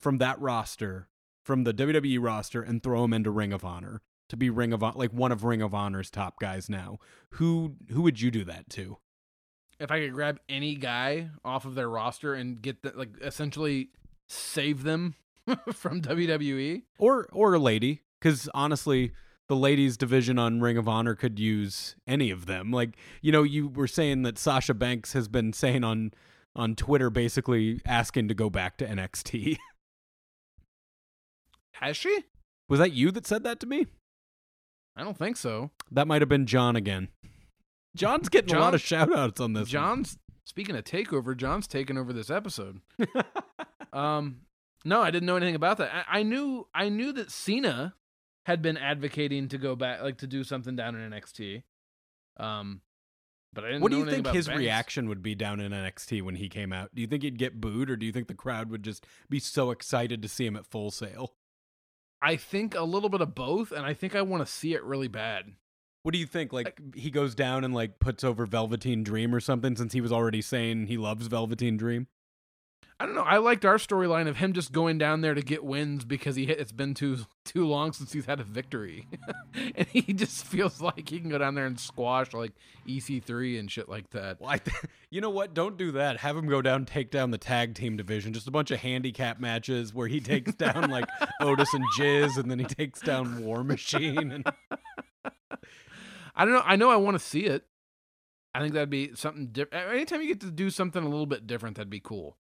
from 0.00 0.18
that 0.18 0.40
roster, 0.40 1.06
from 1.44 1.62
the 1.62 1.72
WWE 1.72 2.20
roster, 2.20 2.62
and 2.62 2.82
throw 2.82 3.02
them 3.02 3.12
into 3.12 3.30
Ring 3.30 3.52
of 3.52 3.64
Honor 3.64 4.02
to 4.30 4.36
be 4.36 4.50
Ring 4.50 4.72
of 4.72 4.82
like 4.96 5.12
one 5.12 5.32
of 5.32 5.44
Ring 5.44 5.62
of 5.62 5.74
Honor's 5.74 6.10
top 6.10 6.40
guys 6.40 6.68
now, 6.68 6.98
who 7.34 7.76
who 7.90 8.02
would 8.02 8.20
you 8.20 8.30
do 8.30 8.44
that 8.44 8.70
to? 8.70 8.98
If 9.78 9.90
I 9.90 10.00
could 10.00 10.12
grab 10.12 10.40
any 10.48 10.74
guy 10.74 11.30
off 11.44 11.64
of 11.64 11.74
their 11.74 11.88
roster 11.88 12.34
and 12.34 12.60
get 12.60 12.82
the, 12.82 12.92
like 12.94 13.10
essentially 13.22 13.90
save 14.28 14.82
them 14.82 15.14
from 15.72 16.00
WWE, 16.02 16.82
or 16.98 17.28
or 17.32 17.54
a 17.54 17.58
lady. 17.58 18.02
Because 18.20 18.48
honestly 18.54 19.12
the 19.48 19.56
ladies 19.56 19.96
division 19.96 20.38
on 20.38 20.60
ring 20.60 20.76
of 20.76 20.86
honor 20.86 21.16
could 21.16 21.38
use 21.38 21.96
any 22.06 22.30
of 22.30 22.46
them. 22.46 22.70
Like 22.70 22.96
you 23.20 23.32
know 23.32 23.42
you 23.42 23.68
were 23.68 23.88
saying 23.88 24.22
that 24.22 24.38
sasha 24.38 24.74
banks 24.74 25.12
has 25.12 25.26
been 25.26 25.52
saying 25.52 25.82
on 25.84 26.12
on 26.54 26.74
twitter 26.74 27.10
basically 27.10 27.80
asking 27.86 28.28
to 28.28 28.34
go 28.34 28.50
back 28.50 28.76
to 28.76 28.86
nxt 28.86 29.56
has 31.74 31.96
she? 31.96 32.24
was 32.68 32.80
that 32.80 32.92
you 32.92 33.10
that 33.10 33.26
said 33.26 33.44
that 33.44 33.60
to 33.60 33.66
me 33.66 33.86
I 35.00 35.04
don't 35.04 35.16
think 35.16 35.36
so. 35.36 35.70
that 35.90 36.06
might 36.06 36.22
have 36.22 36.28
been 36.28 36.46
john 36.46 36.76
again 36.76 37.08
john's 37.96 38.28
getting 38.28 38.54
a 38.54 38.60
lot 38.60 38.74
of 38.74 38.80
shout 38.80 39.14
outs 39.16 39.40
on 39.40 39.54
this 39.54 39.62
one. 39.62 39.68
John's 39.70 40.18
speaking 40.44 40.76
of 40.76 40.84
takeover. 40.84 41.36
John's 41.36 41.66
taking 41.66 41.96
over 41.98 42.12
this 42.12 42.30
episode. 42.30 42.80
Um, 43.92 44.42
no, 44.84 45.00
I 45.02 45.10
didn't 45.10 45.26
know 45.26 45.34
anything 45.36 45.56
about 45.56 45.78
that. 45.78 45.90
I, 45.92 46.20
I 46.20 46.22
knew 46.22 46.68
I 46.72 46.88
knew 46.90 47.12
that 47.14 47.30
Cena 47.30 47.94
had 48.46 48.62
been 48.62 48.76
advocating 48.76 49.48
to 49.48 49.58
go 49.58 49.74
back, 49.74 50.00
like 50.00 50.18
to 50.18 50.28
do 50.28 50.44
something 50.44 50.76
down 50.76 50.94
in 50.94 51.10
NXT. 51.10 51.64
Um, 52.36 52.82
but 53.52 53.64
I 53.64 53.68
didn't. 53.68 53.82
what 53.82 53.90
do 53.90 53.98
you 53.98 54.06
think 54.08 54.28
his 54.28 54.46
Banks. 54.46 54.58
reaction 54.58 55.08
would 55.08 55.22
be 55.22 55.34
down 55.34 55.58
in 55.58 55.72
nxt 55.72 56.22
when 56.22 56.36
he 56.36 56.48
came 56.48 56.72
out 56.72 56.94
do 56.94 57.02
you 57.02 57.08
think 57.08 57.24
he'd 57.24 57.36
get 57.36 57.60
booed 57.60 57.90
or 57.90 57.96
do 57.96 58.06
you 58.06 58.12
think 58.12 58.28
the 58.28 58.34
crowd 58.34 58.70
would 58.70 58.84
just 58.84 59.04
be 59.28 59.40
so 59.40 59.72
excited 59.72 60.22
to 60.22 60.28
see 60.28 60.46
him 60.46 60.54
at 60.54 60.64
full 60.64 60.92
sail 60.92 61.34
I 62.22 62.36
think 62.36 62.74
a 62.74 62.82
little 62.82 63.08
bit 63.08 63.20
of 63.20 63.34
both, 63.34 63.72
and 63.72 63.84
I 63.86 63.94
think 63.94 64.14
I 64.14 64.22
want 64.22 64.46
to 64.46 64.52
see 64.52 64.74
it 64.74 64.82
really 64.84 65.08
bad. 65.08 65.52
What 66.02 66.12
do 66.12 66.18
you 66.18 66.26
think? 66.26 66.52
Like 66.52 66.80
he 66.94 67.10
goes 67.10 67.34
down 67.34 67.64
and 67.64 67.74
like 67.74 67.98
puts 67.98 68.24
over 68.24 68.46
Velveteen 68.46 69.02
Dream 69.02 69.34
or 69.34 69.40
something 69.40 69.76
since 69.76 69.92
he 69.92 70.00
was 70.00 70.12
already 70.12 70.42
saying 70.42 70.86
he 70.86 70.96
loves 70.96 71.26
Velveteen 71.26 71.76
Dream? 71.76 72.06
I 73.00 73.06
don't 73.06 73.14
know. 73.14 73.22
I 73.22 73.38
liked 73.38 73.64
our 73.64 73.76
storyline 73.78 74.28
of 74.28 74.36
him 74.36 74.52
just 74.52 74.72
going 74.72 74.98
down 74.98 75.22
there 75.22 75.32
to 75.32 75.40
get 75.40 75.64
wins 75.64 76.04
because 76.04 76.36
he 76.36 76.44
hit, 76.44 76.60
it's 76.60 76.70
been 76.70 76.92
too 76.92 77.20
too 77.46 77.66
long 77.66 77.94
since 77.94 78.12
he's 78.12 78.26
had 78.26 78.40
a 78.40 78.44
victory, 78.44 79.08
and 79.74 79.88
he 79.88 80.02
just 80.12 80.44
feels 80.44 80.82
like 80.82 81.08
he 81.08 81.18
can 81.18 81.30
go 81.30 81.38
down 81.38 81.54
there 81.54 81.64
and 81.64 81.80
squash 81.80 82.34
like 82.34 82.52
EC3 82.86 83.58
and 83.58 83.70
shit 83.70 83.88
like 83.88 84.10
that. 84.10 84.38
Well, 84.38 84.50
I 84.50 84.58
th- 84.58 84.76
you 85.10 85.22
know 85.22 85.30
what? 85.30 85.54
Don't 85.54 85.78
do 85.78 85.92
that. 85.92 86.18
Have 86.18 86.36
him 86.36 86.46
go 86.46 86.60
down, 86.60 86.84
take 86.84 87.10
down 87.10 87.30
the 87.30 87.38
tag 87.38 87.74
team 87.74 87.96
division. 87.96 88.34
Just 88.34 88.46
a 88.46 88.50
bunch 88.50 88.70
of 88.70 88.80
handicap 88.80 89.40
matches 89.40 89.94
where 89.94 90.06
he 90.06 90.20
takes 90.20 90.52
down 90.54 90.90
like 90.90 91.06
Otis 91.40 91.72
and 91.72 91.84
Jizz, 91.98 92.36
and 92.36 92.50
then 92.50 92.58
he 92.58 92.66
takes 92.66 93.00
down 93.00 93.42
War 93.42 93.64
Machine. 93.64 94.30
And 94.30 94.46
I 96.36 96.44
don't 96.44 96.52
know. 96.52 96.62
I 96.66 96.76
know 96.76 96.90
I 96.90 96.96
want 96.96 97.18
to 97.18 97.24
see 97.24 97.46
it. 97.46 97.64
I 98.54 98.60
think 98.60 98.74
that'd 98.74 98.90
be 98.90 99.14
something 99.14 99.46
different. 99.46 99.90
Anytime 99.90 100.20
you 100.20 100.28
get 100.28 100.40
to 100.40 100.50
do 100.50 100.68
something 100.68 101.02
a 101.02 101.08
little 101.08 101.24
bit 101.24 101.46
different, 101.46 101.76
that'd 101.76 101.88
be 101.88 102.00
cool. 102.00 102.36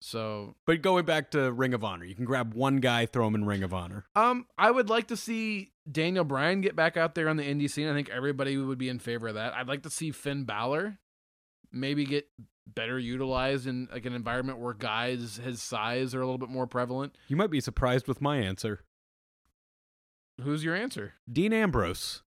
So, 0.00 0.54
but 0.66 0.82
going 0.82 1.04
back 1.04 1.30
to 1.32 1.50
Ring 1.52 1.74
of 1.74 1.82
Honor, 1.82 2.04
you 2.04 2.14
can 2.14 2.24
grab 2.24 2.54
one 2.54 2.76
guy, 2.76 3.06
throw 3.06 3.26
him 3.26 3.34
in 3.34 3.44
Ring 3.44 3.62
of 3.62 3.72
Honor. 3.72 4.06
um, 4.14 4.46
I 4.58 4.70
would 4.70 4.88
like 4.88 5.08
to 5.08 5.16
see 5.16 5.72
Daniel 5.90 6.24
Bryan 6.24 6.60
get 6.60 6.76
back 6.76 6.96
out 6.96 7.14
there 7.14 7.28
on 7.28 7.36
the 7.36 7.42
indie 7.42 7.70
scene. 7.70 7.88
I 7.88 7.94
think 7.94 8.10
everybody 8.10 8.56
would 8.56 8.78
be 8.78 8.88
in 8.88 8.98
favor 8.98 9.28
of 9.28 9.34
that. 9.34 9.54
I'd 9.54 9.68
like 9.68 9.82
to 9.84 9.90
see 9.90 10.10
Finn 10.10 10.44
Balor 10.44 10.98
maybe 11.72 12.04
get 12.04 12.28
better 12.66 12.98
utilized 12.98 13.66
in 13.66 13.88
like 13.92 14.06
an 14.06 14.12
environment 14.12 14.58
where 14.58 14.74
guys 14.74 15.40
his 15.42 15.62
size 15.62 16.14
are 16.14 16.20
a 16.20 16.24
little 16.24 16.38
bit 16.38 16.48
more 16.48 16.66
prevalent. 16.66 17.16
You 17.28 17.36
might 17.36 17.50
be 17.50 17.60
surprised 17.60 18.06
with 18.06 18.20
my 18.20 18.38
answer. 18.38 18.80
Who's 20.42 20.62
your 20.62 20.74
answer? 20.74 21.14
Dean 21.30 21.52
Ambrose. 21.52 22.22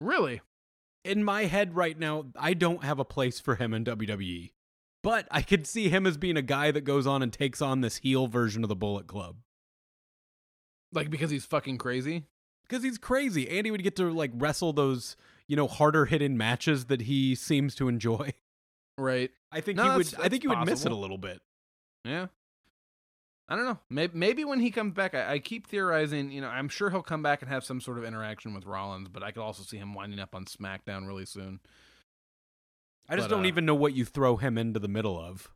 Really? 0.00 0.42
in 1.04 1.22
my 1.22 1.44
head 1.44 1.76
right 1.76 1.98
now, 1.98 2.24
I 2.36 2.54
don't 2.54 2.82
have 2.82 2.98
a 2.98 3.04
place 3.04 3.38
for 3.38 3.56
him 3.56 3.74
in 3.74 3.84
WWE. 3.84 4.52
But 5.04 5.28
I 5.30 5.42
could 5.42 5.66
see 5.66 5.90
him 5.90 6.06
as 6.06 6.16
being 6.16 6.38
a 6.38 6.42
guy 6.42 6.70
that 6.70 6.80
goes 6.80 7.06
on 7.06 7.22
and 7.22 7.30
takes 7.30 7.60
on 7.60 7.82
this 7.82 7.98
heel 7.98 8.26
version 8.26 8.62
of 8.64 8.68
the 8.68 8.74
Bullet 8.74 9.06
Club. 9.06 9.36
Like 10.92 11.10
because 11.10 11.30
he's 11.30 11.44
fucking 11.44 11.76
crazy? 11.76 12.24
Because 12.66 12.82
he's 12.82 12.96
crazy. 12.96 13.46
And 13.50 13.66
he 13.66 13.70
would 13.70 13.82
get 13.82 13.96
to 13.96 14.10
like 14.10 14.30
wrestle 14.34 14.72
those, 14.72 15.14
you 15.46 15.56
know, 15.56 15.68
harder 15.68 16.06
hitting 16.06 16.38
matches 16.38 16.86
that 16.86 17.02
he 17.02 17.34
seems 17.34 17.76
to 17.76 17.86
enjoy. 17.86 18.32
Right. 18.96 19.32
I 19.50 19.60
think 19.60 19.76
No, 19.76 19.90
he 19.90 19.96
would 19.96 20.14
I 20.20 20.28
think 20.28 20.42
he 20.42 20.48
would 20.48 20.64
miss 20.64 20.86
it 20.86 20.92
a 20.92 20.94
little 20.94 21.18
bit. 21.18 21.40
Yeah. 22.04 22.28
I 23.48 23.56
don't 23.56 23.64
know. 23.64 23.80
Maybe, 23.90 24.16
maybe 24.16 24.44
when 24.44 24.60
he 24.60 24.70
comes 24.70 24.94
back, 24.94 25.16
I, 25.16 25.32
I 25.32 25.38
keep 25.40 25.66
theorizing. 25.66 26.30
You 26.30 26.40
know, 26.40 26.46
I'm 26.46 26.68
sure 26.68 26.90
he'll 26.90 27.02
come 27.02 27.20
back 27.20 27.42
and 27.42 27.50
have 27.50 27.64
some 27.64 27.80
sort 27.80 27.98
of 27.98 28.04
interaction 28.04 28.54
with 28.54 28.66
Rollins, 28.66 29.08
but 29.08 29.24
I 29.24 29.32
could 29.32 29.42
also 29.42 29.64
see 29.64 29.78
him 29.78 29.94
winding 29.94 30.20
up 30.20 30.32
on 30.32 30.44
SmackDown 30.44 31.08
really 31.08 31.26
soon. 31.26 31.58
I 33.08 33.16
just 33.16 33.28
But, 33.28 33.36
don't 33.36 33.44
uh, 33.44 33.48
even 33.48 33.66
know 33.66 33.74
what 33.74 33.94
you 33.94 34.04
throw 34.04 34.36
him 34.36 34.56
into 34.56 34.80
the 34.80 34.88
middle 34.88 35.18
of. 35.18 35.50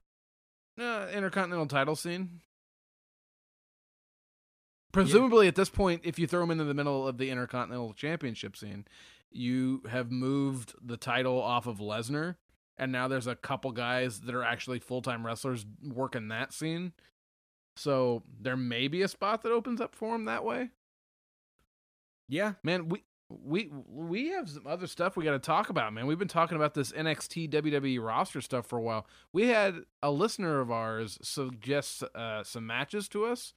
Uh, 0.79 1.09
Intercontinental 1.13 1.67
title 1.67 1.97
scene. 1.97 2.41
Presumably, 4.93 5.49
at 5.49 5.55
this 5.55 5.69
point, 5.69 6.03
if 6.05 6.19
you 6.19 6.27
throw 6.27 6.43
him 6.43 6.51
into 6.51 6.65
the 6.65 6.75
middle 6.75 7.07
of 7.07 7.19
the 7.19 7.31
Intercontinental 7.31 7.93
Championship 7.93 8.57
scene, 8.57 8.87
you 9.31 9.83
have 9.91 10.11
moved 10.11 10.75
the 10.83 10.97
title 10.97 11.41
off 11.41 11.67
of 11.67 11.79
Lesnar, 11.79 12.37
and 12.77 12.91
now 12.91 13.09
there's 13.09 13.27
a 13.27 13.37
couple 13.37 13.73
guys 13.73 14.21
that 14.21 14.35
are 14.35 14.45
actually 14.45 14.79
full 14.79 15.03
time 15.03 15.27
wrestlers 15.27 15.67
working 15.83 16.29
that 16.29 16.53
scene. 16.53 16.93
So 17.77 18.23
there 18.41 18.57
may 18.57 18.89
be 18.89 19.03
a 19.03 19.09
spot 19.09 19.43
that 19.43 19.53
opens 19.53 19.81
up 19.81 19.95
for 19.95 20.15
him 20.15 20.25
that 20.25 20.45
way. 20.45 20.71
Yeah. 22.29 22.55
Man, 22.63 22.89
we 22.89 23.05
we 23.31 23.71
we 23.89 24.29
have 24.29 24.49
some 24.49 24.67
other 24.67 24.87
stuff 24.87 25.17
we 25.17 25.25
got 25.25 25.33
to 25.33 25.39
talk 25.39 25.69
about, 25.69 25.93
man. 25.93 26.07
We've 26.07 26.19
been 26.19 26.29
talking 26.29 26.57
about 26.57 26.75
this 26.75 26.93
NXT 26.93 27.51
WWE 27.51 28.03
roster 28.03 28.41
stuff 28.41 28.67
for 28.67 28.79
a 28.79 28.83
while. 28.83 29.07
We 29.33 29.49
had 29.49 29.77
a 30.03 30.11
listener 30.11 30.61
of 30.61 30.71
ours 30.71 31.19
suggest 31.23 32.03
uh, 32.15 32.43
some 32.43 32.67
matches 32.67 33.09
to 33.11 33.27
us. 33.27 33.53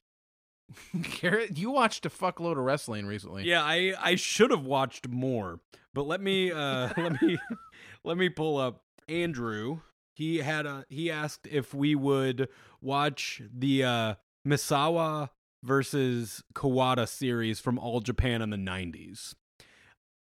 Garrett, 1.20 1.56
you 1.56 1.70
watched 1.70 2.06
a 2.06 2.10
fuckload 2.10 2.52
of 2.52 2.64
wrestling 2.64 3.06
recently. 3.06 3.44
Yeah, 3.44 3.62
I 3.62 3.94
I 3.98 4.14
should 4.16 4.50
have 4.50 4.64
watched 4.64 5.08
more. 5.08 5.60
But 5.94 6.06
let 6.06 6.20
me 6.20 6.52
uh 6.52 6.90
let 6.96 7.20
me 7.22 7.38
let 8.04 8.16
me 8.18 8.28
pull 8.28 8.58
up 8.58 8.82
Andrew. 9.08 9.80
He 10.14 10.38
had 10.38 10.66
a 10.66 10.84
he 10.88 11.10
asked 11.10 11.46
if 11.50 11.72
we 11.72 11.94
would 11.94 12.48
watch 12.80 13.42
the 13.52 13.84
uh 13.84 14.14
Misawa 14.46 15.30
versus 15.62 16.42
Kawada 16.54 17.08
series 17.08 17.60
from 17.60 17.78
All 17.78 18.00
Japan 18.00 18.42
in 18.42 18.50
the 18.50 18.56
90s. 18.56 19.34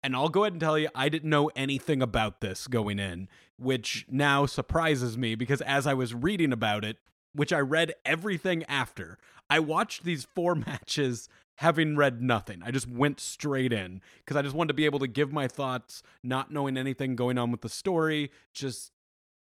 And 0.01 0.15
I'll 0.15 0.29
go 0.29 0.43
ahead 0.43 0.53
and 0.53 0.61
tell 0.61 0.77
you 0.77 0.89
I 0.95 1.09
didn't 1.09 1.29
know 1.29 1.51
anything 1.55 2.01
about 2.01 2.41
this 2.41 2.67
going 2.67 2.99
in, 2.99 3.27
which 3.57 4.05
now 4.09 4.45
surprises 4.45 5.17
me 5.17 5.35
because 5.35 5.61
as 5.61 5.85
I 5.85 5.93
was 5.93 6.13
reading 6.13 6.53
about 6.53 6.85
it, 6.85 6.97
which 7.33 7.53
I 7.53 7.59
read 7.59 7.93
everything 8.05 8.63
after, 8.63 9.17
I 9.49 9.59
watched 9.59 10.03
these 10.03 10.25
four 10.35 10.55
matches 10.67 11.29
having 11.57 11.97
read 11.97 12.21
nothing. 12.21 12.61
I 12.63 12.71
just 12.71 12.87
went 12.87 13.19
straight 13.19 13.73
in 13.73 14.01
because 14.19 14.37
I 14.37 14.41
just 14.41 14.55
wanted 14.55 14.69
to 14.69 14.73
be 14.75 14.85
able 14.85 14.99
to 14.99 15.07
give 15.07 15.33
my 15.33 15.47
thoughts, 15.47 16.01
not 16.23 16.51
knowing 16.51 16.77
anything 16.77 17.17
going 17.17 17.37
on 17.37 17.51
with 17.51 17.61
the 17.61 17.69
story, 17.69 18.31
just 18.53 18.93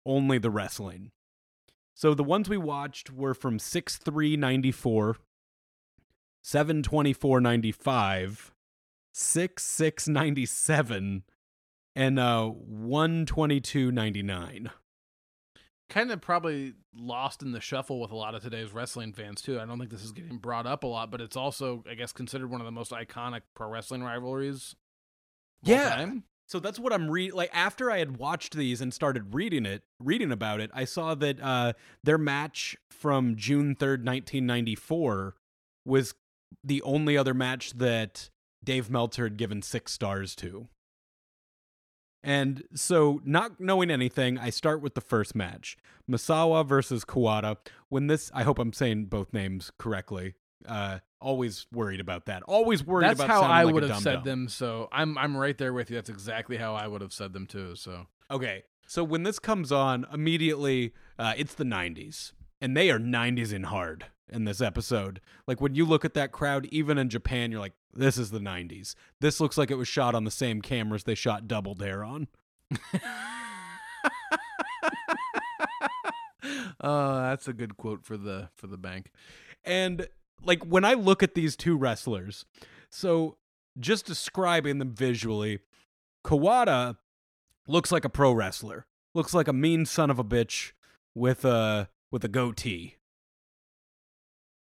only 0.05 0.37
the 0.37 0.49
wrestling. 0.49 1.11
So 1.93 2.13
the 2.13 2.23
ones 2.23 2.47
we 2.47 2.57
watched 2.57 3.11
were 3.11 3.33
from 3.33 3.59
6 3.59 3.97
3 3.97 4.37
94, 4.37 5.17
7 6.41 6.83
24 6.83 7.41
95, 7.41 8.53
6 9.17 9.63
6 9.63 10.07
97, 10.09 11.23
and 11.95 12.19
uh 12.19 12.47
1 12.47 13.25
22 13.25 13.91
99. 13.91 14.69
Kind 15.87 16.11
of 16.11 16.19
probably 16.19 16.73
lost 16.93 17.41
in 17.41 17.53
the 17.53 17.61
shuffle 17.61 18.01
with 18.01 18.11
a 18.11 18.15
lot 18.15 18.35
of 18.35 18.43
today's 18.43 18.73
wrestling 18.73 19.13
fans 19.13 19.41
too. 19.41 19.57
I 19.57 19.65
don't 19.65 19.79
think 19.79 19.89
this 19.89 20.03
is 20.03 20.11
getting 20.11 20.37
brought 20.37 20.67
up 20.67 20.83
a 20.83 20.87
lot, 20.87 21.11
but 21.11 21.21
it's 21.21 21.37
also, 21.37 21.81
I 21.89 21.93
guess, 21.93 22.11
considered 22.11 22.49
one 22.49 22.59
of 22.59 22.65
the 22.65 22.71
most 22.71 22.91
iconic 22.91 23.41
pro 23.53 23.69
wrestling 23.69 24.03
rivalries. 24.03 24.75
Yeah. 25.63 25.95
time. 25.95 26.23
So 26.47 26.59
that's 26.59 26.77
what 26.77 26.91
I'm 26.91 27.09
reading. 27.09 27.37
Like 27.37 27.51
after 27.53 27.89
I 27.89 27.99
had 27.99 28.17
watched 28.17 28.53
these 28.53 28.81
and 28.81 28.93
started 28.93 29.33
reading 29.33 29.65
it, 29.65 29.83
reading 29.99 30.33
about 30.33 30.59
it, 30.59 30.71
I 30.73 30.83
saw 30.83 31.15
that 31.15 31.39
uh, 31.41 31.73
their 32.03 32.17
match 32.17 32.75
from 32.89 33.37
June 33.37 33.75
third, 33.75 34.05
1994, 34.05 35.35
was 35.85 36.15
the 36.63 36.81
only 36.81 37.17
other 37.17 37.33
match 37.33 37.77
that 37.77 38.29
Dave 38.65 38.89
Meltzer 38.89 39.23
had 39.23 39.37
given 39.37 39.61
six 39.61 39.91
stars 39.93 40.35
to. 40.37 40.67
And 42.23 42.63
so, 42.73 43.21
not 43.23 43.59
knowing 43.59 43.91
anything, 43.91 44.39
I 44.39 44.49
start 44.49 44.81
with 44.81 44.95
the 44.95 45.01
first 45.01 45.35
match 45.35 45.77
Misawa 46.09 46.65
versus 46.65 47.05
Kawada. 47.05 47.57
When 47.89 48.07
this, 48.07 48.31
I 48.33 48.41
hope 48.41 48.57
I'm 48.57 48.73
saying 48.73 49.05
both 49.05 49.31
names 49.31 49.71
correctly. 49.77 50.33
Uh, 50.67 50.99
always 51.21 51.67
worried 51.71 51.99
about 51.99 52.25
that. 52.25 52.41
Always 52.43 52.83
worried 52.83 53.09
That's 53.09 53.19
about 53.19 53.29
how 53.29 53.41
I 53.41 53.63
like 53.63 53.75
would 53.75 53.83
have 53.83 54.01
said 54.01 54.23
them. 54.23 54.49
So 54.49 54.89
I'm 54.91 55.17
I'm 55.19 55.37
right 55.37 55.55
there 55.55 55.71
with 55.71 55.91
you. 55.91 55.97
That's 55.97 56.09
exactly 56.09 56.57
how 56.57 56.73
I 56.73 56.87
would 56.87 57.01
have 57.01 57.13
said 57.13 57.33
them 57.33 57.45
too. 57.45 57.75
So 57.75 58.07
Okay, 58.31 58.63
so 58.87 59.03
when 59.03 59.21
this 59.21 59.37
comes 59.37 59.71
on, 59.71 60.07
immediately 60.11 60.93
uh, 61.19 61.33
it's 61.37 61.53
the 61.53 61.63
'90s, 61.63 62.31
and 62.59 62.75
they 62.75 62.89
are 62.89 62.97
'90s 62.97 63.53
in 63.53 63.63
hard 63.63 64.05
in 64.29 64.45
this 64.45 64.61
episode. 64.61 65.21
Like 65.47 65.61
when 65.61 65.75
you 65.75 65.85
look 65.85 66.05
at 66.05 66.13
that 66.15 66.31
crowd, 66.31 66.67
even 66.71 66.97
in 66.97 67.09
Japan, 67.09 67.51
you're 67.51 67.59
like, 67.59 67.75
"This 67.93 68.17
is 68.17 68.31
the 68.31 68.39
'90s." 68.39 68.95
This 69.21 69.39
looks 69.39 69.57
like 69.57 69.71
it 69.71 69.75
was 69.75 69.87
shot 69.87 70.15
on 70.15 70.23
the 70.23 70.31
same 70.31 70.61
cameras 70.61 71.03
they 71.03 71.15
shot 71.15 71.47
Double 71.47 71.75
Dare 71.75 72.03
on. 72.03 72.27
Oh, 76.81 77.15
that's 77.15 77.47
a 77.47 77.53
good 77.53 77.77
quote 77.77 78.05
for 78.05 78.17
the 78.17 78.49
for 78.55 78.67
the 78.67 78.77
bank. 78.77 79.11
And 79.63 80.07
like 80.43 80.63
when 80.63 80.85
I 80.85 80.93
look 80.93 81.23
at 81.23 81.33
these 81.33 81.55
two 81.55 81.75
wrestlers, 81.75 82.45
so 82.91 83.37
just 83.79 84.05
describing 84.05 84.77
them 84.77 84.93
visually, 84.93 85.59
Kawada 86.23 86.97
looks 87.67 87.91
like 87.91 88.05
a 88.05 88.09
pro 88.09 88.31
wrestler. 88.31 88.85
Looks 89.15 89.33
like 89.33 89.47
a 89.47 89.53
mean 89.53 89.85
son 89.85 90.11
of 90.11 90.19
a 90.19 90.23
bitch 90.23 90.73
with 91.15 91.43
a 91.43 91.89
with 92.11 92.23
a 92.23 92.27
goatee. 92.27 92.97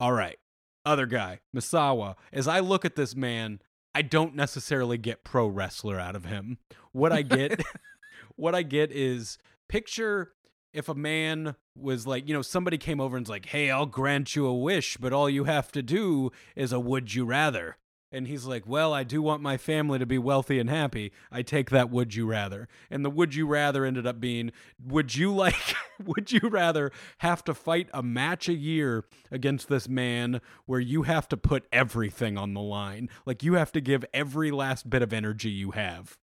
All 0.00 0.12
right. 0.12 0.38
Other 0.84 1.06
guy, 1.06 1.40
Misawa. 1.54 2.14
As 2.32 2.48
I 2.48 2.60
look 2.60 2.84
at 2.84 2.96
this 2.96 3.14
man, 3.14 3.60
I 3.94 4.02
don't 4.02 4.34
necessarily 4.34 4.96
get 4.96 5.24
pro 5.24 5.46
wrestler 5.46 5.98
out 5.98 6.16
of 6.16 6.24
him. 6.24 6.58
What 6.92 7.12
I 7.12 7.22
get 7.22 7.62
what 8.36 8.54
I 8.54 8.62
get 8.62 8.92
is 8.92 9.38
picture 9.68 10.32
if 10.72 10.88
a 10.88 10.94
man 10.94 11.56
was 11.76 12.06
like, 12.06 12.28
you 12.28 12.34
know, 12.34 12.42
somebody 12.42 12.78
came 12.78 13.00
over 13.00 13.16
and's 13.16 13.28
like, 13.28 13.46
"Hey, 13.46 13.70
I'll 13.70 13.86
grant 13.86 14.36
you 14.36 14.46
a 14.46 14.54
wish, 14.54 14.96
but 14.98 15.12
all 15.12 15.28
you 15.28 15.44
have 15.44 15.72
to 15.72 15.82
do 15.82 16.30
is 16.54 16.72
a 16.72 16.80
would 16.80 17.14
you 17.14 17.24
rather." 17.24 17.76
And 18.10 18.26
he's 18.26 18.46
like, 18.46 18.66
"Well, 18.66 18.94
I 18.94 19.04
do 19.04 19.20
want 19.20 19.42
my 19.42 19.56
family 19.56 19.98
to 19.98 20.06
be 20.06 20.18
wealthy 20.18 20.58
and 20.58 20.70
happy. 20.70 21.12
I 21.30 21.42
take 21.42 21.70
that 21.70 21.90
would 21.90 22.14
you 22.14 22.26
rather." 22.26 22.68
And 22.90 23.04
the 23.04 23.10
would 23.10 23.34
you 23.34 23.46
rather 23.46 23.84
ended 23.84 24.06
up 24.06 24.18
being, 24.20 24.50
"Would 24.82 25.14
you 25.14 25.34
like 25.34 25.74
would 26.04 26.32
you 26.32 26.40
rather 26.48 26.90
have 27.18 27.44
to 27.44 27.54
fight 27.54 27.88
a 27.92 28.02
match 28.02 28.48
a 28.48 28.54
year 28.54 29.04
against 29.30 29.68
this 29.68 29.88
man 29.88 30.40
where 30.66 30.80
you 30.80 31.02
have 31.02 31.28
to 31.28 31.36
put 31.36 31.66
everything 31.70 32.38
on 32.38 32.54
the 32.54 32.62
line? 32.62 33.10
Like 33.26 33.42
you 33.42 33.54
have 33.54 33.72
to 33.72 33.80
give 33.80 34.04
every 34.14 34.50
last 34.50 34.88
bit 34.88 35.02
of 35.02 35.12
energy 35.12 35.50
you 35.50 35.72
have." 35.72 36.18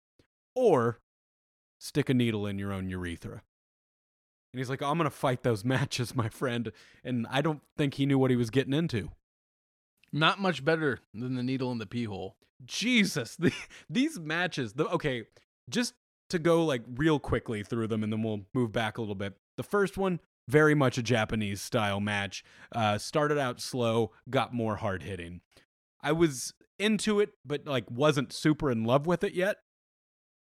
Or 0.56 1.00
stick 1.78 2.08
a 2.08 2.14
needle 2.14 2.46
in 2.46 2.58
your 2.58 2.72
own 2.72 2.88
urethra. 2.88 3.42
And 4.52 4.58
he's 4.58 4.70
like, 4.70 4.82
I'm 4.82 4.96
going 4.96 5.10
to 5.10 5.10
fight 5.10 5.42
those 5.42 5.64
matches, 5.64 6.14
my 6.14 6.28
friend. 6.28 6.72
And 7.02 7.26
I 7.28 7.42
don't 7.42 7.60
think 7.76 7.94
he 7.94 8.06
knew 8.06 8.18
what 8.18 8.30
he 8.30 8.36
was 8.36 8.50
getting 8.50 8.72
into. 8.72 9.10
Not 10.14 10.40
much 10.40 10.64
better 10.64 11.00
than 11.12 11.34
the 11.34 11.42
needle 11.42 11.72
in 11.72 11.78
the 11.78 11.86
pee 11.86 12.04
hole. 12.04 12.36
Jesus, 12.64 13.34
the, 13.38 13.52
these 13.90 14.18
matches, 14.18 14.74
the, 14.74 14.86
okay, 14.88 15.24
just 15.68 15.94
to 16.30 16.38
go 16.38 16.64
like 16.64 16.82
real 16.94 17.18
quickly 17.18 17.64
through 17.64 17.88
them 17.88 18.04
and 18.04 18.12
then 18.12 18.22
we'll 18.22 18.42
move 18.54 18.70
back 18.70 18.96
a 18.96 19.00
little 19.02 19.16
bit. 19.16 19.34
The 19.56 19.64
first 19.64 19.98
one, 19.98 20.20
very 20.48 20.74
much 20.74 20.98
a 20.98 21.02
Japanese 21.02 21.60
style 21.60 22.00
match. 22.00 22.44
Uh, 22.72 22.96
started 22.96 23.38
out 23.38 23.60
slow, 23.60 24.12
got 24.30 24.54
more 24.54 24.76
hard 24.76 25.02
hitting. 25.02 25.40
I 26.00 26.12
was 26.12 26.54
into 26.78 27.18
it, 27.18 27.30
but 27.44 27.66
like 27.66 27.90
wasn't 27.90 28.32
super 28.32 28.70
in 28.70 28.84
love 28.84 29.06
with 29.06 29.24
it 29.24 29.34
yet. 29.34 29.58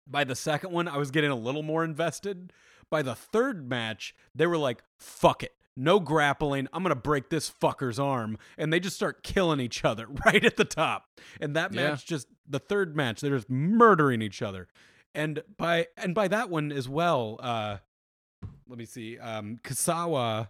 By 0.06 0.24
the 0.24 0.34
second 0.34 0.72
one, 0.72 0.86
I 0.86 0.98
was 0.98 1.10
getting 1.10 1.30
a 1.30 1.36
little 1.36 1.62
more 1.62 1.82
invested. 1.82 2.52
By 2.90 3.00
the 3.00 3.14
third 3.14 3.68
match, 3.70 4.14
they 4.34 4.46
were 4.46 4.58
like, 4.58 4.82
fuck 4.98 5.42
it. 5.42 5.52
No 5.76 6.00
grappling. 6.00 6.68
I'm 6.72 6.82
going 6.82 6.94
to 6.94 7.00
break 7.00 7.30
this 7.30 7.50
fucker's 7.50 7.98
arm. 7.98 8.36
And 8.58 8.72
they 8.72 8.78
just 8.80 8.96
start 8.96 9.22
killing 9.22 9.60
each 9.60 9.84
other 9.84 10.06
right 10.26 10.44
at 10.44 10.56
the 10.56 10.64
top. 10.64 11.04
And 11.40 11.56
that 11.56 11.72
Yeah. 11.72 11.90
match 11.90 12.06
just, 12.06 12.28
the 12.48 12.58
third 12.58 12.94
match, 12.96 13.20
they're 13.20 13.36
just 13.36 13.48
murdering 13.50 14.20
each 14.22 14.42
other. 14.42 14.68
And 15.14 15.42
by, 15.58 15.88
and 15.96 16.14
by 16.14 16.28
that 16.28 16.50
one 16.50 16.72
as 16.72 16.88
well, 16.88 17.38
uh, 17.42 17.78
let 18.68 18.78
me 18.78 18.84
see, 18.86 19.18
um, 19.18 19.58
Kasawa 19.62 20.48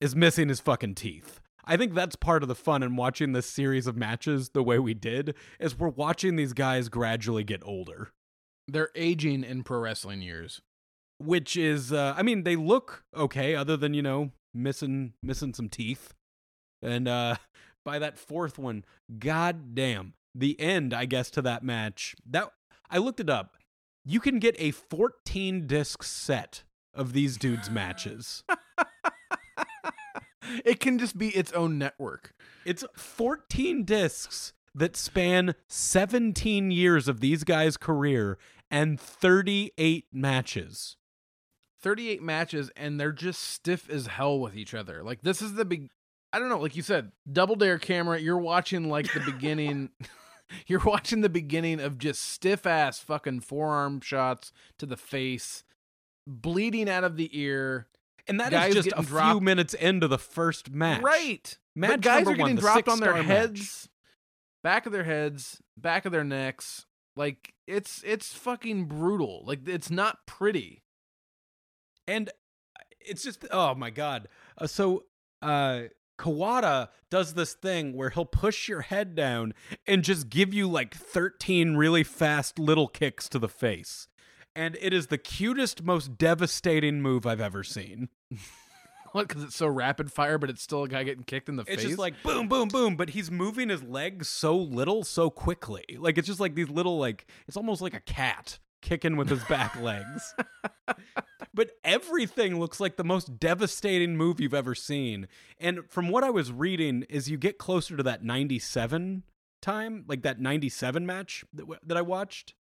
is 0.00 0.16
missing 0.16 0.48
his 0.48 0.60
fucking 0.60 0.94
teeth. 0.94 1.40
I 1.64 1.76
think 1.76 1.94
that's 1.94 2.16
part 2.16 2.42
of 2.42 2.48
the 2.48 2.54
fun 2.54 2.82
in 2.82 2.96
watching 2.96 3.32
this 3.32 3.46
series 3.46 3.86
of 3.86 3.96
matches 3.96 4.50
the 4.50 4.62
way 4.62 4.78
we 4.78 4.94
did, 4.94 5.34
is 5.60 5.78
we're 5.78 5.88
watching 5.90 6.36
these 6.36 6.52
guys 6.54 6.88
gradually 6.88 7.44
get 7.44 7.62
older 7.64 8.10
They're 8.66 8.90
aging 8.94 9.44
in 9.44 9.62
pro 9.62 9.78
wrestling 9.80 10.22
years. 10.22 10.62
which 11.18 11.56
is 11.58 11.92
uh, 11.92 12.14
I 12.16 12.22
mean 12.22 12.44
they 12.44 12.56
look 12.56 13.04
okay 13.14 13.54
other 13.54 13.76
than 13.76 13.92
you 13.92 14.00
know 14.02 14.30
missing 14.54 15.14
missing 15.22 15.54
some 15.54 15.68
teeth. 15.68 16.14
And 16.82 17.08
uh 17.08 17.36
by 17.84 17.98
that 17.98 18.18
fourth 18.18 18.58
one, 18.58 18.84
god 19.18 19.74
damn, 19.74 20.14
the 20.34 20.58
end 20.60 20.92
I 20.94 21.04
guess 21.04 21.30
to 21.32 21.42
that 21.42 21.62
match. 21.62 22.14
That 22.28 22.50
I 22.90 22.98
looked 22.98 23.20
it 23.20 23.30
up. 23.30 23.56
You 24.04 24.20
can 24.20 24.38
get 24.38 24.56
a 24.58 24.70
14 24.70 25.66
disc 25.66 26.02
set 26.02 26.64
of 26.94 27.12
these 27.12 27.36
dudes 27.36 27.70
matches. 27.70 28.42
It 30.64 30.80
can 30.80 30.98
just 30.98 31.16
be 31.18 31.28
its 31.28 31.52
own 31.52 31.78
network. 31.78 32.32
It's 32.64 32.84
14 32.96 33.84
discs 33.84 34.52
that 34.74 34.96
span 34.96 35.54
17 35.68 36.70
years 36.70 37.08
of 37.08 37.20
these 37.20 37.44
guys' 37.44 37.76
career 37.76 38.38
and 38.70 39.00
38 39.00 40.06
matches. 40.12 40.96
38 41.82 42.22
matches 42.22 42.70
and 42.76 43.00
they're 43.00 43.12
just 43.12 43.42
stiff 43.42 43.88
as 43.90 44.06
hell 44.06 44.38
with 44.38 44.56
each 44.56 44.74
other. 44.74 45.02
Like 45.02 45.22
this 45.22 45.42
is 45.42 45.54
the 45.54 45.64
big 45.64 45.90
I 46.32 46.38
don't 46.38 46.48
know, 46.48 46.60
like 46.60 46.76
you 46.76 46.82
said, 46.82 47.10
double 47.30 47.56
dare 47.56 47.78
camera, 47.78 48.18
you're 48.20 48.38
watching 48.38 48.88
like 48.88 49.12
the 49.12 49.20
beginning 49.20 49.90
you're 50.66 50.80
watching 50.80 51.20
the 51.20 51.28
beginning 51.28 51.80
of 51.80 51.98
just 51.98 52.22
stiff 52.22 52.66
ass 52.66 52.98
fucking 52.98 53.40
forearm 53.40 54.00
shots 54.00 54.52
to 54.78 54.86
the 54.86 54.96
face, 54.96 55.64
bleeding 56.26 56.88
out 56.88 57.04
of 57.04 57.16
the 57.16 57.30
ear. 57.38 57.86
And 58.26 58.38
that 58.38 58.52
Guys 58.52 58.70
is 58.70 58.84
just 58.84 58.88
a 58.88 59.02
getting 59.02 59.30
few 59.32 59.40
minutes 59.40 59.74
into 59.74 60.06
the 60.06 60.18
first 60.18 60.70
match. 60.70 61.02
Right. 61.02 61.58
Match 61.74 61.90
but 61.90 62.00
guys 62.00 62.26
are 62.26 62.34
getting 62.34 62.40
one, 62.40 62.54
the 62.56 62.60
dropped 62.60 62.88
on 62.88 63.00
their 63.00 63.14
six-star 63.14 63.22
match. 63.22 63.26
heads, 63.26 63.88
back 64.62 64.86
of 64.86 64.92
their 64.92 65.04
heads, 65.04 65.62
back 65.76 66.04
of 66.04 66.12
their 66.12 66.24
necks. 66.24 66.86
Like 67.16 67.54
it's 67.66 68.02
it's 68.04 68.32
fucking 68.34 68.84
brutal. 68.84 69.42
Like 69.46 69.66
it's 69.66 69.90
not 69.90 70.26
pretty. 70.26 70.82
And 72.10 72.30
it's 73.00 73.22
just 73.22 73.46
oh 73.50 73.74
my 73.74 73.90
god. 73.90 74.28
Uh, 74.58 74.66
so 74.66 75.04
uh 75.42 75.82
Kawada 76.18 76.88
does 77.08 77.32
this 77.32 77.54
thing 77.54 77.94
where 77.94 78.10
he'll 78.10 78.26
push 78.26 78.68
your 78.68 78.82
head 78.82 79.14
down 79.14 79.54
and 79.86 80.04
just 80.04 80.28
give 80.28 80.52
you 80.52 80.68
like 80.68 80.94
13 80.94 81.76
really 81.76 82.04
fast 82.04 82.58
little 82.58 82.88
kicks 82.88 83.26
to 83.30 83.38
the 83.38 83.48
face. 83.48 84.06
And 84.54 84.76
it 84.82 84.92
is 84.92 85.06
the 85.06 85.16
cutest, 85.16 85.82
most 85.82 86.18
devastating 86.18 87.00
move 87.00 87.24
I've 87.24 87.40
ever 87.40 87.64
seen. 87.64 88.10
What? 89.12 89.26
Because 89.26 89.42
it's 89.42 89.56
so 89.56 89.66
rapid 89.66 90.12
fire, 90.12 90.38
but 90.38 90.50
it's 90.50 90.62
still 90.62 90.84
a 90.84 90.88
guy 90.88 91.02
getting 91.02 91.24
kicked 91.24 91.48
in 91.48 91.56
the 91.56 91.62
It's 91.62 91.70
face. 91.70 91.78
It's 91.78 91.86
just 91.88 91.98
like 91.98 92.14
boom, 92.22 92.46
boom, 92.46 92.68
boom, 92.68 92.94
but 92.94 93.10
he's 93.10 93.28
moving 93.28 93.68
his 93.68 93.82
legs 93.82 94.28
so 94.28 94.56
little, 94.56 95.02
so 95.02 95.30
quickly. 95.30 95.84
Like 95.98 96.16
it's 96.16 96.28
just 96.28 96.38
like 96.38 96.54
these 96.54 96.68
little 96.70 96.96
like 96.98 97.26
it's 97.48 97.56
almost 97.56 97.82
like 97.82 97.94
a 97.94 98.00
cat 98.00 98.60
kicking 98.82 99.16
with 99.16 99.28
his 99.28 99.42
back 99.44 99.80
legs. 99.80 100.34
But 101.52 101.72
everything 101.82 102.60
looks 102.60 102.78
like 102.78 102.96
the 102.96 103.04
most 103.04 103.40
devastating 103.40 104.16
move 104.16 104.38
you've 104.40 104.54
ever 104.54 104.74
seen. 104.74 105.26
And 105.58 105.80
from 105.90 106.08
what 106.08 106.22
I 106.22 106.30
was 106.30 106.52
reading, 106.52 107.04
is 107.08 107.28
you 107.28 107.36
get 107.38 107.58
closer 107.58 107.96
to 107.96 108.02
that 108.04 108.22
97 108.22 109.24
time, 109.60 110.04
like 110.06 110.22
that 110.22 110.40
97 110.40 111.04
match 111.04 111.44
that, 111.52 111.62
w- 111.62 111.80
that 111.84 111.96
I 111.96 112.02
watched. 112.02 112.54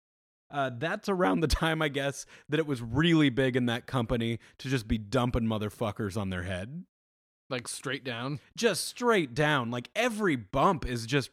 Uh, 0.51 0.71
that's 0.75 1.07
around 1.07 1.41
the 1.41 1.47
time, 1.47 1.81
I 1.81 1.89
guess, 1.89 2.25
that 2.49 2.59
it 2.59 2.65
was 2.65 2.81
really 2.81 3.29
big 3.29 3.55
in 3.55 3.67
that 3.67 3.85
company 3.85 4.39
to 4.57 4.67
just 4.67 4.87
be 4.87 4.97
dumping 4.97 5.43
motherfuckers 5.43 6.17
on 6.19 6.31
their 6.31 6.43
head. 6.43 6.85
like 7.51 7.67
straight 7.67 8.03
down. 8.03 8.39
Just 8.57 8.87
straight 8.87 9.35
down. 9.35 9.69
Like 9.69 9.89
every 9.95 10.35
bump 10.35 10.85
is 10.87 11.05
just. 11.05 11.29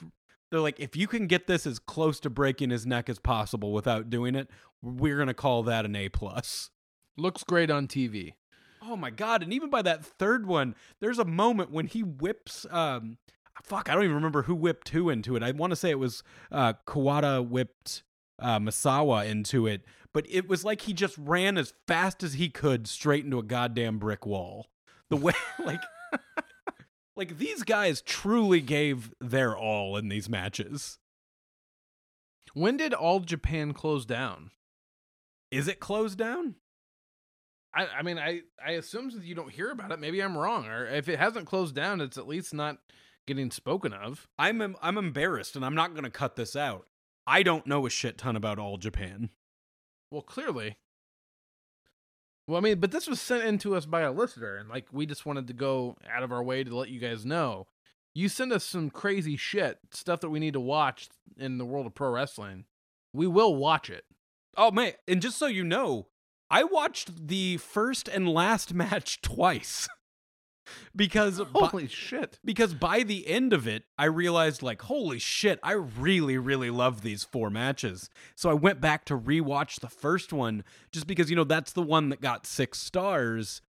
They're 0.51 0.61
like, 0.61 0.79
if 0.79 0.95
you 0.95 1.09
can 1.09 1.27
get 1.27 1.47
this 1.49 1.67
as 1.67 1.79
close 1.79 2.21
to 2.21 2.31
breaking 2.31 2.71
his 2.71 2.87
neck 2.87 3.09
as 3.09 3.19
possible 3.19 3.73
without 3.73 4.11
doing 4.11 4.35
it, 4.37 4.49
we're 4.83 5.17
gonna 5.19 5.35
call 5.35 5.63
that 5.65 5.85
an 5.87 5.97
A 5.97 6.09
plus. 6.11 6.71
Looks 7.17 7.45
great 7.45 7.71
on 7.71 7.89
TV. 7.89 8.35
Oh 8.83 8.97
my 8.97 9.11
god! 9.11 9.43
And 9.43 9.53
even 9.53 9.71
by 9.71 9.83
that 9.83 10.05
third 10.05 10.47
one, 10.47 10.75
there's 11.01 11.19
a 11.19 11.25
moment 11.25 11.71
when 11.71 11.87
he 11.87 12.03
whips. 12.03 12.67
Um, 12.71 13.19
fuck, 13.63 13.89
I 13.89 13.95
don't 13.95 14.05
even 14.05 14.17
remember 14.17 14.43
who 14.43 14.55
whipped 14.55 14.91
who 14.91 15.11
into 15.11 15.35
it. 15.37 15.43
I 15.43 15.51
want 15.53 15.71
to 15.71 15.77
say 15.77 15.91
it 15.91 15.99
was 15.99 16.23
uh, 16.53 16.75
Kawada 16.87 17.47
whipped 17.47 18.03
uh, 18.39 18.59
Misawa 18.59 19.27
into 19.27 19.67
it, 19.67 19.83
but 20.13 20.27
it 20.29 20.49
was 20.49 20.65
like 20.65 20.83
he 20.83 20.93
just 20.93 21.17
ran 21.19 21.59
as 21.59 21.73
fast 21.87 22.23
as 22.23 22.35
he 22.35 22.49
could 22.49 22.87
straight 22.87 23.25
into 23.25 23.39
a 23.39 23.43
goddamn 23.43 23.99
brick 23.99 24.27
wall. 24.27 24.67
The 25.09 25.17
way, 25.17 25.35
like, 25.65 25.83
like 27.17 27.39
these 27.39 27.63
guys 27.63 28.03
truly 28.03 28.61
gave 28.61 29.15
their 29.21 29.57
all 29.57 29.97
in 29.97 30.09
these 30.09 30.29
matches. 30.29 30.99
When 32.55 32.77
did 32.77 32.95
all 32.95 33.21
Japan 33.21 33.73
close 33.73 34.07
down? 34.07 34.51
Is 35.51 35.69
it 35.69 35.81
closed 35.81 36.19
down? 36.19 36.57
I, 37.77 37.99
I 37.99 38.03
mean, 38.03 38.19
I, 38.19 38.41
I 38.65 38.73
assume 38.73 39.11
since 39.11 39.25
you 39.25 39.35
don't 39.35 39.51
hear 39.51 39.71
about 39.71 39.93
it, 39.93 40.01
maybe 40.01 40.21
I'm 40.21 40.37
wrong. 40.37 40.67
Or 40.67 40.87
if 40.87 41.09
it 41.09 41.19
hasn't 41.19 41.47
closed 41.47 41.75
down, 41.75 42.01
it's 42.01 42.17
at 42.17 42.27
least 42.27 42.55
not 42.55 42.79
getting 43.27 43.51
spoken 43.51 43.93
of. 43.93 44.27
I'm 44.39 44.77
I'm 44.81 44.97
embarrassed, 44.97 45.57
and 45.57 45.65
I'm 45.65 45.75
not 45.75 45.93
going 45.93 46.05
to 46.05 46.11
cut 46.11 46.37
this 46.37 46.57
out. 46.57 46.87
I 47.27 47.43
don't 47.43 47.67
know 47.67 47.85
a 47.87 47.91
shit 47.91 48.17
ton 48.17 48.37
about 48.37 48.59
all 48.59 48.79
Japan. 48.79 49.31
Well, 50.11 50.23
clearly. 50.23 50.79
Well, 52.49 52.59
I 52.59 52.61
mean, 52.61 52.79
but 52.79 52.93
this 52.93 53.09
was 53.09 53.21
sent 53.21 53.45
in 53.45 53.59
to 53.59 53.75
us 53.75 53.87
by 53.87 54.03
a 54.03 54.13
listener, 54.13 54.57
and 54.57 54.69
like 54.69 54.87
we 54.93 55.05
just 55.05 55.27
wanted 55.27 55.49
to 55.49 55.53
go 55.53 55.97
out 56.11 56.23
of 56.23 56.33
our 56.33 56.43
way 56.43 56.65
to 56.65 56.77
let 56.77 56.89
you 56.89 57.01
guys 57.01 57.27
know. 57.27 57.67
You 58.15 58.31
send 58.31 58.53
us 58.53 58.65
some 58.65 58.89
crazy 58.89 59.37
shit, 59.37 59.79
stuff 59.91 60.21
that 60.21 60.31
we 60.31 60.41
need 60.41 60.55
to 60.55 60.61
watch 60.61 61.09
in 61.37 61.59
the 61.59 61.67
world 61.67 61.87
of 61.87 61.95
pro 61.95 62.09
wrestling. 62.09 62.65
We 63.13 63.27
will 63.27 63.55
watch 63.55 63.91
it. 63.91 64.05
Oh 64.57 64.71
man, 64.71 64.93
and 65.07 65.21
just 65.21 65.37
so 65.37 65.47
you 65.47 65.65
know, 65.65 66.07
I 66.51 66.65
watched 66.65 67.29
the 67.29 67.57
first 67.59 68.09
and 68.09 68.29
last 68.29 68.73
match 68.83 69.21
twice. 69.23 69.89
because 70.95 71.39
by, 71.41 71.67
Holy 71.67 71.89
shit. 71.89 72.39
because 72.45 72.75
by 72.75 73.03
the 73.03 73.27
end 73.29 73.53
of 73.53 73.67
it, 73.69 73.85
I 73.99 74.07
realized 74.07 74.63
like, 74.63 74.83
holy 74.83 75.19
shit, 75.19 75.59
I 75.63 75.73
really, 75.73 76.39
really 76.39 76.71
love 76.71 77.03
these 77.03 77.23
four 77.25 77.51
matches. 77.51 78.11
So 78.35 78.51
I 78.51 78.55
went 78.55 78.81
back 78.81 79.05
to 79.07 79.19
rewatch 79.19 79.81
the 79.81 79.89
first 79.89 80.33
one 80.33 80.65
just 80.93 81.07
because, 81.07 81.31
you 81.31 81.37
know, 81.37 81.45
that's 81.45 81.73
the 81.73 81.83
one 81.83 82.09
that 82.09 82.21
got 82.21 82.47
six 82.47 82.79
stars, 82.81 83.61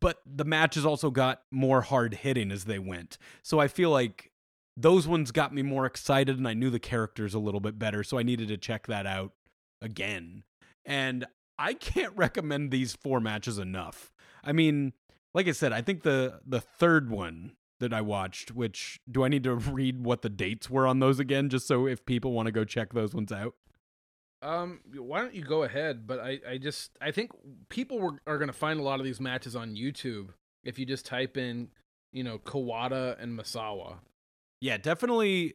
but 0.00 0.18
the 0.24 0.44
matches 0.44 0.86
also 0.86 1.10
got 1.10 1.42
more 1.50 1.82
hard 1.82 2.14
hitting 2.14 2.50
as 2.52 2.64
they 2.64 2.78
went. 2.78 3.18
So 3.42 3.58
I 3.58 3.66
feel 3.68 3.90
like 3.90 4.30
those 4.76 5.08
ones 5.08 5.32
got 5.32 5.54
me 5.54 5.62
more 5.62 5.86
excited 5.86 6.36
and 6.36 6.46
I 6.46 6.54
knew 6.54 6.70
the 6.70 6.78
characters 6.78 7.34
a 7.34 7.38
little 7.38 7.60
bit 7.60 7.78
better. 7.78 8.04
So 8.04 8.18
I 8.18 8.22
needed 8.22 8.48
to 8.48 8.56
check 8.56 8.86
that 8.88 9.06
out 9.06 9.32
again. 9.80 10.44
And 10.84 11.26
I 11.58 11.74
can't 11.74 12.16
recommend 12.16 12.70
these 12.70 12.94
four 12.94 13.20
matches 13.20 13.58
enough. 13.58 14.12
I 14.44 14.52
mean, 14.52 14.92
like 15.34 15.48
I 15.48 15.52
said, 15.52 15.72
I 15.72 15.82
think 15.82 16.02
the 16.02 16.40
the 16.46 16.60
third 16.60 17.10
one 17.10 17.52
that 17.78 17.92
I 17.92 18.00
watched, 18.00 18.52
which 18.52 19.00
do 19.10 19.24
I 19.24 19.28
need 19.28 19.44
to 19.44 19.54
read 19.54 20.04
what 20.04 20.22
the 20.22 20.28
dates 20.28 20.70
were 20.70 20.86
on 20.86 21.00
those 21.00 21.18
again, 21.18 21.48
just 21.48 21.66
so 21.66 21.86
if 21.86 22.04
people 22.06 22.32
want 22.32 22.46
to 22.46 22.52
go 22.52 22.64
check 22.64 22.92
those 22.92 23.14
ones 23.14 23.32
out? 23.32 23.54
Um, 24.42 24.80
why 24.94 25.20
don't 25.20 25.34
you 25.34 25.42
go 25.42 25.62
ahead? 25.62 26.06
But 26.06 26.20
I, 26.20 26.38
I 26.48 26.58
just, 26.58 26.92
I 27.00 27.10
think 27.10 27.32
people 27.68 27.98
were, 27.98 28.20
are 28.26 28.38
going 28.38 28.48
to 28.48 28.52
find 28.52 28.78
a 28.78 28.82
lot 28.82 29.00
of 29.00 29.06
these 29.06 29.20
matches 29.20 29.56
on 29.56 29.74
YouTube 29.74 30.28
if 30.62 30.78
you 30.78 30.86
just 30.86 31.06
type 31.06 31.36
in, 31.36 31.68
you 32.12 32.22
know, 32.22 32.38
Kawada 32.38 33.20
and 33.20 33.38
Misawa. 33.38 33.98
Yeah, 34.60 34.76
definitely 34.76 35.54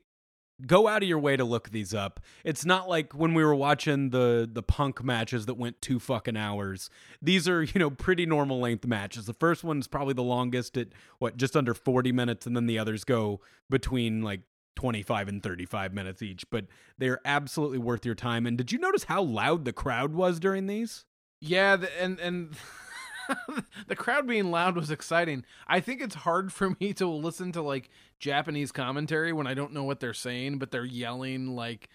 go 0.65 0.87
out 0.87 1.03
of 1.03 1.09
your 1.09 1.19
way 1.19 1.37
to 1.37 1.43
look 1.43 1.69
these 1.69 1.93
up. 1.93 2.19
It's 2.43 2.65
not 2.65 2.89
like 2.89 3.13
when 3.13 3.33
we 3.33 3.43
were 3.43 3.55
watching 3.55 4.09
the 4.09 4.49
the 4.51 4.63
punk 4.63 5.03
matches 5.03 5.45
that 5.45 5.55
went 5.55 5.81
two 5.81 5.99
fucking 5.99 6.37
hours. 6.37 6.89
These 7.21 7.47
are, 7.47 7.63
you 7.63 7.79
know, 7.79 7.89
pretty 7.89 8.25
normal 8.25 8.59
length 8.59 8.85
matches. 8.85 9.25
The 9.25 9.33
first 9.33 9.63
one's 9.63 9.87
probably 9.87 10.13
the 10.13 10.23
longest 10.23 10.77
at 10.77 10.89
what, 11.19 11.37
just 11.37 11.55
under 11.55 11.73
40 11.73 12.11
minutes 12.11 12.45
and 12.45 12.55
then 12.55 12.67
the 12.67 12.79
others 12.79 13.03
go 13.03 13.41
between 13.69 14.21
like 14.21 14.41
25 14.75 15.27
and 15.27 15.43
35 15.43 15.93
minutes 15.93 16.21
each, 16.21 16.49
but 16.49 16.65
they're 16.97 17.19
absolutely 17.25 17.77
worth 17.77 18.05
your 18.05 18.15
time. 18.15 18.45
And 18.45 18.57
did 18.57 18.71
you 18.71 18.79
notice 18.79 19.05
how 19.05 19.21
loud 19.21 19.65
the 19.65 19.73
crowd 19.73 20.13
was 20.13 20.39
during 20.39 20.67
these? 20.67 21.05
Yeah, 21.39 21.75
the, 21.75 22.01
and 22.01 22.19
and 22.19 22.55
the 23.87 23.95
crowd 23.95 24.27
being 24.27 24.51
loud 24.51 24.75
was 24.75 24.91
exciting. 24.91 25.45
I 25.67 25.79
think 25.79 26.01
it's 26.01 26.15
hard 26.15 26.51
for 26.53 26.75
me 26.79 26.93
to 26.93 27.07
listen 27.07 27.51
to 27.53 27.61
like 27.61 27.89
Japanese 28.19 28.71
commentary 28.71 29.33
when 29.33 29.47
I 29.47 29.53
don't 29.53 29.73
know 29.73 29.83
what 29.83 29.99
they're 29.99 30.13
saying, 30.13 30.57
but 30.57 30.71
they're 30.71 30.85
yelling 30.85 31.55
like 31.55 31.89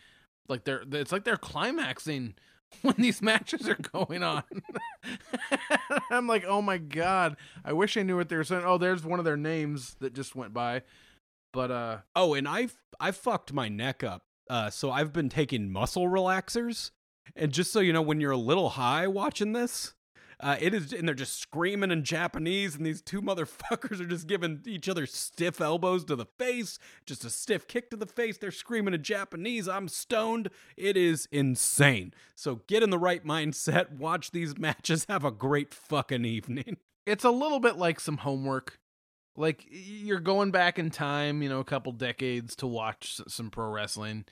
like 0.49 0.64
they're 0.64 0.82
it's 0.93 1.12
like 1.12 1.24
they're 1.24 1.37
climaxing 1.37 2.34
when 2.82 2.97
these 2.99 3.22
matches 3.22 3.68
are 3.68 3.78
going 3.93 4.22
on. 4.22 4.43
I'm 6.11 6.26
like, 6.26 6.45
"Oh 6.47 6.62
my 6.62 6.78
god, 6.78 7.37
I 7.64 7.72
wish 7.72 7.97
I 7.97 8.03
knew 8.03 8.16
what 8.16 8.28
they 8.28 8.37
were 8.37 8.45
saying." 8.45 8.64
Oh, 8.64 8.78
there's 8.78 9.05
one 9.05 9.18
of 9.18 9.24
their 9.24 9.37
names 9.37 9.97
that 10.01 10.14
just 10.14 10.34
went 10.37 10.53
by. 10.53 10.82
But 11.53 11.70
uh 11.70 11.99
Oh, 12.14 12.34
and 12.34 12.47
I 12.49 12.68
I 13.01 13.11
fucked 13.12 13.53
my 13.53 13.68
neck 13.68 14.03
up. 14.05 14.22
Uh, 14.49 14.70
so 14.70 14.93
I've 14.93 15.12
been 15.12 15.28
taking 15.28 15.72
muscle 15.72 16.07
relaxers, 16.07 16.93
and 17.34 17.51
just 17.51 17.72
so 17.72 17.80
you 17.80 17.93
know, 17.93 18.03
when 18.03 18.20
you're 18.20 18.30
a 18.30 18.37
little 18.37 18.70
high 18.70 19.09
watching 19.09 19.53
this, 19.53 19.95
uh, 20.39 20.57
it 20.61 20.74
is, 20.74 20.93
and 20.93 21.09
they're 21.09 21.14
just 21.14 21.41
screaming 21.41 21.91
in 21.91 22.05
Japanese, 22.05 22.74
and 22.74 22.84
these 22.84 23.01
two 23.01 23.22
motherfuckers 23.22 24.01
are 24.01 24.07
just 24.07 24.26
giving 24.26 24.61
each 24.66 24.89
other 24.89 25.07
stiff 25.07 25.61
elbows 25.61 26.05
to 26.05 26.16
the 26.16 26.26
face, 26.39 26.78
just 27.07 27.24
a 27.24 27.30
stiff 27.30 27.66
kick 27.66 27.91
to 27.91 27.97
the 27.97 28.07
face. 28.07 28.37
They're 28.37 28.51
screaming 28.51 28.95
in 28.95 29.03
Japanese. 29.03 29.66
I'm 29.68 29.89
stoned. 29.89 30.51
It 30.76 30.97
is 30.97 31.26
insane. 31.32 32.12
So 32.34 32.62
get 32.66 32.82
in 32.82 32.91
the 32.91 32.99
right 32.99 33.24
mindset. 33.24 33.93
Watch 33.97 34.30
these 34.30 34.59
matches. 34.59 35.07
Have 35.09 35.24
a 35.24 35.30
great 35.30 35.72
fucking 35.72 36.24
evening. 36.24 36.76
it's 37.07 37.24
a 37.24 37.30
little 37.30 37.61
bit 37.61 37.76
like 37.76 37.99
some 37.99 38.18
homework. 38.18 38.78
Like 39.39 39.66
you're 39.70 40.20
going 40.20 40.51
back 40.51 40.78
in 40.78 40.91
time, 40.91 41.43
you 41.43 41.49
know, 41.49 41.61
a 41.61 41.64
couple 41.64 41.93
decades 41.93 42.57
to 42.57 42.66
watch 42.66 43.20
some 43.28 43.51
pro 43.51 43.68
wrestling, 43.68 44.24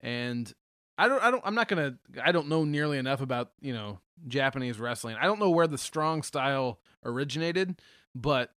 and 0.00 0.52
I 0.98 1.08
don't, 1.08 1.20
I 1.20 1.32
don't, 1.32 1.42
I'm 1.44 1.56
not 1.56 1.66
gonna, 1.66 1.96
I 2.22 2.30
don't 2.30 2.48
know 2.48 2.62
nearly 2.64 2.98
enough 2.98 3.20
about 3.20 3.50
you 3.60 3.72
know 3.72 3.98
Japanese 4.26 4.78
wrestling. 4.78 5.16
I 5.20 5.24
don't 5.24 5.38
know 5.38 5.50
where 5.50 5.66
the 5.66 5.78
strong 5.78 6.22
style 6.22 6.80
originated, 7.04 7.80
but 8.14 8.52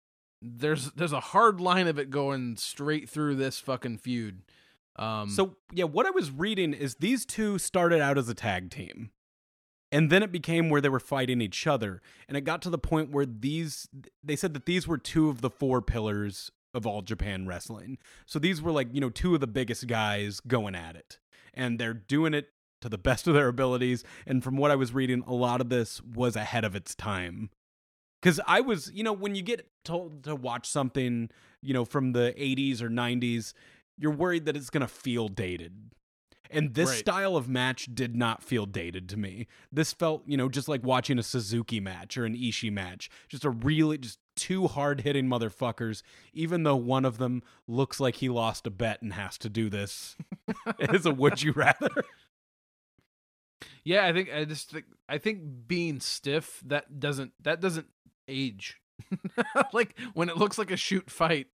there's 0.43 0.93
there's 0.93 1.13
a 1.13 1.21
hard 1.21 1.61
line 1.61 1.87
of 1.87 1.99
it 1.99 2.11
going 2.11 2.57
straight 2.57 3.09
through 3.09 3.37
this 3.37 3.59
fucking 3.59 3.99
feud. 3.99 4.43
Um, 4.97 5.29
So 5.31 5.57
yeah, 5.73 5.85
what 5.85 6.07
I 6.07 6.11
was 6.11 6.31
reading 6.31 6.73
is 6.73 6.97
these 6.97 7.25
two 7.27 7.59
started 7.59 8.01
out 8.01 8.19
as 8.19 8.29
a 8.29 8.35
tag 8.35 8.71
team. 8.71 9.11
And 9.93 10.11
then 10.11 10.23
it 10.23 10.33
became 10.33 10.69
where 10.69 10.81
they 10.81 10.89
were 10.89 10.99
fighting 10.99 11.41
each 11.41 11.65
other. 11.67 12.03
And 12.29 12.37
it 12.37 12.41
got 12.41 12.61
to 12.63 12.71
the 12.71 12.79
point 12.79 13.13
where 13.13 13.25
these 13.25 13.89
they 14.23 14.37
said 14.37 14.53
that 14.55 14.67
these 14.67 14.89
were 14.89 14.99
two 14.99 15.29
of 15.29 15.41
the 15.43 15.51
four 15.51 15.81
pillars 15.81 16.51
of 16.75 16.87
all 16.87 17.03
Japan 17.03 17.47
wrestling. 17.47 17.97
So 18.27 18.39
these 18.39 18.61
were 18.61 18.73
like, 18.73 18.89
you 18.93 19.01
know, 19.01 19.11
two 19.11 19.35
of 19.35 19.41
the 19.41 19.47
biggest 19.47 19.87
guys 19.87 20.41
going 20.41 20.75
at 20.75 20.97
it. 20.97 21.19
And 21.55 21.79
they're 21.79 21.95
doing 21.95 22.35
it 22.35 22.49
to 22.81 22.89
the 22.89 22.99
best 23.09 23.27
of 23.27 23.35
their 23.35 23.49
abilities. 23.49 24.05
And 24.27 24.43
from 24.43 24.57
what 24.57 24.70
I 24.70 24.77
was 24.77 24.93
reading, 24.95 25.22
a 25.27 25.35
lot 25.35 25.61
of 25.61 25.68
this 25.68 26.03
was 26.03 26.37
ahead 26.37 26.64
of 26.64 26.74
its 26.74 26.95
time. 26.95 27.51
Because 28.22 28.41
I 28.47 28.61
was, 28.61 28.91
you 28.93 29.05
know, 29.05 29.12
when 29.12 29.35
you 29.35 29.43
get 29.43 29.68
told 29.85 30.24
to 30.24 30.35
watch 30.35 30.68
something, 30.68 31.31
you 31.62 31.74
know, 31.74 31.85
from 31.85 32.12
the 32.12 32.35
80s 32.37 32.81
or 32.81 32.89
90s, 32.89 33.53
you're 33.99 34.11
worried 34.11 34.47
that 34.47 34.57
it's 34.57 34.70
going 34.70 34.81
to 34.81 34.89
feel 34.89 35.29
dated. 35.29 35.91
And 36.51 36.74
this 36.74 36.91
Right. 36.91 36.99
style 36.99 37.37
of 37.37 37.49
match 37.49 37.89
did 37.93 38.14
not 38.16 38.43
feel 38.43 38.66
dated 38.66 39.09
to 39.11 39.16
me. 39.16 39.47
This 39.72 39.93
felt, 39.93 40.22
you 40.27 40.37
know, 40.37 40.49
just 40.49 40.68
like 40.68 40.83
watching 40.85 41.18
a 41.18 41.22
Suzuki 41.22 41.81
match 41.81 42.16
or 42.16 42.24
an 42.24 42.37
Ishii 42.37 42.72
match. 42.72 43.11
Just 43.29 43.45
a 43.45 43.51
really, 43.51 43.99
just 43.99 44.18
two 44.37 44.68
hard 44.68 45.01
hitting 45.01 45.27
motherfuckers, 45.27 46.03
even 46.33 46.62
though 46.62 46.77
one 46.77 47.05
of 47.05 47.18
them 47.18 47.43
looks 47.66 47.99
like 48.01 48.16
he 48.16 48.29
lost 48.29 48.66
a 48.66 48.70
bet 48.70 49.03
and 49.03 49.14
has 49.14 49.37
to 49.39 49.49
do 49.49 49.68
this. 49.68 50.16
It's 50.79 51.05
a 51.07 51.11
would 51.11 51.43
you 51.43 51.53
rather. 51.53 51.91
Yeah, 53.87 54.05
I 54.05 54.12
think 54.12 54.34
I 54.34 54.45
just 54.45 54.72
think 54.72 54.84
I 55.09 55.18
think 55.18 55.68
being 55.68 56.01
stiff 56.01 56.61
that 56.66 56.99
doesn't 56.99 57.32
that 57.45 57.61
doesn't 57.61 57.87
age. 58.26 58.80
like 59.72 59.97
when 60.12 60.28
it 60.28 60.37
looks 60.37 60.59
like 60.59 60.72
a 60.72 60.76
shoot 60.76 61.09
fight 61.09 61.47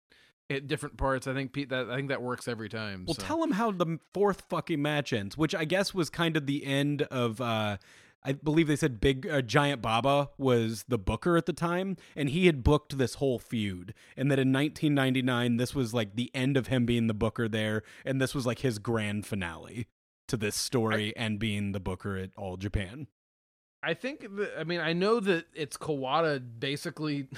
at 0.48 0.68
different 0.68 0.96
parts, 0.96 1.26
I 1.26 1.34
think 1.34 1.52
Pete 1.52 1.70
that 1.70 1.90
I 1.90 1.96
think 1.96 2.08
that 2.10 2.22
works 2.22 2.46
every 2.46 2.68
time. 2.68 3.04
Well, 3.04 3.14
so. 3.14 3.22
tell 3.22 3.42
him 3.42 3.50
how 3.50 3.72
the 3.72 3.98
fourth 4.14 4.44
fucking 4.48 4.80
match 4.80 5.12
ends, 5.12 5.36
which 5.36 5.56
I 5.56 5.64
guess 5.64 5.92
was 5.92 6.08
kind 6.08 6.36
of 6.36 6.46
the 6.46 6.64
end 6.64 7.02
of. 7.02 7.40
uh 7.40 7.76
I 8.22 8.34
believe 8.34 8.68
they 8.68 8.76
said 8.76 9.00
Big 9.00 9.26
uh, 9.26 9.40
Giant 9.40 9.80
Baba 9.80 10.28
was 10.36 10.84
the 10.86 10.98
booker 10.98 11.38
at 11.38 11.46
the 11.46 11.54
time, 11.54 11.96
and 12.14 12.28
he 12.28 12.44
had 12.44 12.62
booked 12.62 12.98
this 12.98 13.14
whole 13.14 13.38
feud. 13.38 13.94
And 14.14 14.30
that 14.30 14.38
in 14.38 14.52
1999, 14.52 15.56
this 15.56 15.74
was 15.74 15.94
like 15.94 16.16
the 16.16 16.30
end 16.34 16.58
of 16.58 16.66
him 16.66 16.84
being 16.84 17.06
the 17.06 17.14
booker 17.14 17.48
there, 17.48 17.82
and 18.04 18.20
this 18.20 18.34
was 18.34 18.44
like 18.44 18.58
his 18.58 18.78
grand 18.78 19.24
finale 19.24 19.86
to 20.30 20.36
this 20.36 20.56
story 20.56 21.14
and 21.16 21.38
being 21.38 21.72
the 21.72 21.80
booker 21.80 22.16
at 22.16 22.30
All 22.36 22.56
Japan. 22.56 23.08
I 23.82 23.94
think 23.94 24.20
that, 24.36 24.52
I 24.58 24.64
mean 24.64 24.80
I 24.80 24.92
know 24.92 25.20
that 25.20 25.46
it's 25.54 25.76
Kawada 25.76 26.42
basically 26.58 27.28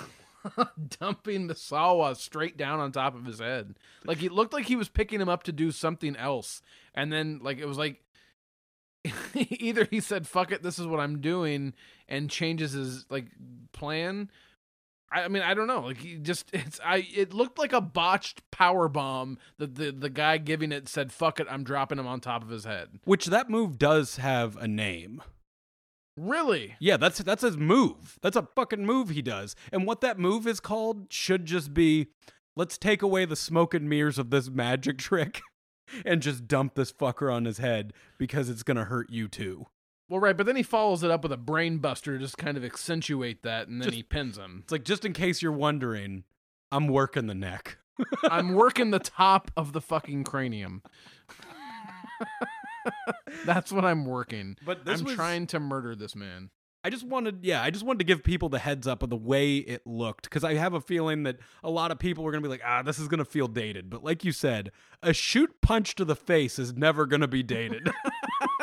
dumping 1.00 1.48
Misawa 1.48 2.16
straight 2.16 2.56
down 2.56 2.80
on 2.80 2.92
top 2.92 3.14
of 3.14 3.24
his 3.24 3.38
head. 3.38 3.76
Like 4.04 4.22
it 4.22 4.32
looked 4.32 4.52
like 4.52 4.66
he 4.66 4.76
was 4.76 4.88
picking 4.88 5.20
him 5.20 5.28
up 5.28 5.44
to 5.44 5.52
do 5.52 5.70
something 5.70 6.16
else. 6.16 6.62
And 6.94 7.12
then 7.12 7.40
like 7.42 7.58
it 7.58 7.66
was 7.66 7.78
like 7.78 8.02
either 9.34 9.86
he 9.90 10.00
said 10.00 10.28
fuck 10.28 10.52
it 10.52 10.62
this 10.62 10.78
is 10.78 10.86
what 10.86 11.00
I'm 11.00 11.20
doing 11.20 11.74
and 12.08 12.30
changes 12.30 12.72
his 12.72 13.06
like 13.10 13.26
plan 13.72 14.30
I, 15.12 15.28
mean 15.28 15.42
I 15.42 15.54
don't 15.54 15.66
know 15.66 15.80
like 15.80 15.98
he 15.98 16.16
just 16.16 16.50
it's 16.52 16.80
I 16.84 17.06
it 17.14 17.32
looked 17.34 17.58
like 17.58 17.72
a 17.72 17.80
botched 17.80 18.48
power 18.50 18.88
bomb 18.88 19.38
that 19.58 19.74
the 19.74 19.90
the 19.92 20.10
guy 20.10 20.38
giving 20.38 20.72
it 20.72 20.88
said 20.88 21.12
fuck 21.12 21.40
it 21.40 21.46
I'm 21.50 21.64
dropping 21.64 21.98
him 21.98 22.06
on 22.06 22.20
top 22.20 22.42
of 22.42 22.48
his 22.48 22.64
head. 22.64 22.88
Which 23.04 23.26
that 23.26 23.50
move 23.50 23.78
does 23.78 24.16
have 24.16 24.56
a 24.56 24.68
name. 24.68 25.22
Really? 26.16 26.76
Yeah, 26.78 26.98
that's 26.98 27.18
that's 27.18 27.42
his 27.42 27.56
move. 27.56 28.18
That's 28.22 28.36
a 28.36 28.48
fucking 28.54 28.84
move 28.84 29.10
he 29.10 29.22
does. 29.22 29.56
And 29.72 29.86
what 29.86 30.02
that 30.02 30.18
move 30.18 30.46
is 30.46 30.60
called 30.60 31.06
should 31.10 31.46
just 31.46 31.72
be 31.72 32.08
let's 32.56 32.76
take 32.76 33.02
away 33.02 33.24
the 33.24 33.36
smoke 33.36 33.74
and 33.74 33.88
mirrors 33.88 34.18
of 34.18 34.30
this 34.30 34.50
magic 34.50 34.98
trick 34.98 35.40
and 36.04 36.22
just 36.22 36.46
dump 36.46 36.74
this 36.74 36.92
fucker 36.92 37.32
on 37.32 37.44
his 37.44 37.58
head 37.58 37.92
because 38.18 38.48
it's 38.48 38.62
going 38.62 38.76
to 38.76 38.84
hurt 38.84 39.10
you 39.10 39.28
too. 39.28 39.66
Well, 40.12 40.20
right, 40.20 40.36
but 40.36 40.44
then 40.44 40.56
he 40.56 40.62
follows 40.62 41.02
it 41.02 41.10
up 41.10 41.22
with 41.22 41.32
a 41.32 41.38
brain 41.38 41.78
buster 41.78 42.18
to 42.18 42.22
just 42.22 42.36
kind 42.36 42.58
of 42.58 42.64
accentuate 42.66 43.42
that, 43.44 43.66
and 43.68 43.80
then 43.80 43.86
Just- 43.86 43.96
he 43.96 44.02
pins 44.02 44.36
him. 44.36 44.58
It's 44.62 44.70
like 44.70 44.84
just 44.84 45.06
in 45.06 45.14
case 45.14 45.40
you're 45.40 45.52
wondering, 45.52 46.24
I'm 46.70 46.86
working 46.86 47.28
the 47.28 47.34
neck. 47.34 47.78
I'm 48.30 48.52
working 48.52 48.90
the 48.90 48.98
top 48.98 49.50
of 49.56 49.72
the 49.72 49.80
fucking 49.80 50.24
cranium. 50.24 50.82
That's 53.46 53.72
what 53.72 53.86
I'm 53.86 54.04
working. 54.04 54.58
But 54.66 54.84
this 54.84 55.00
I'm 55.00 55.06
was- 55.06 55.14
trying 55.14 55.46
to 55.46 55.58
murder 55.58 55.94
this 55.96 56.14
man. 56.14 56.50
I 56.84 56.90
just 56.90 57.06
wanted, 57.06 57.38
yeah, 57.42 57.62
I 57.62 57.70
just 57.70 57.84
wanted 57.86 58.00
to 58.00 58.04
give 58.04 58.22
people 58.24 58.48
the 58.50 58.58
heads 58.58 58.86
up 58.88 59.02
of 59.04 59.08
the 59.08 59.16
way 59.16 59.58
it 59.58 59.86
looked 59.86 60.24
because 60.24 60.42
I 60.44 60.54
have 60.54 60.74
a 60.74 60.80
feeling 60.82 61.22
that 61.22 61.38
a 61.62 61.70
lot 61.70 61.90
of 61.92 61.98
people 61.98 62.22
were 62.22 62.32
gonna 62.32 62.42
be 62.42 62.48
like, 62.48 62.60
ah, 62.66 62.82
this 62.82 62.98
is 62.98 63.08
gonna 63.08 63.24
feel 63.24 63.46
dated. 63.48 63.88
But 63.88 64.04
like 64.04 64.24
you 64.24 64.32
said, 64.32 64.72
a 65.02 65.14
shoot 65.14 65.62
punch 65.62 65.94
to 65.94 66.04
the 66.04 66.16
face 66.16 66.58
is 66.58 66.74
never 66.74 67.06
gonna 67.06 67.28
be 67.28 67.42
dated. 67.42 67.88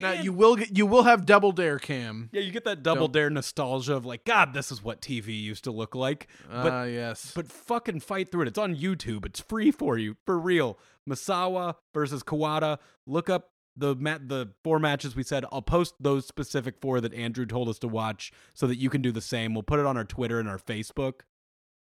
Now 0.00 0.12
you 0.12 0.32
will 0.32 0.56
get 0.56 0.76
you 0.76 0.86
will 0.86 1.02
have 1.02 1.26
double 1.26 1.52
dare 1.52 1.78
cam. 1.78 2.30
yeah, 2.32 2.40
you 2.40 2.50
get 2.52 2.64
that 2.64 2.82
double 2.82 3.06
Don't- 3.08 3.12
dare 3.12 3.30
nostalgia 3.30 3.94
of 3.94 4.06
like, 4.06 4.24
God, 4.24 4.54
this 4.54 4.72
is 4.72 4.82
what 4.82 5.00
TV 5.02 5.38
used 5.40 5.64
to 5.64 5.70
look 5.70 5.94
like. 5.94 6.26
But 6.50 6.72
Ah, 6.72 6.82
yes. 6.84 7.32
but 7.34 7.46
fucking 7.48 8.00
fight 8.00 8.30
through 8.30 8.42
it. 8.42 8.48
It's 8.48 8.58
on 8.58 8.74
YouTube. 8.76 9.26
It's 9.26 9.40
free 9.40 9.70
for 9.70 9.98
you, 9.98 10.16
for 10.24 10.38
real. 10.38 10.78
Misawa 11.08 11.74
versus 11.92 12.22
Kawada. 12.22 12.78
Look 13.06 13.28
up 13.28 13.50
the 13.76 13.94
mat 13.94 14.28
the 14.28 14.52
four 14.64 14.78
matches 14.78 15.14
we 15.16 15.22
said. 15.22 15.44
I'll 15.52 15.62
post 15.62 15.94
those 16.00 16.26
specific 16.26 16.76
four 16.80 17.00
that 17.00 17.14
Andrew 17.14 17.46
told 17.46 17.68
us 17.68 17.78
to 17.80 17.88
watch 17.88 18.32
so 18.54 18.66
that 18.66 18.76
you 18.78 18.90
can 18.90 19.00
do 19.02 19.12
the 19.12 19.20
same. 19.20 19.54
We'll 19.54 19.62
put 19.62 19.80
it 19.80 19.86
on 19.86 19.96
our 19.96 20.04
Twitter 20.04 20.38
and 20.40 20.48
our 20.48 20.58
Facebook. 20.58 21.20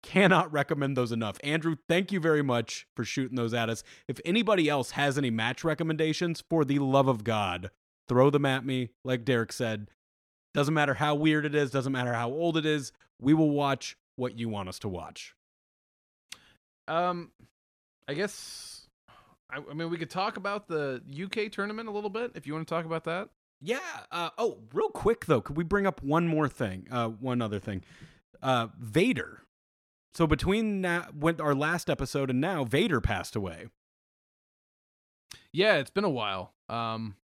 Cannot 0.04 0.52
recommend 0.52 0.98
those 0.98 1.12
enough. 1.12 1.38
Andrew, 1.44 1.76
thank 1.88 2.12
you 2.12 2.20
very 2.20 2.42
much 2.42 2.88
for 2.96 3.04
shooting 3.04 3.36
those 3.36 3.54
at 3.54 3.70
us. 3.70 3.84
If 4.08 4.20
anybody 4.26 4.68
else 4.68 4.92
has 4.92 5.16
any 5.18 5.30
match 5.30 5.64
recommendations, 5.64 6.44
for 6.50 6.66
the 6.66 6.80
love 6.80 7.08
of 7.08 7.24
God, 7.24 7.70
throw 8.12 8.30
them 8.30 8.46
at 8.46 8.66
me. 8.66 8.90
Like 9.06 9.24
Derrick 9.24 9.54
said, 9.54 9.88
doesn't 10.54 10.74
matter 10.74 10.96
how 10.96 11.16
weird 11.16 11.46
it 11.46 11.56
is, 11.56 11.72
doesn't 11.72 11.94
matter 11.94 12.12
how 12.12 12.30
old 12.30 12.58
it 12.58 12.66
is. 12.66 12.92
We 13.22 13.34
will 13.34 13.52
watch 13.52 13.96
what 14.18 14.38
you 14.38 14.50
want 14.50 14.68
us 14.68 14.80
to 14.80 14.90
watch. 14.90 15.34
Um, 16.90 17.32
I 18.10 18.14
guess. 18.14 18.88
I, 19.50 19.60
I 19.70 19.74
mean, 19.74 19.90
we 19.90 19.98
could 19.98 20.10
talk 20.10 20.36
about 20.36 20.68
the 20.68 21.02
UK 21.24 21.50
tournament 21.54 21.88
a 21.88 21.92
little 21.92 22.10
bit 22.10 22.32
if 22.36 22.46
you 22.46 22.54
want 22.54 22.68
to 22.68 22.74
talk 22.74 22.84
about 22.84 23.06
that. 23.06 23.30
Yeah. 23.62 23.80
Uh, 24.12 24.32
oh, 24.38 24.58
real 24.74 24.90
quick 24.90 25.26
though, 25.26 25.40
could 25.40 25.56
we 25.56 25.64
bring 25.64 25.88
up 25.88 26.04
one 26.04 26.28
more 26.28 26.50
thing? 26.50 26.88
Uh, 26.92 27.08
one 27.08 27.42
other 27.42 27.60
thing. 27.60 27.82
Uh, 28.42 28.68
Vader. 28.78 29.44
So 30.14 30.28
between 30.28 30.82
now, 30.82 31.08
when 31.18 31.40
our 31.40 31.56
last 31.56 31.90
episode 31.90 32.30
and 32.30 32.42
now, 32.42 32.66
Vader 32.66 33.00
passed 33.00 33.38
away. 33.38 33.68
Yeah, 35.54 35.78
it's 35.78 35.90
been 35.90 36.04
a 36.04 36.10
while. 36.10 36.52
Um, 36.68 37.16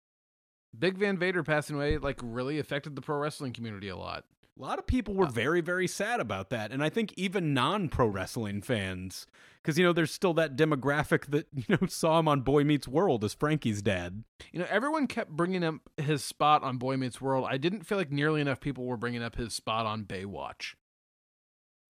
Big 0.78 0.98
Van 0.98 1.18
Vader 1.18 1.42
passing 1.42 1.76
away 1.76 1.98
like 1.98 2.20
really 2.22 2.58
affected 2.58 2.96
the 2.96 3.02
pro 3.02 3.18
wrestling 3.18 3.52
community 3.52 3.88
a 3.88 3.96
lot. 3.96 4.24
A 4.58 4.62
lot 4.62 4.78
of 4.78 4.86
people 4.86 5.12
were 5.12 5.26
uh, 5.26 5.30
very, 5.30 5.60
very 5.60 5.86
sad 5.86 6.18
about 6.18 6.48
that, 6.48 6.72
and 6.72 6.82
I 6.82 6.88
think 6.88 7.12
even 7.16 7.52
non-pro 7.52 8.06
wrestling 8.06 8.62
fans, 8.62 9.26
because 9.60 9.76
you 9.76 9.84
know 9.84 9.92
there's 9.92 10.10
still 10.10 10.32
that 10.34 10.56
demographic 10.56 11.26
that 11.26 11.46
you 11.54 11.64
know 11.68 11.86
saw 11.88 12.18
him 12.18 12.26
on 12.26 12.40
Boy 12.40 12.64
Meets 12.64 12.88
World 12.88 13.22
as 13.22 13.34
Frankie's 13.34 13.82
dad. 13.82 14.24
You 14.52 14.60
know, 14.60 14.66
everyone 14.70 15.08
kept 15.08 15.30
bringing 15.30 15.62
up 15.62 15.74
his 15.98 16.24
spot 16.24 16.62
on 16.62 16.78
Boy 16.78 16.96
Meets 16.96 17.20
World. 17.20 17.46
I 17.48 17.58
didn't 17.58 17.82
feel 17.82 17.98
like 17.98 18.10
nearly 18.10 18.40
enough 18.40 18.60
people 18.60 18.86
were 18.86 18.96
bringing 18.96 19.22
up 19.22 19.36
his 19.36 19.52
spot 19.52 19.84
on 19.84 20.04
Baywatch. 20.04 20.74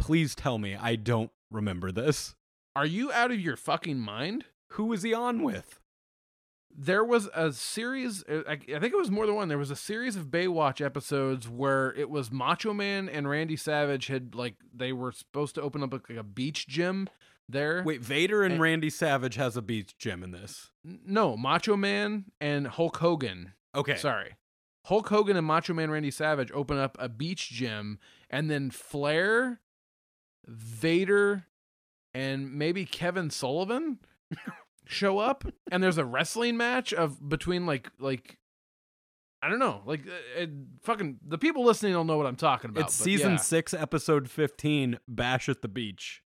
Please 0.01 0.35
tell 0.35 0.59
me 0.59 0.75
I 0.75 0.97
don't 0.97 1.31
remember 1.53 1.93
this. 1.93 2.35
Are 2.75 2.87
you 2.87 3.13
out 3.13 3.31
of 3.31 3.41
your 3.41 3.57
fucking 3.57 3.99
mind? 4.01 4.45
Who 4.73 4.87
was 4.87 5.03
he 5.03 5.15
on 5.15 5.43
with? 5.43 5.81
There 6.79 7.03
was 7.05 7.29
a 7.35 7.53
series 7.53 8.23
uh, 8.29 8.43
I, 8.47 8.53
I 8.53 8.57
think 8.79 8.93
it 8.93 8.97
was 8.97 9.11
more 9.11 9.25
than 9.27 9.35
one 9.35 9.49
there 9.49 9.57
was 9.59 9.71
a 9.71 9.77
series 9.77 10.15
of 10.15 10.27
baywatch 10.27 10.85
episodes 10.85 11.49
where 11.49 11.95
it 11.95 12.11
was 12.11 12.31
macho 12.31 12.75
man 12.75 13.09
and 13.09 13.29
randy 13.29 13.57
savage 13.57 14.09
had 14.09 14.35
like 14.35 14.57
they 14.75 14.93
were 14.93 15.11
supposed 15.13 15.55
to 15.55 15.63
open 15.63 15.83
up 15.83 15.93
like 15.93 16.11
a 16.19 16.23
beach 16.23 16.67
gym 16.69 17.09
there 17.49 17.83
Wait, 17.87 18.01
Vader 18.03 18.43
and 18.43 18.55
And- 18.55 18.61
Randy 18.63 18.91
Savage 18.91 19.37
has 19.37 19.57
a 19.57 19.63
beach 19.63 19.97
gym 19.99 20.25
in 20.25 20.33
this. 20.33 20.73
No 20.85 21.37
macho 21.37 21.77
man 21.77 22.25
and 22.41 22.67
hulk 22.67 22.97
hogan 22.97 23.53
Okay. 23.75 23.95
sorry 23.97 24.35
hulk 24.87 25.09
hogan 25.09 25.37
and 25.37 25.47
macho 25.47 25.73
man 25.73 25.91
randy 25.91 26.11
savage 26.11 26.51
open 26.53 26.77
up 26.77 26.97
a 27.01 27.09
beach 27.09 27.51
gym 27.51 27.99
and 28.31 28.51
then 28.51 28.71
flair 28.71 29.61
vader 30.47 31.47
and 32.15 32.53
maybe 32.53 32.85
kevin 32.85 33.31
sullivan 33.31 33.99
show 34.87 35.19
up 35.19 35.45
and 35.71 35.83
there's 35.83 35.99
a 35.99 36.05
wrestling 36.05 36.57
match 36.57 36.93
of 36.93 37.29
between 37.29 37.67
like 37.67 37.91
like 37.99 38.39
I 39.43 39.49
don't 39.49 39.59
know, 39.59 39.83
like 39.85 40.01
uh, 40.07 40.41
it, 40.43 40.51
fucking 40.83 41.19
the 41.27 41.39
people 41.39 41.65
listening 41.65 41.93
don't 41.93 42.07
know 42.07 42.17
what 42.17 42.27
I'm 42.27 42.37
talking 42.37 42.71
about. 42.71 42.85
It's 42.85 42.95
season 42.95 43.33
yeah. 43.33 43.37
six, 43.39 43.75
episode 43.75 44.31
fifteen. 44.31 44.99
Bash 45.07 45.49
at 45.49 45.63
the 45.63 45.69
beach. 45.69 46.23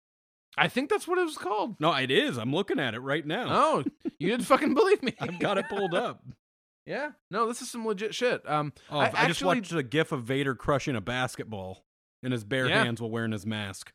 I 0.56 0.68
think 0.68 0.90
that's 0.90 1.06
what 1.08 1.18
it 1.18 1.24
was 1.24 1.36
called. 1.36 1.80
No, 1.80 1.92
it 1.94 2.10
is. 2.10 2.36
I'm 2.36 2.52
looking 2.54 2.78
at 2.78 2.94
it 2.94 3.00
right 3.00 3.26
now. 3.26 3.46
Oh, 3.48 3.84
you 4.18 4.28
didn't 4.30 4.46
fucking 4.46 4.74
believe 4.74 5.02
me. 5.02 5.14
I've 5.20 5.38
got 5.38 5.58
it 5.58 5.68
pulled 5.68 5.94
up. 5.94 6.22
yeah, 6.86 7.10
no, 7.30 7.46
this 7.46 7.62
is 7.62 7.70
some 7.70 7.86
legit 7.86 8.14
shit. 8.14 8.48
Um, 8.48 8.72
Oh, 8.90 8.98
I 8.98 9.04
I, 9.04 9.06
just 9.10 9.16
actually- 9.18 9.46
watched 9.60 9.72
a 9.72 9.82
gif 9.82 10.12
of 10.12 10.24
Vader 10.24 10.54
crushing 10.54 10.96
a 10.96 11.00
basketball 11.00 11.84
in 12.22 12.32
his 12.32 12.44
bare 12.44 12.68
Yeah. 12.68 12.84
hands 12.84 13.00
while 13.00 13.10
wearing 13.10 13.32
his 13.32 13.46
mask. 13.46 13.92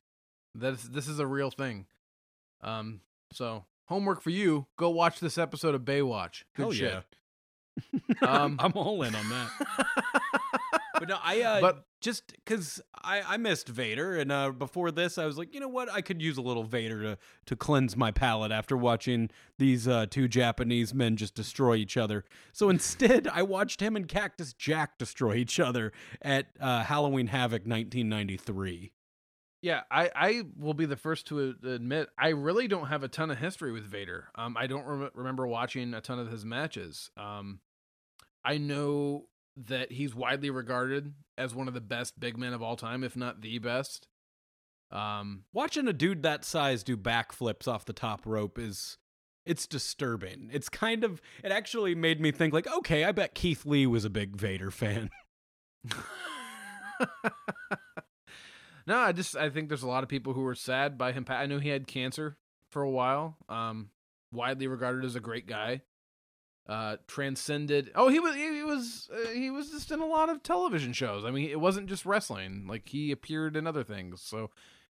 that 0.56 0.74
is 0.74 0.90
this 0.90 1.08
is 1.08 1.20
a 1.20 1.28
real 1.28 1.52
thing. 1.52 1.86
Um, 2.62 3.02
so 3.34 3.66
homework 3.86 4.22
for 4.22 4.30
you: 4.32 4.68
go 4.78 4.90
watch 4.90 5.20
this 5.20 5.38
episode 5.38 5.76
of 5.76 5.82
Baywatch. 5.82 6.44
Good 6.56 6.64
Hell 6.64 6.72
shit. 6.72 6.92
yeah. 6.94 7.02
Um, 8.22 8.56
I'm 8.60 8.72
all 8.76 9.04
in 9.04 9.14
on 9.16 9.30
that. 9.30 9.50
But 10.98 11.10
no, 11.10 11.18
I 11.22 11.42
uh, 11.42 11.60
But- 11.60 11.86
just 12.00 12.32
because 12.38 12.82
I, 13.04 13.22
I 13.22 13.36
missed 13.36 13.68
Vader, 13.68 14.16
and 14.16 14.32
uh, 14.32 14.52
before 14.52 14.92
this, 14.92 15.18
I 15.18 15.26
was 15.26 15.38
like, 15.38 15.54
you 15.54 15.60
know 15.60 15.68
what, 15.68 15.92
I 15.92 16.00
could 16.00 16.22
use 16.22 16.38
a 16.38 16.42
little 16.42 16.64
Vader 16.64 17.02
to 17.02 17.18
to 17.48 17.56
cleanse 17.58 17.98
my 17.98 18.12
palate 18.12 18.54
after 18.54 18.78
watching 18.78 19.30
these 19.58 19.90
uh, 19.90 20.06
two 20.10 20.30
Japanese 20.30 20.94
men 20.94 21.18
just 21.18 21.36
destroy 21.36 21.76
each 21.76 21.98
other. 21.98 22.24
So 22.54 22.70
instead, 22.76 23.28
I 23.28 23.42
watched 23.42 23.82
him 23.82 23.98
and 23.98 24.08
Cactus 24.08 24.54
Jack 24.54 24.98
destroy 24.98 25.36
each 25.36 25.60
other 25.60 25.92
at 26.22 26.46
uh, 26.62 26.84
Halloween 26.84 27.28
Havoc 27.28 27.64
1993. 27.68 28.92
Yeah, 29.66 29.82
I, 29.90 30.12
I 30.16 30.44
will 30.60 30.76
be 30.76 30.86
the 30.86 30.96
first 30.96 31.26
to 31.30 31.56
admit 31.64 32.10
I 32.20 32.30
really 32.30 32.68
don't 32.68 32.86
have 32.86 33.02
a 33.02 33.08
ton 33.08 33.32
of 33.32 33.40
history 33.40 33.72
with 33.72 33.84
Vader. 33.84 34.28
Um, 34.36 34.56
I 34.56 34.68
don't 34.68 34.86
rem- 34.86 35.10
remember 35.16 35.48
watching 35.48 35.96
a 35.96 36.02
ton 36.02 36.20
of 36.20 36.30
his 36.30 36.46
matches. 36.46 37.10
Um, 37.18 37.62
I 38.44 38.60
know 38.60 39.26
that 39.58 39.92
he's 39.92 40.14
widely 40.14 40.52
regarded 40.52 41.16
as 41.36 41.56
one 41.56 41.68
of 41.68 41.74
the 41.74 41.82
best 41.82 42.20
big 42.20 42.38
men 42.38 42.54
of 42.54 42.62
all 42.62 42.76
time, 42.76 43.04
if 43.04 43.16
not 43.16 43.42
the 43.42 43.58
best. 43.58 44.08
Um, 44.92 45.46
Watching 45.52 45.88
a 45.88 45.94
dude 45.94 46.22
that 46.22 46.46
size 46.46 46.84
do 46.84 46.96
backflips 46.96 47.68
off 47.68 47.86
the 47.86 47.92
top 47.92 48.22
rope 48.28 48.60
is 48.60 49.00
it's 49.48 49.66
disturbing. 49.66 50.52
It's 50.54 50.70
kind 50.70 51.04
of 51.04 51.24
it 51.44 51.52
actually 51.52 51.96
made 51.96 52.22
me 52.22 52.32
think 52.32 52.54
like, 52.54 52.72
okay, 52.72 53.04
I 53.04 53.12
bet 53.12 53.34
Keith 53.34 53.66
Lee 53.66 53.88
was 53.88 54.06
a 54.06 54.12
big 54.12 54.36
Vader 54.36 54.70
fan. 54.70 55.10
no, 58.88 58.98
I 58.98 59.12
just 59.12 59.36
I 59.36 59.50
think 59.50 59.70
there's 59.70 59.84
a 59.84 59.88
lot 59.88 60.04
of 60.04 60.10
people 60.10 60.34
who 60.34 60.42
were 60.42 60.56
sad 60.56 60.98
by 60.98 61.12
him. 61.12 61.26
I 61.28 61.46
knew 61.46 61.60
he 61.60 61.70
had 61.70 61.88
cancer 61.88 62.38
for 62.70 62.82
a 62.82 62.90
while. 62.90 63.38
Um, 63.50 63.90
widely 64.32 64.68
regarded 64.68 65.06
as 65.06 65.16
a 65.16 65.20
great 65.20 65.48
guy. 65.48 65.82
Uh, 66.68 66.98
transcended. 67.08 67.92
Oh, 67.94 68.10
he 68.10 68.20
was 68.20 68.36
he 68.36 68.64
was 68.64 69.10
uh, 69.14 69.30
he 69.30 69.52
was 69.52 69.70
just 69.70 69.92
in 69.92 70.00
a 70.00 70.06
lot 70.06 70.30
of 70.30 70.42
television 70.42 70.94
shows. 70.94 71.24
I 71.24 71.32
mean, 71.32 71.50
it 71.50 71.60
wasn't 71.60 71.88
just 71.88 72.06
wrestling. 72.06 72.66
Like 72.68 72.90
he 72.90 73.12
appeared 73.12 73.56
in 73.56 73.68
other 73.68 73.84
things. 73.84 74.22
So, 74.22 74.50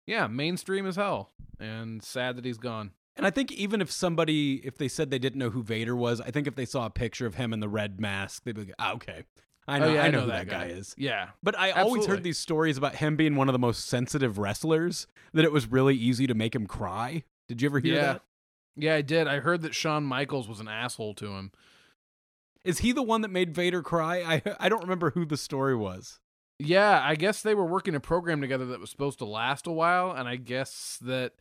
yeah, 0.04 0.26
mainstream 0.26 0.86
as 0.86 0.96
hell. 0.96 1.30
And 1.60 2.02
sad 2.02 2.36
that 2.36 2.44
he's 2.44 2.58
gone. 2.58 2.92
And 3.16 3.26
I 3.26 3.30
think 3.30 3.52
even 3.52 3.80
if 3.80 3.90
somebody 3.90 4.60
if 4.64 4.78
they 4.78 4.88
said 4.88 5.10
they 5.10 5.18
didn't 5.18 5.38
know 5.38 5.50
who 5.50 5.62
Vader 5.62 5.94
was, 5.94 6.20
I 6.20 6.30
think 6.30 6.46
if 6.48 6.56
they 6.56 6.64
saw 6.64 6.86
a 6.86 6.90
picture 6.90 7.26
of 7.26 7.36
him 7.36 7.52
in 7.52 7.60
the 7.60 7.68
red 7.68 8.00
mask, 8.00 8.42
they'd 8.44 8.54
be 8.54 8.62
like, 8.62 8.74
ah, 8.78 8.94
okay. 8.94 9.24
Oh, 9.70 9.74
I 9.74 9.78
know, 9.78 9.86
oh, 9.88 9.94
yeah, 9.94 10.02
I 10.02 10.10
know, 10.10 10.20
who 10.22 10.26
that 10.28 10.48
guy. 10.48 10.66
is. 10.66 10.94
Yeah, 10.98 11.28
But 11.42 11.58
I 11.58 11.70
always 11.72 12.06
heard 12.06 12.22
these 12.22 12.38
stories 12.38 12.76
about 12.76 12.96
him 12.96 13.16
being 13.16 13.36
one 13.36 13.48
of 13.48 13.52
the 13.52 13.58
most 13.58 13.86
sensitive 13.86 14.38
wrestlers 14.38 15.06
that 15.32 15.44
it 15.44 15.52
was 15.52 15.70
really 15.70 15.94
easy 15.96 16.26
to 16.26 16.34
make 16.34 16.54
him 16.54 16.66
cry. 16.66 17.24
Did 17.48 17.62
you 17.62 17.68
ever 17.68 17.78
hear 17.80 17.94
Yeah. 17.94 18.00
that? 18.14 18.22
yeah, 18.76 18.94
I 18.94 19.02
did. 19.02 19.26
I 19.28 19.40
heard 19.40 19.62
that 19.62 19.74
Shawn 19.74 20.04
Michaels 20.04 20.48
was 20.48 20.60
an 20.60 20.68
asshole 20.68 21.14
to 21.14 21.26
him. 21.36 21.52
Is 22.64 22.78
he 22.80 22.92
the 22.92 23.02
one 23.02 23.20
that 23.22 23.30
made 23.30 23.54
Vader 23.54 23.82
cry? 23.82 24.18
I 24.22 24.42
I 24.60 24.68
don't 24.68 24.82
remember 24.82 25.10
who 25.12 25.24
the 25.24 25.36
story 25.36 25.74
was. 25.76 26.18
Yeah, 26.58 27.00
I 27.02 27.14
guess 27.14 27.40
they 27.40 27.54
were 27.54 27.64
working 27.64 27.94
a 27.94 28.00
program 28.00 28.40
together 28.42 28.66
that 28.66 28.80
was 28.80 28.90
supposed 28.90 29.18
to 29.20 29.24
last 29.24 29.66
a 29.66 29.72
while, 29.72 30.10
and 30.12 30.28
I 30.28 30.36
guess 30.36 30.98
that 31.02 31.32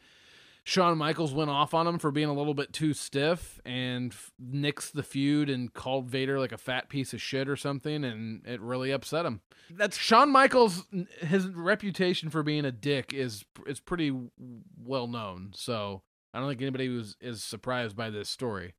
Shawn 0.70 1.00
Michaels 1.00 1.34
went 1.34 1.50
off 1.50 1.74
on 1.74 1.88
him 1.88 1.98
for 1.98 2.12
being 2.12 2.30
a 2.30 2.34
little 2.34 2.54
bit 2.54 2.72
too 2.72 2.94
stiff 2.94 3.60
and 3.66 4.12
f- 4.12 4.32
nixed 4.40 4.92
the 4.92 5.02
feud 5.02 5.50
and 5.50 5.74
called 5.74 6.08
Vader 6.08 6.38
like 6.38 6.52
a 6.52 6.60
fat 6.60 6.90
piece 6.90 7.12
of 7.12 7.20
shit 7.20 7.50
or 7.50 7.56
something, 7.56 8.04
and 8.04 8.46
it 8.46 8.62
really 8.62 8.92
upset 8.92 9.26
him. 9.26 9.42
That's 9.72 9.98
Shawn 9.98 10.32
Michaels, 10.32 10.86
his 11.22 11.48
reputation 11.48 12.30
for 12.30 12.44
being 12.44 12.66
a 12.66 12.72
dick 12.72 13.16
is 13.16 13.46
is 13.66 13.80
pretty 13.80 14.16
well 14.78 15.08
known, 15.08 15.54
so 15.56 16.04
I 16.36 16.40
don't 16.40 16.48
think 16.48 16.62
anybody 16.62 16.88
was 16.90 17.18
is 17.20 17.44
surprised 17.44 17.96
by 17.96 18.12
this 18.12 18.30
story. 18.30 18.76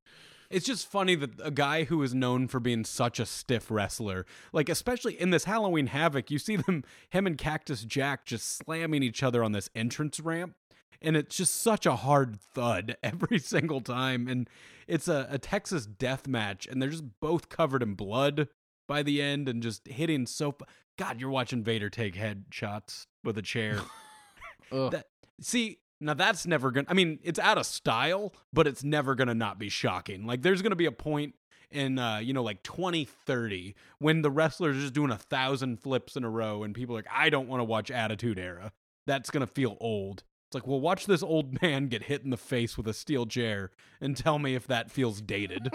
It's 0.49 0.67
just 0.67 0.89
funny 0.89 1.17
that 1.17 1.41
a 1.43 1.51
guy 1.51 1.85
who 1.85 2.01
is 2.05 2.15
known 2.15 2.47
for 2.47 2.61
being 2.61 2.85
such 2.85 3.19
a 3.19 3.27
stiff 3.27 3.69
wrestler, 3.69 4.27
like 4.53 4.69
especially 4.69 5.21
in 5.21 5.31
this 5.31 5.45
Halloween 5.45 5.89
Havoc, 5.89 6.31
you 6.31 6.39
see 6.39 6.55
them 6.55 6.85
him 7.09 7.27
and 7.27 7.37
Cactus 7.37 7.83
Jack 7.83 8.27
just 8.27 8.59
slamming 8.59 9.03
each 9.03 9.25
other 9.25 9.43
on 9.43 9.51
this 9.51 9.71
entrance 9.75 10.21
ramp. 10.21 10.55
And 11.03 11.17
it's 11.17 11.37
just 11.37 11.63
such 11.63 11.87
a 11.87 11.97
hard 11.97 12.41
thud 12.41 12.97
every 13.03 13.39
single 13.39 13.81
time. 13.81 14.29
And 14.29 14.49
it's 14.87 15.09
a, 15.09 15.27
a 15.31 15.39
Texas 15.39 15.87
death 15.87 16.27
match, 16.29 16.67
and 16.67 16.81
they're 16.83 16.91
just 16.91 17.21
both 17.21 17.49
covered 17.49 17.83
in 17.83 17.95
blood 17.95 18.49
by 18.89 19.03
the 19.03 19.23
end 19.23 19.49
and 19.49 19.63
just 19.63 19.87
hitting 19.87 20.27
so. 20.27 20.53
fu- 20.53 20.65
God, 20.99 21.21
you're 21.21 21.31
watching 21.31 21.63
Vader 21.63 21.89
take 21.91 22.15
headshots 22.15 23.07
with 23.25 23.39
a 23.39 23.43
chair. 23.43 23.81
That- 24.91 25.07
See, 25.41 25.79
now 26.01 26.15
that's 26.15 26.47
never 26.47 26.71
gonna. 26.71 26.87
I 26.89 26.95
mean, 26.95 27.19
it's 27.23 27.39
out 27.39 27.57
of 27.59 27.65
style, 27.67 28.35
but 28.53 28.67
it's 28.67 28.85
never 28.85 29.15
gonna 29.15 29.35
not 29.35 29.59
be 29.59 29.69
shocking. 29.69 30.27
Like, 30.27 30.43
there's 30.43 30.61
gonna 30.63 30.77
be 30.77 30.87
a 30.87 30.93
point 30.93 31.35
in, 31.71 31.99
uh, 31.99 32.19
you 32.19 32.33
know, 32.35 32.43
like 32.43 32.63
2030 32.63 33.75
when 33.99 34.23
the 34.23 34.31
wrestlers 34.31 34.77
are 34.77 34.81
just 34.81 34.93
doing 34.95 35.11
a 35.11 35.17
thousand 35.17 35.81
flips 35.81 36.15
in 36.17 36.25
a 36.25 36.31
row, 36.31 36.63
and 36.63 36.75
people 36.75 36.95
are 36.95 36.99
like, 36.99 37.07
I 37.13 37.31
don't 37.31 37.49
want 37.49 37.61
to 37.61 37.65
watch 37.65 37.91
Attitude 37.91 38.39
Era. 38.39 38.73
That's 39.07 39.31
gonna 39.31 39.47
feel 39.47 39.77
old. 39.81 40.23
It's 40.51 40.55
like, 40.57 40.67
well, 40.67 40.81
watch 40.81 41.07
this 41.07 41.23
old 41.23 41.63
man 41.63 41.87
get 41.87 42.03
hit 42.05 42.25
in 42.25 42.31
the 42.31 42.37
face 42.37 42.77
with 42.77 42.89
a 42.89 42.93
steel 42.93 43.25
chair 43.25 43.71
and 44.01 44.17
tell 44.17 44.41
me 44.41 44.57
if 44.57 44.67
that 44.67 44.91
feels 44.91 45.21
dated. 45.21 45.69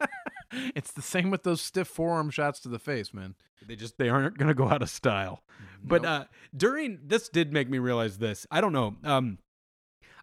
it's 0.74 0.92
the 0.92 1.00
same 1.00 1.30
with 1.30 1.42
those 1.42 1.62
stiff 1.62 1.88
forearm 1.88 2.28
shots 2.28 2.60
to 2.60 2.68
the 2.68 2.78
face, 2.78 3.14
man. 3.14 3.34
they 3.66 3.76
just 3.76 3.96
they 3.96 4.10
aren't 4.10 4.36
gonna 4.36 4.52
go 4.52 4.68
out 4.68 4.82
of 4.82 4.90
style. 4.90 5.42
But 5.82 6.04
uh 6.04 6.24
during 6.54 6.98
this 7.02 7.30
did 7.30 7.50
make 7.50 7.70
me 7.70 7.78
realize 7.78 8.18
this. 8.18 8.46
I 8.50 8.60
don't 8.60 8.74
know. 8.74 8.96
Um 9.04 9.38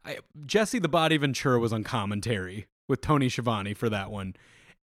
I 0.05 0.19
Jesse 0.45 0.77
the 0.77 0.87
Body 0.87 1.17
Ventura 1.17 1.57
was 1.57 1.73
on 1.73 1.83
commentary 1.83 2.67
with 2.87 3.01
Tony 3.01 3.29
Schiavone 3.29 3.73
for 3.73 3.89
that 3.89 4.11
one. 4.11 4.35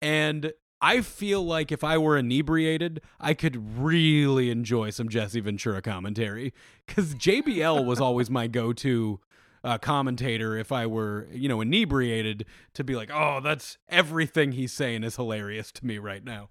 And 0.02 0.54
I 0.82 1.02
feel 1.02 1.46
like 1.46 1.72
if 1.72 1.84
I 1.84 1.98
were 1.98 2.18
inebriated, 2.18 3.02
I 3.20 3.34
could 3.34 3.78
really 3.78 4.50
enjoy 4.50 4.90
some 4.90 5.10
Jesse 5.10 5.40
Ventura 5.40 5.82
commentary 5.82 6.54
cuz 6.88 7.16
JBL 7.16 7.86
was 7.86 8.02
always 8.02 8.30
my 8.30 8.48
go-to 8.48 9.20
uh, 9.64 9.78
commentator 9.78 10.58
if 10.58 10.72
I 10.72 10.88
were, 10.88 11.28
you 11.32 11.48
know, 11.48 11.62
inebriated 11.62 12.46
to 12.74 12.84
be 12.84 12.96
like, 12.96 13.12
"Oh, 13.14 13.40
that's 13.42 13.78
everything 13.90 14.54
he's 14.54 14.74
saying 14.74 15.04
is 15.04 15.18
hilarious 15.18 15.72
to 15.74 15.86
me 15.86 16.00
right 16.00 16.24
now." 16.24 16.50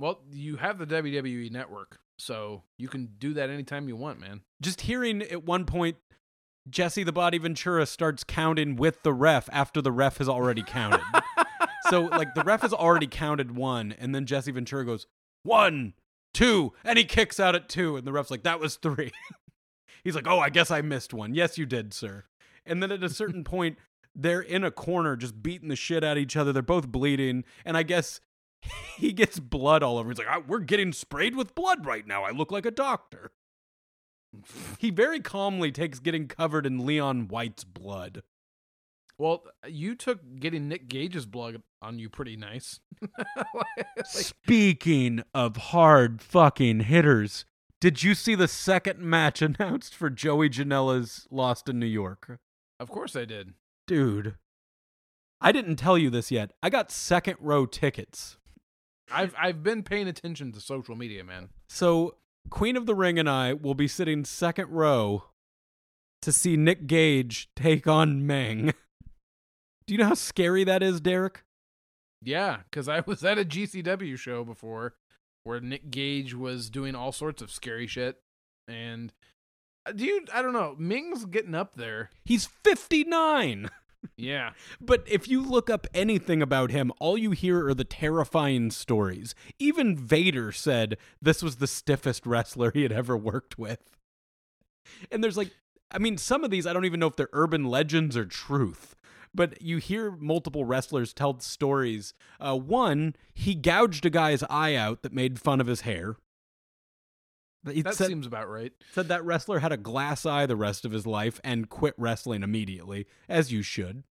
well, 0.00 0.22
you 0.32 0.56
have 0.56 0.78
the 0.78 0.86
WWE 0.86 1.52
network, 1.52 2.00
so 2.18 2.62
you 2.78 2.88
can 2.88 3.10
do 3.18 3.34
that 3.34 3.50
anytime 3.50 3.86
you 3.86 3.94
want, 3.96 4.18
man. 4.18 4.40
just 4.60 4.80
hearing 4.80 5.22
at 5.22 5.44
one 5.44 5.66
point 5.66 5.98
Jesse 6.68 7.04
the 7.04 7.12
Body 7.12 7.38
Ventura 7.38 7.86
starts 7.86 8.24
counting 8.24 8.76
with 8.76 9.02
the 9.02 9.12
ref 9.12 9.48
after 9.52 9.80
the 9.82 9.92
ref 9.92 10.18
has 10.18 10.28
already 10.28 10.62
counted. 10.62 11.02
So 11.90 12.02
like 12.02 12.34
the 12.34 12.42
ref 12.42 12.62
has 12.62 12.72
already 12.72 13.06
counted 13.06 13.54
one, 13.54 13.92
and 13.98 14.14
then 14.14 14.26
Jesse 14.26 14.52
Ventura 14.52 14.84
goes 14.84 15.06
one, 15.42 15.94
two, 16.32 16.72
and 16.84 16.98
he 16.98 17.04
kicks 17.04 17.40
out 17.40 17.54
at 17.54 17.68
two, 17.68 17.96
and 17.96 18.06
the 18.06 18.12
ref's 18.12 18.30
like 18.30 18.44
that 18.44 18.60
was 18.60 18.76
three. 18.76 19.12
He's 20.04 20.14
like, 20.14 20.26
oh, 20.26 20.38
I 20.38 20.48
guess 20.48 20.70
I 20.70 20.80
missed 20.80 21.12
one. 21.12 21.34
Yes, 21.34 21.58
you 21.58 21.66
did, 21.66 21.92
sir. 21.92 22.24
And 22.64 22.82
then 22.82 22.90
at 22.90 23.02
a 23.02 23.10
certain 23.10 23.44
point, 23.44 23.76
they're 24.14 24.40
in 24.40 24.64
a 24.64 24.70
corner 24.70 25.16
just 25.16 25.42
beating 25.42 25.68
the 25.68 25.76
shit 25.76 26.02
out 26.02 26.16
of 26.16 26.22
each 26.22 26.36
other. 26.36 26.52
They're 26.52 26.62
both 26.62 26.88
bleeding, 26.88 27.44
and 27.64 27.76
I 27.76 27.82
guess 27.82 28.20
he 28.96 29.12
gets 29.12 29.38
blood 29.38 29.82
all 29.82 29.98
over. 29.98 30.10
He's 30.10 30.18
like, 30.18 30.26
"Ah, 30.30 30.42
we're 30.46 30.60
getting 30.60 30.92
sprayed 30.92 31.36
with 31.36 31.54
blood 31.54 31.86
right 31.86 32.06
now. 32.06 32.24
I 32.24 32.30
look 32.30 32.50
like 32.50 32.66
a 32.66 32.70
doctor. 32.70 33.32
He 34.78 34.90
very 34.90 35.18
calmly 35.18 35.72
takes 35.72 35.98
getting 35.98 36.28
covered 36.28 36.64
in 36.64 36.86
Leon 36.86 37.28
White's 37.28 37.64
blood. 37.64 38.22
Well, 39.20 39.44
you 39.68 39.96
took 39.96 40.20
getting 40.40 40.66
Nick 40.66 40.88
Gage's 40.88 41.26
blood 41.26 41.62
on 41.82 41.98
you 41.98 42.08
pretty 42.08 42.36
nice. 42.36 42.80
Like, 43.54 44.06
Speaking 44.06 45.22
of 45.34 45.56
hard 45.58 46.22
fucking 46.22 46.80
hitters, 46.80 47.44
did 47.82 48.02
you 48.02 48.14
see 48.14 48.34
the 48.34 48.48
second 48.48 49.00
match 49.00 49.42
announced 49.42 49.94
for 49.94 50.08
Joey 50.08 50.48
Janela's 50.48 51.26
Lost 51.30 51.68
in 51.68 51.78
New 51.78 51.84
York? 51.86 52.38
of 52.78 52.88
course 52.88 53.14
I 53.14 53.26
did. 53.26 53.52
Dude, 53.86 54.36
I 55.38 55.52
didn't 55.52 55.76
tell 55.76 55.98
you 55.98 56.08
this 56.08 56.30
yet. 56.30 56.52
I 56.62 56.70
got 56.70 56.90
second 56.90 57.36
row 57.40 57.66
tickets. 57.66 58.38
I've 59.12 59.34
I've 59.38 59.62
been 59.62 59.82
paying 59.82 60.08
attention 60.08 60.50
to 60.52 60.60
social 60.60 60.96
media, 60.96 61.24
man. 61.24 61.50
So, 61.68 62.16
Queen 62.48 62.74
of 62.74 62.86
the 62.86 62.94
Ring 62.94 63.18
and 63.18 63.28
I 63.28 63.52
will 63.52 63.74
be 63.74 63.88
sitting 63.88 64.24
second 64.24 64.70
row 64.70 65.24
to 66.22 66.32
see 66.32 66.56
Nick 66.56 66.86
Gage 66.86 67.50
take 67.54 67.86
on 67.86 68.26
Meng. 68.26 68.72
Do 69.90 69.94
you 69.94 69.98
know 69.98 70.06
how 70.10 70.14
scary 70.14 70.62
that 70.62 70.84
is, 70.84 71.00
Derrick? 71.00 71.42
Yeah, 72.22 72.58
because 72.70 72.88
I 72.88 73.00
was 73.00 73.24
at 73.24 73.40
a 73.40 73.44
GCW 73.44 74.16
show 74.16 74.44
before 74.44 74.94
where 75.42 75.58
Nick 75.58 75.90
Gage 75.90 76.32
was 76.32 76.70
doing 76.70 76.94
all 76.94 77.10
sorts 77.10 77.42
of 77.42 77.50
scary 77.50 77.88
shit. 77.88 78.20
And, 78.68 79.12
uh, 79.84 79.90
dude, 79.90 80.30
I 80.30 80.42
don't 80.42 80.52
know. 80.52 80.76
Meng's 80.78 81.24
getting 81.24 81.56
up 81.56 81.74
there. 81.74 82.10
He's 82.24 82.46
59. 82.46 83.68
Yeah. 84.16 84.52
But 84.80 85.02
if 85.06 85.28
you 85.28 85.42
look 85.42 85.68
up 85.68 85.86
anything 85.92 86.40
about 86.40 86.70
him, 86.70 86.90
all 87.00 87.18
you 87.18 87.32
hear 87.32 87.66
are 87.66 87.74
the 87.74 87.84
terrifying 87.84 88.70
stories. 88.70 89.34
Even 89.58 89.94
Vader 89.94 90.52
said 90.52 90.96
this 91.20 91.42
was 91.42 91.56
the 91.56 91.66
stiffest 91.66 92.24
wrestler 92.24 92.70
he 92.70 92.82
had 92.82 92.92
ever 92.92 93.14
worked 93.14 93.58
with. 93.58 93.98
And 95.10 95.22
there's 95.22 95.36
like, 95.36 95.50
I 95.90 95.98
mean, 95.98 96.16
some 96.16 96.44
of 96.44 96.50
these, 96.50 96.66
I 96.66 96.72
don't 96.72 96.86
even 96.86 96.98
know 96.98 97.08
if 97.08 97.16
they're 97.16 97.28
urban 97.34 97.64
legends 97.64 98.16
or 98.16 98.24
truth. 98.24 98.96
But 99.34 99.62
you 99.62 99.78
hear 99.78 100.10
multiple 100.10 100.64
wrestlers 100.64 101.12
tell 101.12 101.38
stories. 101.40 102.14
Uh, 102.40 102.56
one, 102.56 103.14
he 103.32 103.54
gouged 103.54 104.04
a 104.04 104.10
guy's 104.10 104.42
eye 104.50 104.74
out 104.74 105.02
that 105.02 105.12
made 105.12 105.38
fun 105.40 105.60
of 105.60 105.66
his 105.68 105.82
hair. 105.82 106.16
He 107.70 107.82
That 107.82 107.94
said, 107.94 108.08
seems 108.08 108.26
about 108.26 108.48
right. 108.48 108.72
said 108.92 109.08
that 109.08 109.24
wrestler 109.24 109.58
had 109.58 109.70
a 109.70 109.76
glass 109.76 110.24
eye 110.24 110.46
the 110.46 110.56
rest 110.56 110.84
of 110.84 110.92
his 110.92 111.06
life 111.06 111.40
and 111.44 111.68
quit 111.68 111.94
wrestling 111.98 112.42
immediately, 112.42 113.06
as 113.28 113.52
you 113.52 113.62
should. 113.62 114.02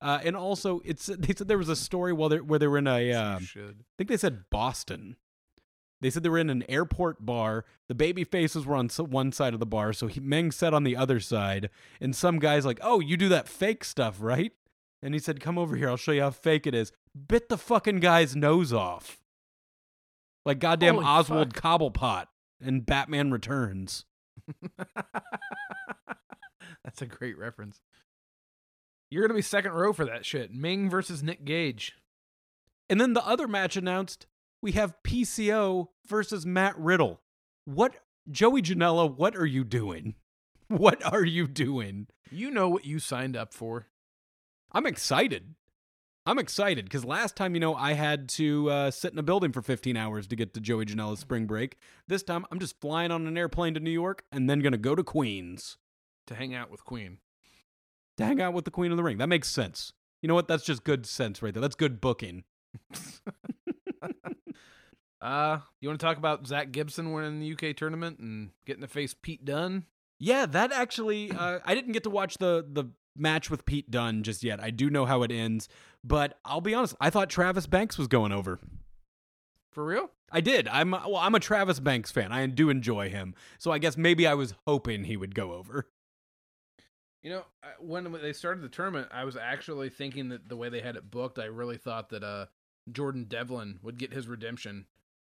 Uh, 0.00 0.18
and 0.24 0.34
also, 0.36 0.80
it's 0.84 1.06
they 1.06 1.34
said 1.34 1.46
there 1.48 1.58
was 1.58 1.68
a 1.68 1.76
story 1.76 2.12
while 2.12 2.28
they 2.28 2.40
where 2.40 2.58
they 2.58 2.66
were 2.66 2.78
in 2.78 2.86
a, 2.86 3.12
uh, 3.12 3.38
I 3.38 3.72
think 3.98 4.08
they 4.08 4.16
said 4.16 4.44
Boston. 4.50 5.16
They 6.00 6.10
said 6.10 6.22
they 6.22 6.28
were 6.28 6.38
in 6.38 6.50
an 6.50 6.64
airport 6.68 7.24
bar. 7.24 7.64
The 7.88 7.94
baby 7.94 8.24
faces 8.24 8.66
were 8.66 8.76
on 8.76 8.88
one 8.88 9.32
side 9.32 9.54
of 9.54 9.60
the 9.60 9.66
bar, 9.66 9.92
so 9.92 10.06
he, 10.08 10.20
Meng 10.20 10.50
sat 10.50 10.74
on 10.74 10.84
the 10.84 10.96
other 10.96 11.20
side. 11.20 11.70
And 12.00 12.14
some 12.14 12.38
guy's 12.38 12.66
like, 12.66 12.78
"Oh, 12.82 13.00
you 13.00 13.16
do 13.16 13.28
that 13.30 13.48
fake 13.48 13.84
stuff, 13.84 14.18
right?" 14.20 14.52
And 15.02 15.14
he 15.14 15.20
said, 15.20 15.40
"Come 15.40 15.56
over 15.58 15.76
here. 15.76 15.88
I'll 15.88 15.96
show 15.96 16.12
you 16.12 16.22
how 16.22 16.30
fake 16.30 16.66
it 16.66 16.74
is." 16.74 16.92
Bit 17.28 17.48
the 17.48 17.56
fucking 17.56 18.00
guy's 18.00 18.36
nose 18.36 18.72
off, 18.72 19.18
like 20.44 20.58
goddamn 20.58 20.96
Holy 20.96 21.06
Oswald 21.06 21.54
fuck. 21.54 21.62
Cobblepot 21.62 22.26
in 22.60 22.80
Batman 22.80 23.30
Returns. 23.30 24.04
That's 26.84 27.02
a 27.02 27.06
great 27.06 27.38
reference. 27.38 27.80
You're 29.10 29.22
going 29.22 29.30
to 29.30 29.34
be 29.34 29.42
second 29.42 29.72
row 29.72 29.92
for 29.92 30.04
that 30.04 30.24
shit. 30.26 30.52
Meng 30.52 30.90
versus 30.90 31.22
Nick 31.22 31.44
Gage. 31.44 31.94
And 32.88 33.00
then 33.00 33.12
the 33.12 33.26
other 33.26 33.48
match 33.48 33.76
announced, 33.76 34.26
we 34.62 34.72
have 34.72 34.94
PCO 35.04 35.88
versus 36.06 36.44
Matt 36.46 36.78
Riddle. 36.78 37.20
What, 37.64 37.96
Joey 38.30 38.62
Janela, 38.62 39.14
what 39.14 39.36
are 39.36 39.46
you 39.46 39.64
doing? 39.64 40.14
What 40.68 41.04
are 41.04 41.24
you 41.24 41.46
doing? 41.46 42.08
You 42.28 42.50
know 42.50 42.68
what 42.68 42.84
you 42.84 42.98
signed 42.98 43.36
up 43.36 43.54
for. 43.54 43.86
I'm 44.72 44.84
excited. 44.84 45.54
I'm 46.26 46.40
excited 46.40 46.86
because 46.86 47.04
last 47.04 47.36
time, 47.36 47.54
you 47.54 47.60
know, 47.60 47.76
I 47.76 47.92
had 47.92 48.28
to 48.30 48.68
uh, 48.68 48.90
sit 48.90 49.12
in 49.12 49.18
a 49.20 49.22
building 49.22 49.52
for 49.52 49.62
15 49.62 49.96
hours 49.96 50.26
to 50.26 50.34
get 50.34 50.54
to 50.54 50.60
Joey 50.60 50.84
Janela's 50.86 51.20
spring 51.20 51.46
break. 51.46 51.76
This 52.08 52.24
time, 52.24 52.44
I'm 52.50 52.58
just 52.58 52.80
flying 52.80 53.12
on 53.12 53.28
an 53.28 53.38
airplane 53.38 53.74
to 53.74 53.80
New 53.80 53.92
York 53.92 54.24
and 54.32 54.50
then 54.50 54.58
going 54.58 54.72
to 54.72 54.78
go 54.78 54.96
to 54.96 55.04
Queens 55.04 55.76
to 56.26 56.34
hang 56.34 56.52
out 56.52 56.68
with 56.68 56.84
Queen. 56.84 57.18
to 58.16 58.24
hang 58.24 58.40
out 58.40 58.52
with 58.52 58.64
the 58.64 58.72
Queen 58.72 58.90
of 58.90 58.96
the 58.96 59.04
Ring. 59.04 59.18
That 59.18 59.28
makes 59.28 59.48
sense. 59.48 59.92
You 60.20 60.26
know 60.26 60.34
what? 60.34 60.48
That's 60.48 60.64
just 60.64 60.82
good 60.82 61.06
sense 61.06 61.42
right 61.42 61.54
there. 61.54 61.60
That's 61.60 61.76
good 61.76 62.00
booking. 62.00 62.42
Uh, 65.20 65.58
you 65.80 65.88
want 65.88 65.98
to 65.98 66.06
talk 66.06 66.18
about 66.18 66.46
Zack 66.46 66.72
Gibson 66.72 67.12
winning 67.12 67.40
the 67.40 67.52
UK 67.52 67.74
tournament 67.74 68.18
and 68.18 68.50
getting 68.66 68.82
to 68.82 68.88
face 68.88 69.14
Pete 69.14 69.44
Dunne? 69.44 69.84
Yeah, 70.18 70.46
that 70.46 70.72
actually, 70.72 71.30
uh, 71.30 71.60
I 71.64 71.74
didn't 71.74 71.92
get 71.92 72.04
to 72.04 72.10
watch 72.10 72.38
the 72.38 72.66
the 72.68 72.86
match 73.16 73.50
with 73.50 73.64
Pete 73.64 73.90
Dunne 73.90 74.22
just 74.22 74.44
yet. 74.44 74.62
I 74.62 74.70
do 74.70 74.90
know 74.90 75.06
how 75.06 75.22
it 75.22 75.32
ends, 75.32 75.68
but 76.04 76.38
I'll 76.44 76.60
be 76.60 76.74
honest. 76.74 76.94
I 77.00 77.10
thought 77.10 77.30
Travis 77.30 77.66
Banks 77.66 77.98
was 77.98 78.08
going 78.08 78.32
over. 78.32 78.58
For 79.72 79.84
real? 79.84 80.10
I 80.32 80.40
did. 80.40 80.68
I'm 80.68 80.90
well. 80.90 81.16
I'm 81.16 81.34
a 81.34 81.40
Travis 81.40 81.80
Banks 81.80 82.10
fan. 82.10 82.32
I 82.32 82.46
do 82.46 82.70
enjoy 82.70 83.10
him, 83.10 83.34
so 83.58 83.70
I 83.70 83.78
guess 83.78 83.96
maybe 83.96 84.26
I 84.26 84.34
was 84.34 84.54
hoping 84.66 85.04
he 85.04 85.16
would 85.16 85.34
go 85.34 85.52
over. 85.52 85.88
You 87.22 87.30
know, 87.30 87.42
when 87.80 88.10
they 88.12 88.32
started 88.32 88.62
the 88.62 88.68
tournament, 88.68 89.08
I 89.12 89.24
was 89.24 89.36
actually 89.36 89.88
thinking 89.88 90.28
that 90.28 90.48
the 90.48 90.56
way 90.56 90.68
they 90.68 90.80
had 90.80 90.96
it 90.96 91.10
booked, 91.10 91.38
I 91.38 91.46
really 91.46 91.76
thought 91.76 92.10
that 92.10 92.22
uh 92.22 92.46
Jordan 92.90 93.24
Devlin 93.24 93.80
would 93.82 93.98
get 93.98 94.12
his 94.12 94.28
redemption, 94.28 94.86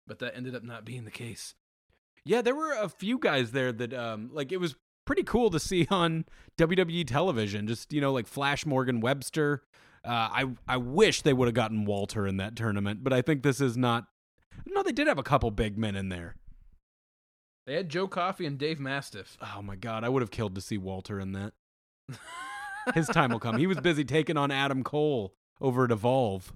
but 0.07 0.19
that 0.19 0.35
ended 0.35 0.55
up 0.55 0.63
not 0.63 0.85
being 0.85 1.05
the 1.05 1.11
case. 1.11 1.55
Yeah, 2.23 2.41
there 2.41 2.55
were 2.55 2.71
a 2.71 2.89
few 2.89 3.19
guys 3.19 3.51
there 3.51 3.71
that, 3.71 3.93
um, 3.93 4.29
like 4.33 4.51
it 4.51 4.57
was 4.57 4.75
pretty 5.05 5.23
cool 5.23 5.49
to 5.51 5.59
see 5.59 5.87
on 5.91 6.25
WWE 6.57 7.07
television. 7.07 7.67
Just 7.67 7.93
you 7.93 8.01
know, 8.01 8.11
like 8.11 8.27
Flash 8.27 8.65
Morgan 8.65 8.99
Webster. 8.99 9.63
Uh, 10.03 10.29
I 10.31 10.45
I 10.67 10.77
wish 10.77 11.21
they 11.21 11.33
would 11.33 11.47
have 11.47 11.55
gotten 11.55 11.85
Walter 11.85 12.27
in 12.27 12.37
that 12.37 12.55
tournament, 12.55 13.03
but 13.03 13.13
I 13.13 13.21
think 13.21 13.43
this 13.43 13.61
is 13.61 13.77
not. 13.77 14.05
No, 14.65 14.83
they 14.83 14.91
did 14.91 15.07
have 15.07 15.17
a 15.17 15.23
couple 15.23 15.51
big 15.51 15.77
men 15.77 15.95
in 15.95 16.09
there. 16.09 16.35
They 17.65 17.73
had 17.73 17.89
Joe 17.89 18.07
Coffey 18.07 18.45
and 18.45 18.57
Dave 18.57 18.79
Mastiff. 18.79 19.37
Oh 19.41 19.61
my 19.61 19.75
god, 19.75 20.03
I 20.03 20.09
would 20.09 20.21
have 20.21 20.31
killed 20.31 20.55
to 20.55 20.61
see 20.61 20.77
Walter 20.77 21.19
in 21.19 21.31
that. 21.31 21.53
His 22.93 23.07
time 23.07 23.31
will 23.31 23.39
come. 23.39 23.57
He 23.57 23.65
was 23.65 23.79
busy 23.79 24.05
taking 24.05 24.37
on 24.37 24.51
Adam 24.51 24.83
Cole 24.83 25.33
over 25.59 25.85
at 25.85 25.91
Evolve. 25.91 26.53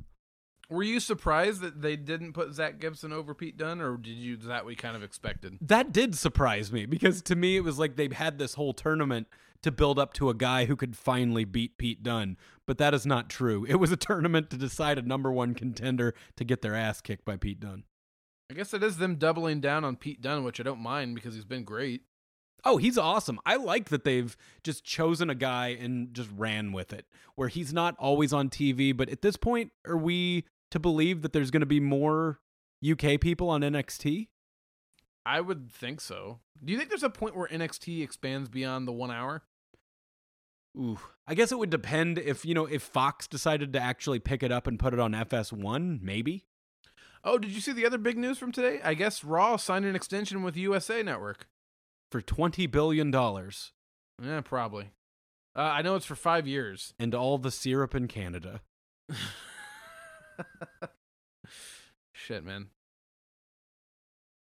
Were 0.69 0.83
you 0.83 0.99
surprised 0.99 1.61
that 1.61 1.81
they 1.81 1.95
didn't 1.95 2.33
put 2.33 2.53
Zack 2.53 2.79
Gibson 2.79 3.11
over 3.11 3.33
Pete 3.33 3.57
Dunne, 3.57 3.81
or 3.81 3.97
did 3.97 4.11
you 4.11 4.37
that 4.37 4.65
we 4.65 4.75
kind 4.75 4.95
of 4.95 5.01
expected? 5.01 5.57
That 5.61 5.91
did 5.91 6.15
surprise 6.15 6.71
me 6.71 6.85
because 6.85 7.23
to 7.23 7.35
me 7.35 7.57
it 7.57 7.63
was 7.63 7.79
like 7.79 7.95
they 7.95 8.07
had 8.11 8.37
this 8.37 8.53
whole 8.53 8.73
tournament 8.73 9.27
to 9.63 9.71
build 9.71 9.97
up 9.97 10.13
to 10.13 10.29
a 10.29 10.33
guy 10.33 10.65
who 10.65 10.75
could 10.75 10.95
finally 10.95 11.43
beat 11.43 11.77
Pete 11.77 12.03
Dunne. 12.03 12.37
But 12.67 12.77
that 12.77 12.93
is 12.93 13.05
not 13.05 13.29
true. 13.29 13.65
It 13.67 13.75
was 13.75 13.91
a 13.91 13.97
tournament 13.97 14.51
to 14.51 14.57
decide 14.57 14.97
a 14.99 15.01
number 15.01 15.31
one 15.31 15.55
contender 15.55 16.13
to 16.37 16.43
get 16.43 16.61
their 16.61 16.75
ass 16.75 17.01
kicked 17.01 17.25
by 17.25 17.35
Pete 17.35 17.59
Dunne. 17.59 17.83
I 18.51 18.53
guess 18.53 18.73
it 18.73 18.83
is 18.83 18.97
them 18.97 19.15
doubling 19.15 19.61
down 19.61 19.83
on 19.83 19.95
Pete 19.95 20.21
Dunne, 20.21 20.43
which 20.43 20.59
I 20.59 20.63
don't 20.63 20.81
mind 20.81 21.15
because 21.15 21.35
he's 21.35 21.45
been 21.45 21.63
great. 21.63 22.01
Oh, 22.65 22.77
he's 22.77 22.97
awesome. 22.97 23.39
I 23.45 23.55
like 23.55 23.89
that 23.89 24.03
they've 24.03 24.35
just 24.63 24.83
chosen 24.83 25.29
a 25.29 25.35
guy 25.35 25.69
and 25.69 26.13
just 26.13 26.29
ran 26.35 26.71
with 26.73 26.91
it, 26.91 27.05
where 27.35 27.47
he's 27.47 27.73
not 27.73 27.95
always 27.97 28.33
on 28.33 28.49
TV. 28.49 28.95
But 28.95 29.09
at 29.09 29.21
this 29.21 29.37
point, 29.37 29.71
are 29.87 29.95
we 29.97 30.45
to 30.71 30.79
believe 30.79 31.21
that 31.21 31.33
there's 31.33 31.51
going 31.51 31.61
to 31.61 31.65
be 31.65 31.79
more 31.79 32.39
UK 32.87 33.19
people 33.19 33.49
on 33.49 33.61
NXT? 33.61 34.27
I 35.25 35.41
would 35.41 35.71
think 35.71 36.01
so. 36.01 36.39
Do 36.63 36.71
you 36.71 36.77
think 36.77 36.89
there's 36.89 37.03
a 37.03 37.09
point 37.09 37.35
where 37.35 37.47
NXT 37.47 38.01
expands 38.03 38.49
beyond 38.49 38.87
the 38.87 38.91
one 38.91 39.11
hour? 39.11 39.43
Ooh, 40.77 40.99
I 41.27 41.35
guess 41.35 41.51
it 41.51 41.59
would 41.59 41.69
depend 41.69 42.17
if 42.17 42.45
you 42.45 42.53
know 42.53 42.65
if 42.65 42.83
Fox 42.83 43.27
decided 43.27 43.73
to 43.73 43.79
actually 43.79 44.19
pick 44.19 44.43
it 44.43 44.51
up 44.51 44.67
and 44.67 44.79
put 44.79 44.93
it 44.93 44.99
on 44.99 45.13
FS1, 45.13 46.01
maybe. 46.01 46.45
Oh, 47.23 47.37
did 47.37 47.51
you 47.51 47.59
see 47.59 47.73
the 47.73 47.85
other 47.85 47.97
big 47.97 48.17
news 48.17 48.37
from 48.37 48.51
today? 48.51 48.79
I 48.83 48.93
guess 48.93 49.23
Raw 49.23 49.57
signed 49.57 49.85
an 49.85 49.95
extension 49.95 50.41
with 50.41 50.55
USA 50.55 51.03
Network 51.03 51.47
for 52.11 52.21
twenty 52.21 52.67
billion 52.67 53.11
dollars. 53.11 53.73
Yeah, 54.23 54.41
probably. 54.41 54.91
Uh, 55.55 55.61
I 55.61 55.81
know 55.81 55.95
it's 55.95 56.05
for 56.05 56.15
five 56.15 56.47
years. 56.47 56.93
And 56.99 57.15
all 57.15 57.37
the 57.37 57.51
syrup 57.51 57.95
in 57.95 58.07
Canada. 58.07 58.61
Shit, 62.11 62.43
man. 62.43 62.67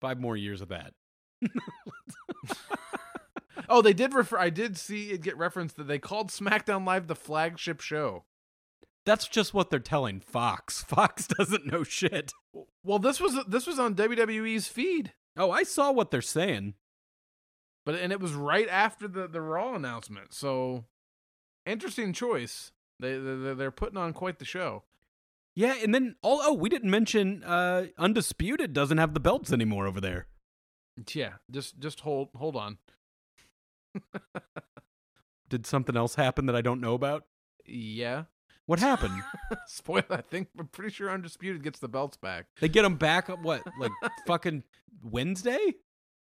Five 0.01 0.19
more 0.19 0.37
years 0.37 0.61
of 0.61 0.69
that. 0.69 0.93
oh, 3.69 3.81
they 3.81 3.93
did 3.93 4.13
refer. 4.13 4.37
I 4.37 4.49
did 4.49 4.77
see 4.77 5.11
it 5.11 5.21
get 5.21 5.37
referenced 5.37 5.77
that 5.77 5.87
they 5.87 5.99
called 5.99 6.29
SmackDown 6.29 6.85
Live 6.85 7.07
the 7.07 7.15
flagship 7.15 7.81
show. 7.81 8.25
That's 9.05 9.27
just 9.27 9.53
what 9.53 9.69
they're 9.69 9.79
telling 9.79 10.19
Fox. 10.19 10.83
Fox 10.87 11.27
doesn't 11.27 11.65
know 11.65 11.83
shit. 11.83 12.33
Well, 12.83 12.99
this 12.99 13.19
was 13.19 13.37
this 13.47 13.65
was 13.65 13.79
on 13.79 13.95
WWE's 13.95 14.67
feed. 14.67 15.13
Oh, 15.37 15.51
I 15.51 15.63
saw 15.63 15.91
what 15.91 16.11
they're 16.11 16.21
saying. 16.21 16.73
But 17.85 17.95
and 17.95 18.11
it 18.11 18.19
was 18.19 18.33
right 18.33 18.67
after 18.69 19.07
the 19.07 19.27
the 19.27 19.41
Raw 19.41 19.75
announcement. 19.75 20.33
So 20.33 20.83
interesting 21.65 22.11
choice. 22.11 22.73
They 22.99 23.17
they 23.17 23.53
they're 23.53 23.71
putting 23.71 23.97
on 23.97 24.13
quite 24.13 24.39
the 24.39 24.45
show. 24.45 24.83
Yeah, 25.57 25.73
and 25.81 25.91
then 25.91 26.17
oh, 26.21 26.39
oh 26.43 26.53
we 26.53 26.69
didn't 26.69 26.91
mention 26.91 27.43
uh 27.43 27.87
Undisputed 27.97 28.73
doesn't 28.73 28.99
have 28.99 29.15
the 29.15 29.19
belts 29.19 29.51
anymore 29.51 29.87
over 29.87 29.99
there. 29.99 30.27
Yeah, 31.15 31.33
just 31.49 31.79
just 31.79 32.01
hold 32.01 32.29
hold 32.35 32.55
on. 32.55 32.77
Did 35.49 35.65
something 35.65 35.97
else 35.97 36.13
happen 36.13 36.45
that 36.45 36.55
I 36.55 36.61
don't 36.61 36.79
know 36.79 36.93
about? 36.93 37.23
Yeah. 37.65 38.25
What 38.67 38.77
happened? 38.77 39.23
Spoiler, 39.67 40.05
I 40.11 40.21
think 40.21 40.49
I'm 40.59 40.67
pretty 40.67 40.93
sure 40.93 41.09
Undisputed 41.09 41.63
gets 41.63 41.79
the 41.79 41.87
belts 41.87 42.17
back. 42.17 42.45
They 42.61 42.69
get 42.69 42.83
them 42.83 42.97
back 42.97 43.27
what? 43.27 43.63
Like 43.79 43.91
fucking 44.27 44.63
Wednesday? 45.01 45.73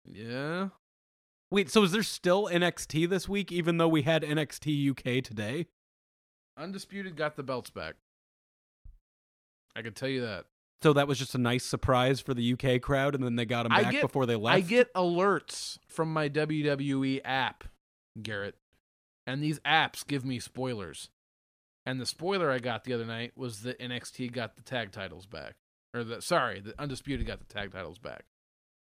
Yeah. 0.05 0.69
Wait, 1.51 1.69
so 1.69 1.83
is 1.83 1.91
there 1.91 2.01
still 2.01 2.47
NXT 2.47 3.09
this 3.09 3.27
week 3.27 3.51
even 3.51 3.75
though 3.75 3.89
we 3.89 4.03
had 4.03 4.23
NXT 4.23 4.91
UK 4.91 5.21
today? 5.21 5.67
Undisputed 6.57 7.17
got 7.17 7.35
the 7.35 7.43
belts 7.43 7.69
back. 7.69 7.95
I 9.77 9.81
can 9.81 9.93
tell 9.93 10.09
you 10.09 10.21
that. 10.21 10.45
So 10.81 10.93
that 10.93 11.07
was 11.07 11.17
just 11.17 11.35
a 11.35 11.39
nice 11.39 11.63
surprise 11.63 12.19
for 12.19 12.33
the 12.33 12.53
UK 12.53 12.81
crowd, 12.81 13.15
and 13.15 13.23
then 13.23 13.35
they 13.35 13.45
got 13.45 13.63
them 13.63 13.71
back 13.71 13.91
get, 13.91 14.01
before 14.01 14.25
they 14.25 14.35
left. 14.35 14.57
I 14.57 14.61
get 14.61 14.93
alerts 14.93 15.77
from 15.87 16.11
my 16.11 16.29
WWE 16.29 17.21
app, 17.23 17.63
Garrett, 18.21 18.55
and 19.25 19.41
these 19.41 19.59
apps 19.59 20.05
give 20.05 20.23
me 20.23 20.39
spoilers. 20.39 21.09
And 21.85 22.01
the 22.01 22.05
spoiler 22.05 22.51
I 22.51 22.59
got 22.59 22.83
the 22.83 22.93
other 22.93 23.05
night 23.05 23.31
was 23.35 23.61
that 23.61 23.79
NXT 23.79 24.33
got 24.33 24.55
the 24.55 24.61
tag 24.61 24.91
titles 24.91 25.25
back, 25.25 25.55
or 25.93 26.03
the 26.03 26.21
sorry, 26.21 26.59
the 26.59 26.79
Undisputed 26.79 27.25
got 27.25 27.39
the 27.39 27.45
tag 27.45 27.71
titles 27.71 27.97
back. 27.97 28.25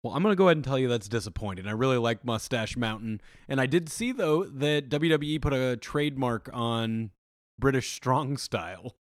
Well, 0.04 0.14
I'm 0.14 0.24
going 0.24 0.34
to 0.34 0.38
go 0.38 0.48
ahead 0.48 0.58
and 0.58 0.66
tell 0.66 0.80
you 0.80 0.90
that's 0.90 1.08
disappointing. 1.08 1.68
I 1.68 1.72
really 1.72 1.98
like 1.98 2.26
Mustache 2.26 2.76
Mountain. 2.76 3.22
And 3.48 3.62
I 3.62 3.66
did 3.68 3.88
see, 3.88 4.12
though, 4.12 4.44
that 4.44 4.90
WWE 4.90 5.42
put 5.42 5.54
a 5.54 5.78
trademark 5.78 6.50
on 6.52 7.12
British 7.58 7.94
Strong 7.94 8.38
Style. 8.38 8.98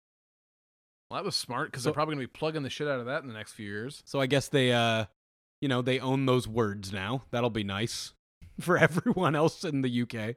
Well, 1.12 1.22
that 1.22 1.26
was 1.26 1.36
smart 1.36 1.70
because 1.70 1.84
so, 1.84 1.90
they're 1.90 1.94
probably 1.94 2.16
going 2.16 2.26
to 2.26 2.32
be 2.32 2.40
plugging 2.40 2.64
the 2.64 2.70
shit 2.70 2.88
out 2.88 3.02
of 3.02 3.08
that 3.08 3.22
in 3.22 3.28
the 3.28 3.34
next 3.34 3.52
few 3.52 3.66
years. 3.66 4.02
So 4.06 4.22
I 4.22 4.28
guess 4.28 4.48
they, 4.48 4.72
uh, 4.72 5.06
you 5.60 5.68
know, 5.68 5.82
they 5.82 6.00
own 6.00 6.26
those 6.26 6.48
words 6.48 6.94
now. 6.94 7.24
That'll 7.32 7.50
be 7.50 7.66
nice 7.66 8.14
for 8.62 8.78
everyone 8.78 9.36
else 9.36 9.66
in 9.66 9.82
the 9.82 10.04
UK. 10.04 10.36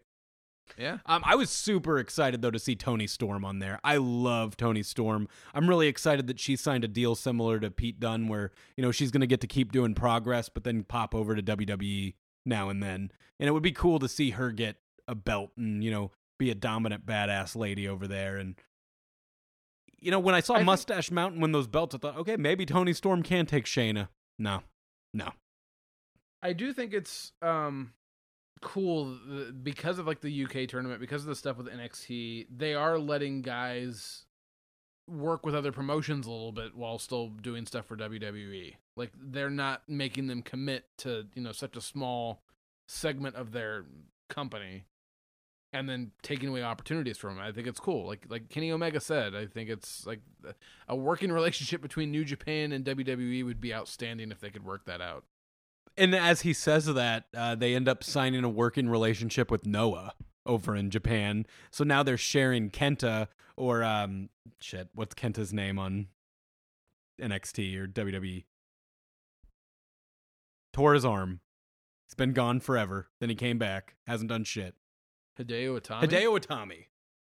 Yeah. 0.77 0.99
Um, 1.07 1.23
I 1.25 1.37
was 1.37 1.51
super 1.51 2.01
excited 2.01 2.43
though 2.43 2.51
to 2.51 2.59
see 2.59 2.75
Toni 2.75 3.07
Storm 3.07 3.45
on 3.45 3.61
there. 3.61 3.79
I 3.85 3.99
love 3.99 4.57
Toni 4.57 4.83
Storm. 4.83 5.29
I'm 5.55 5.69
really 5.69 5.87
excited 5.87 6.27
that 6.27 6.41
she 6.41 6.57
signed 6.57 6.83
a 6.83 6.89
deal 6.89 7.15
similar 7.15 7.61
to 7.61 7.71
Pete 7.71 8.01
Dunne, 8.01 8.27
where 8.27 8.51
you 8.77 8.83
know 8.83 8.91
she's 8.91 9.13
going 9.13 9.21
to 9.21 9.29
get 9.29 9.43
to 9.43 9.47
keep 9.47 9.71
doing 9.71 9.95
progress, 9.95 10.49
but 10.49 10.65
then 10.65 10.83
pop 10.83 11.15
over 11.15 11.37
to 11.37 11.43
WWE 11.43 12.15
now 12.45 12.69
and 12.69 12.83
then. 12.83 13.13
And 13.39 13.49
it 13.49 13.53
would 13.53 13.63
be 13.63 13.71
cool 13.71 14.01
to 14.01 14.09
see 14.09 14.31
her 14.31 14.51
get 14.51 14.79
a 15.07 15.15
belt 15.15 15.53
and 15.57 15.85
you 15.85 15.93
know 15.93 16.11
be 16.37 16.51
a 16.51 16.55
dominant 16.57 17.07
badass 17.07 17.55
lady 17.55 17.87
over 17.87 18.09
there. 18.09 18.39
And 18.39 18.57
you 20.05 20.11
know 20.11 20.19
when 20.21 20.35
I 20.35 20.41
saw 20.41 20.55
I 20.55 20.63
Mustache 20.63 21.07
think- 21.07 21.15
Mountain 21.15 21.41
win 21.41 21.53
those 21.53 21.67
belts, 21.67 21.95
I 21.95 21.99
thought, 21.99 22.17
okay, 22.19 22.37
maybe 22.37 22.67
Toni 22.67 22.93
Storm 22.93 23.23
can 23.23 23.47
take 23.47 23.65
Shayna. 23.65 24.09
No, 24.39 24.63
no. 25.13 25.31
I 26.43 26.53
do 26.53 26.73
think 26.73 26.93
it's 26.93 27.33
um 27.43 27.93
cool 28.61 29.19
because 29.63 29.99
of 29.99 30.07
like 30.07 30.21
the 30.21 30.45
UK 30.45 30.69
tournament, 30.69 31.01
because 31.01 31.23
of 31.23 31.29
the 31.29 31.35
stuff 31.37 31.57
with 31.57 31.67
NXT, 31.69 32.47
they 32.55 32.75
are 32.75 32.99
letting 32.99 33.43
guys 33.43 34.25
work 35.09 35.45
with 35.45 35.55
other 35.55 35.71
promotions 35.73 36.27
a 36.27 36.31
little 36.31 36.53
bit 36.53 36.75
while 36.75 36.99
still 36.99 37.29
doing 37.29 37.67
stuff 37.67 37.87
for 37.87 37.97
WWE. 37.97 38.75
Like 38.97 39.13
they're 39.21 39.51
not 39.51 39.83
making 39.89 40.29
them 40.29 40.41
commit 40.43 40.87
to, 40.99 41.27
you 41.35 41.43
know, 41.43 41.53
such 41.53 41.77
a 41.77 41.81
small 41.81 42.41
segment 42.89 43.37
of 43.37 43.53
their 43.53 43.85
company 44.31 44.85
and 45.75 45.89
then 45.89 46.13
taking 46.23 46.49
away 46.49 46.63
opportunities 46.63 47.19
from 47.19 47.37
them. 47.37 47.45
I 47.45 47.53
think 47.53 47.67
it's 47.67 47.81
cool. 47.81 48.07
Like 48.07 48.25
like 48.29 48.49
Kenny 48.49 48.73
Omega 48.73 49.01
said, 49.01 49.35
I 49.35 49.47
think 49.47 49.69
it's 49.69 50.07
like 50.07 50.21
a 50.89 50.97
working 50.97 51.31
relationship 51.41 51.83
between 51.83 52.11
New 52.11 52.25
Japan 52.25 52.73
and 52.73 52.85
WWE 52.85 53.45
would 53.45 53.61
be 53.61 53.75
outstanding 53.75 54.31
if 54.31 54.41
they 54.41 54.51
could 54.51 54.65
work 54.65 54.87
that 54.87 55.03
out 55.03 55.25
and 55.97 56.15
as 56.15 56.41
he 56.43 56.53
says 56.53 56.87
that, 56.87 57.25
uh, 57.37 57.55
they 57.55 57.75
end 57.75 57.89
up 57.89 58.03
signing 58.03 58.45
a 58.45 58.49
working 58.49 58.89
relationship 58.89 59.51
with 59.51 59.67
Noah 59.67 60.15
over 60.47 60.75
in 60.75 60.91
Japan. 60.91 61.47
So 61.71 61.85
now 61.85 62.03
they're 62.03 62.17
sharing 62.17 62.71
Kenta 62.71 63.29
or 63.57 63.85
um 63.85 64.29
shit, 64.61 64.89
what's 64.95 65.15
Kenta's 65.15 65.53
name 65.53 65.79
on 65.79 66.09
NXT 67.21 67.77
or 67.79 67.87
WWE? 67.87 68.45
Tore 70.73 70.95
his 70.95 71.05
arm. 71.05 71.41
He's 72.07 72.15
been 72.15 72.33
gone 72.33 72.61
forever. 72.61 73.09
Then 73.21 73.29
he 73.29 73.37
came 73.37 73.59
back. 73.59 73.95
Hasn't 74.07 74.29
done 74.29 74.45
shit. 74.45 74.75
Hideo 75.39 75.81
Itami. 75.81 76.03
Hideo 76.03 76.39
Itami. 76.39 76.87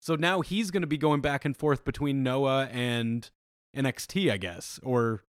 So 0.01 0.15
now 0.15 0.41
he's 0.41 0.71
going 0.71 0.81
to 0.81 0.87
be 0.87 0.97
going 0.97 1.21
back 1.21 1.43
and 1.43 1.55
forth 1.55 1.83
between 1.83 2.23
Noah 2.23 2.69
and 2.71 3.29
NXT, 3.75 4.31
I 4.31 4.37
guess, 4.37 4.79
or 4.81 5.23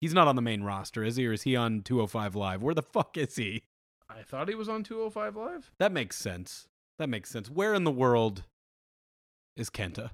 He's 0.00 0.14
not 0.14 0.28
on 0.28 0.36
the 0.36 0.42
main 0.42 0.62
roster, 0.62 1.02
is 1.02 1.16
he? 1.16 1.26
Or 1.26 1.32
is 1.32 1.42
he 1.42 1.56
on 1.56 1.82
205 1.82 2.36
Live? 2.36 2.62
Where 2.62 2.74
the 2.74 2.82
fuck 2.82 3.16
is 3.16 3.36
he? 3.36 3.64
I 4.08 4.22
thought 4.22 4.48
he 4.48 4.54
was 4.54 4.68
on 4.68 4.82
205 4.82 5.36
Live. 5.36 5.72
That 5.78 5.92
makes 5.92 6.16
sense. 6.16 6.68
That 6.98 7.08
makes 7.08 7.30
sense. 7.30 7.50
Where 7.50 7.74
in 7.74 7.84
the 7.84 7.90
world 7.90 8.44
is 9.56 9.70
Kenta? 9.70 10.10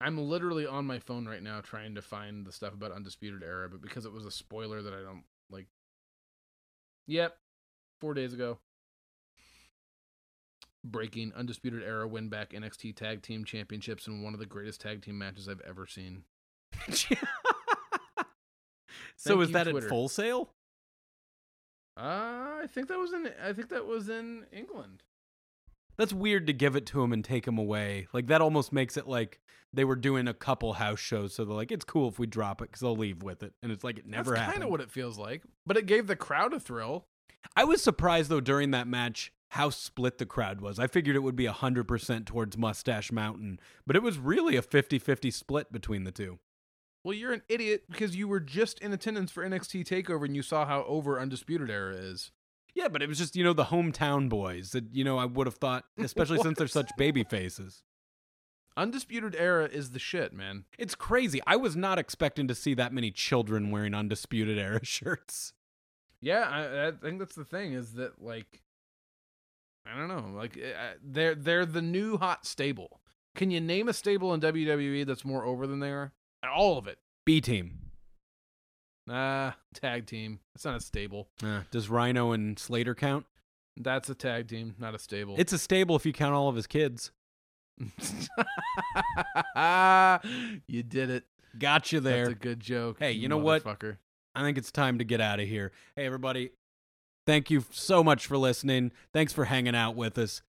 I'm 0.00 0.16
literally 0.16 0.66
on 0.66 0.86
my 0.86 0.98
phone 0.98 1.26
right 1.26 1.42
now 1.42 1.60
trying 1.60 1.94
to 1.96 2.02
find 2.02 2.46
the 2.46 2.52
stuff 2.52 2.72
about 2.72 2.92
Undisputed 2.92 3.42
Era, 3.42 3.68
but 3.68 3.82
because 3.82 4.06
it 4.06 4.12
was 4.12 4.24
a 4.24 4.30
spoiler 4.30 4.80
that 4.80 4.94
I 4.94 5.02
don't 5.02 5.24
like. 5.50 5.66
Yep, 7.06 7.36
four 8.00 8.14
days 8.14 8.32
ago. 8.32 8.58
Breaking 10.84 11.32
Undisputed 11.34 11.82
Era 11.82 12.08
win 12.08 12.28
back 12.28 12.50
NXT 12.50 12.96
Tag 12.96 13.22
Team 13.22 13.44
Championships 13.44 14.06
in 14.06 14.22
one 14.22 14.34
of 14.34 14.40
the 14.40 14.46
greatest 14.46 14.80
tag 14.80 15.02
team 15.02 15.18
matches 15.18 15.48
I've 15.48 15.60
ever 15.60 15.86
seen. 15.86 16.24
so 19.16 19.40
is 19.40 19.50
that 19.52 19.64
Twitter. 19.64 19.86
at 19.86 19.90
Full 19.90 20.08
Sail? 20.08 20.50
Uh, 21.96 22.62
I 22.62 22.66
think 22.68 22.88
that 22.88 22.98
was 22.98 23.12
in. 23.12 23.30
I 23.44 23.52
think 23.52 23.68
that 23.68 23.86
was 23.86 24.08
in 24.08 24.46
England. 24.52 25.02
That's 25.98 26.14
weird 26.14 26.46
to 26.46 26.54
give 26.54 26.76
it 26.76 26.86
to 26.86 27.02
him 27.02 27.12
and 27.12 27.22
take 27.22 27.46
him 27.46 27.58
away. 27.58 28.08
Like 28.14 28.28
that 28.28 28.40
almost 28.40 28.72
makes 28.72 28.96
it 28.96 29.06
like 29.06 29.38
they 29.72 29.84
were 29.84 29.96
doing 29.96 30.26
a 30.26 30.34
couple 30.34 30.72
house 30.74 30.98
shows, 30.98 31.34
so 31.34 31.44
they're 31.44 31.54
like, 31.54 31.70
it's 31.70 31.84
cool 31.84 32.08
if 32.08 32.18
we 32.18 32.26
drop 32.26 32.62
it 32.62 32.70
because 32.70 32.80
they'll 32.80 32.96
leave 32.96 33.22
with 33.22 33.42
it, 33.42 33.52
and 33.62 33.70
it's 33.70 33.84
like 33.84 33.98
it 33.98 34.06
never 34.06 34.30
That's 34.30 34.40
happened. 34.40 34.54
Kind 34.54 34.64
of 34.64 34.70
what 34.70 34.80
it 34.80 34.90
feels 34.90 35.18
like, 35.18 35.42
but 35.66 35.76
it 35.76 35.84
gave 35.84 36.06
the 36.06 36.16
crowd 36.16 36.54
a 36.54 36.60
thrill. 36.60 37.04
I 37.54 37.64
was 37.64 37.82
surprised 37.82 38.30
though 38.30 38.40
during 38.40 38.70
that 38.70 38.88
match 38.88 39.32
how 39.50 39.68
split 39.68 40.18
the 40.18 40.26
crowd 40.26 40.60
was. 40.60 40.78
I 40.78 40.86
figured 40.86 41.16
it 41.16 41.24
would 41.24 41.36
be 41.36 41.46
100% 41.46 42.24
towards 42.24 42.56
Mustache 42.56 43.10
Mountain, 43.10 43.58
but 43.84 43.96
it 43.96 44.02
was 44.02 44.16
really 44.18 44.56
a 44.56 44.62
50 44.62 44.98
50 44.98 45.30
split 45.30 45.72
between 45.72 46.04
the 46.04 46.12
two. 46.12 46.38
Well, 47.02 47.14
you're 47.14 47.32
an 47.32 47.42
idiot 47.48 47.84
because 47.90 48.14
you 48.14 48.28
were 48.28 48.40
just 48.40 48.78
in 48.80 48.92
attendance 48.92 49.32
for 49.32 49.44
NXT 49.44 49.84
Takeover 49.84 50.26
and 50.26 50.36
you 50.36 50.42
saw 50.42 50.66
how 50.66 50.84
over 50.84 51.18
Undisputed 51.18 51.68
Era 51.68 51.94
is. 51.94 52.30
Yeah, 52.74 52.86
but 52.86 53.02
it 53.02 53.08
was 53.08 53.18
just, 53.18 53.34
you 53.34 53.42
know, 53.42 53.52
the 53.52 53.64
hometown 53.64 54.28
boys 54.28 54.70
that, 54.70 54.84
you 54.92 55.02
know, 55.02 55.18
I 55.18 55.24
would 55.24 55.48
have 55.48 55.56
thought, 55.56 55.84
especially 55.98 56.38
since 56.38 56.58
they're 56.58 56.68
such 56.68 56.90
baby 56.96 57.24
faces. 57.24 57.82
Undisputed 58.76 59.34
Era 59.34 59.64
is 59.64 59.90
the 59.90 59.98
shit, 59.98 60.32
man. 60.32 60.64
It's 60.78 60.94
crazy. 60.94 61.40
I 61.44 61.56
was 61.56 61.74
not 61.74 61.98
expecting 61.98 62.46
to 62.46 62.54
see 62.54 62.74
that 62.74 62.92
many 62.92 63.10
children 63.10 63.72
wearing 63.72 63.94
Undisputed 63.94 64.58
Era 64.58 64.80
shirts. 64.84 65.54
Yeah, 66.20 66.48
I, 66.48 66.88
I 66.88 66.92
think 66.92 67.18
that's 67.18 67.34
the 67.34 67.44
thing 67.44 67.72
is 67.72 67.94
that 67.94 68.22
like 68.22 68.62
I 69.92 69.98
don't 69.98 70.08
know, 70.08 70.38
like 70.38 70.56
uh, 70.56 70.94
they're 71.02 71.34
they're 71.34 71.66
the 71.66 71.82
new 71.82 72.16
hot 72.16 72.46
stable. 72.46 73.00
Can 73.34 73.50
you 73.50 73.60
name 73.60 73.88
a 73.88 73.92
stable 73.92 74.34
in 74.34 74.40
WWE 74.40 75.06
that's 75.06 75.24
more 75.24 75.44
over 75.44 75.66
than 75.66 75.80
they 75.80 75.90
are? 75.90 76.12
All 76.48 76.78
of 76.78 76.86
it. 76.86 76.98
B 77.24 77.40
team. 77.40 77.90
Nah, 79.06 79.52
tag 79.74 80.06
team. 80.06 80.40
It's 80.54 80.64
not 80.64 80.76
a 80.76 80.80
stable. 80.80 81.28
Uh, 81.42 81.62
does 81.70 81.88
Rhyno 81.88 82.34
and 82.34 82.58
Slater 82.58 82.94
count? 82.94 83.26
That's 83.76 84.08
a 84.10 84.14
tag 84.14 84.48
team, 84.48 84.74
not 84.78 84.94
a 84.94 84.98
stable. 84.98 85.34
It's 85.38 85.52
a 85.52 85.58
stable 85.58 85.96
if 85.96 86.04
you 86.04 86.12
count 86.12 86.34
all 86.34 86.48
of 86.48 86.56
his 86.56 86.66
kids. 86.66 87.12
you 90.66 90.82
did 90.82 91.10
it. 91.10 91.24
Got 91.58 91.92
you 91.92 92.00
there. 92.00 92.26
That's 92.26 92.36
a 92.36 92.42
good 92.42 92.60
joke. 92.60 92.98
Hey, 92.98 93.12
you 93.12 93.28
know 93.28 93.38
what? 93.38 93.66
I 94.34 94.42
think 94.42 94.58
it's 94.58 94.70
time 94.70 94.98
to 94.98 95.04
get 95.04 95.20
out 95.20 95.40
of 95.40 95.48
here. 95.48 95.72
Hey, 95.96 96.06
everybody. 96.06 96.50
Thank 97.30 97.48
you 97.48 97.64
so 97.70 98.02
much 98.02 98.26
for 98.26 98.36
listening. 98.36 98.90
Thanks 99.12 99.32
for 99.32 99.44
hanging 99.44 99.76
out 99.76 99.94
with 99.94 100.18
us. 100.18 100.42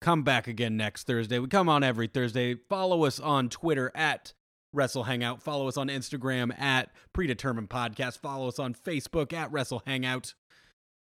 Come 0.00 0.22
back 0.22 0.46
again 0.46 0.74
next 0.74 1.06
Thursday. 1.06 1.38
We 1.38 1.48
come 1.48 1.68
on 1.68 1.84
every 1.84 2.06
Thursday. 2.06 2.54
Follow 2.54 3.04
us 3.04 3.20
on 3.20 3.50
Twitter 3.50 3.92
at 3.94 4.32
Wrestle 4.72 5.02
Hangout. 5.02 5.42
Follow 5.42 5.68
us 5.68 5.76
on 5.76 5.88
Instagram 5.88 6.58
at 6.58 6.88
Predetermined 7.12 7.68
Podcast. 7.68 8.20
Follow 8.20 8.48
us 8.48 8.58
on 8.58 8.72
Facebook 8.72 9.34
at 9.34 9.52
Wrestle 9.52 9.82
Hangout. 9.84 10.32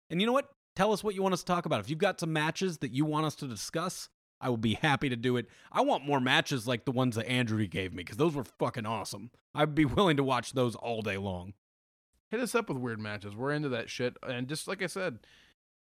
And 0.09 0.19
you 0.19 0.27
know 0.27 0.33
what? 0.33 0.49
Tell 0.75 0.91
us 0.91 1.05
what 1.05 1.15
you 1.15 1.21
want 1.21 1.31
us 1.31 1.39
to 1.39 1.45
talk 1.45 1.65
about. 1.65 1.79
If 1.79 1.89
you've 1.89 1.99
got 1.99 2.19
some 2.19 2.33
matches 2.33 2.79
that 2.79 2.91
you 2.91 3.05
want 3.05 3.27
us 3.27 3.35
to 3.35 3.47
discuss, 3.47 4.09
I 4.41 4.49
will 4.49 4.57
be 4.57 4.73
happy 4.73 5.07
to 5.07 5.15
do 5.15 5.37
it. 5.37 5.47
I 5.71 5.83
want 5.83 6.05
more 6.05 6.19
matches 6.19 6.67
like 6.67 6.83
the 6.83 6.91
ones 6.91 7.15
that 7.15 7.29
Andrew 7.29 7.65
gave 7.65 7.93
me 7.93 8.03
because 8.03 8.17
those 8.17 8.35
were 8.35 8.43
fucking 8.43 8.85
awesome. 8.85 9.31
I'd 9.55 9.73
be 9.73 9.85
willing 9.85 10.17
to 10.17 10.23
watch 10.25 10.51
those 10.51 10.75
all 10.75 11.01
day 11.01 11.15
long. 11.15 11.53
Hit 12.31 12.39
us 12.39 12.55
up 12.55 12.69
with 12.69 12.77
weird 12.77 12.99
matches. 12.99 13.35
We're 13.35 13.51
into 13.51 13.69
that 13.69 13.89
shit. 13.89 14.17
And 14.21 14.47
just 14.47 14.67
like 14.67 14.81
I 14.83 14.87
said, 14.87 15.19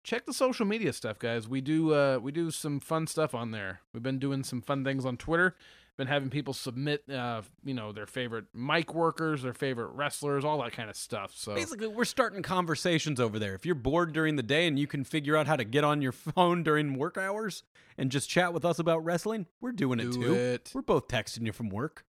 check 0.04 0.24
the 0.24 0.32
social 0.32 0.64
media 0.66 0.92
stuff, 0.92 1.18
guys. 1.18 1.46
We 1.48 1.60
do 1.60 1.92
uh 1.94 2.18
we 2.18 2.32
do 2.32 2.50
some 2.50 2.80
fun 2.80 3.06
stuff 3.06 3.34
on 3.34 3.50
there. 3.50 3.80
We've 3.92 4.02
been 4.02 4.18
doing 4.18 4.42
some 4.44 4.62
fun 4.62 4.84
things 4.84 5.04
on 5.04 5.16
Twitter. 5.16 5.56
Been 5.98 6.06
having 6.06 6.30
people 6.30 6.54
submit 6.54 7.04
uh 7.10 7.42
you 7.62 7.74
know 7.74 7.92
their 7.92 8.06
favorite 8.06 8.46
mic 8.54 8.94
workers, 8.94 9.42
their 9.42 9.52
favorite 9.52 9.88
wrestlers, 9.88 10.46
all 10.46 10.62
that 10.62 10.72
kind 10.72 10.88
of 10.88 10.96
stuff. 10.96 11.32
So 11.34 11.54
Basically, 11.54 11.88
we're 11.88 12.06
starting 12.06 12.42
conversations 12.42 13.20
over 13.20 13.38
there. 13.38 13.54
If 13.54 13.66
you're 13.66 13.74
bored 13.74 14.14
during 14.14 14.36
the 14.36 14.42
day 14.42 14.66
and 14.66 14.78
you 14.78 14.86
can 14.86 15.04
figure 15.04 15.36
out 15.36 15.46
how 15.46 15.56
to 15.56 15.64
get 15.64 15.84
on 15.84 16.00
your 16.00 16.12
phone 16.12 16.62
during 16.62 16.94
work 16.94 17.18
hours 17.18 17.64
and 17.98 18.10
just 18.10 18.30
chat 18.30 18.54
with 18.54 18.64
us 18.64 18.78
about 18.78 19.04
wrestling, 19.04 19.44
we're 19.60 19.72
doing 19.72 20.00
it 20.00 20.12
too. 20.12 20.34
it. 20.34 20.70
We're 20.74 20.80
both 20.80 21.06
texting 21.08 21.44
you 21.44 21.52
from 21.52 21.68
work. 21.68 22.06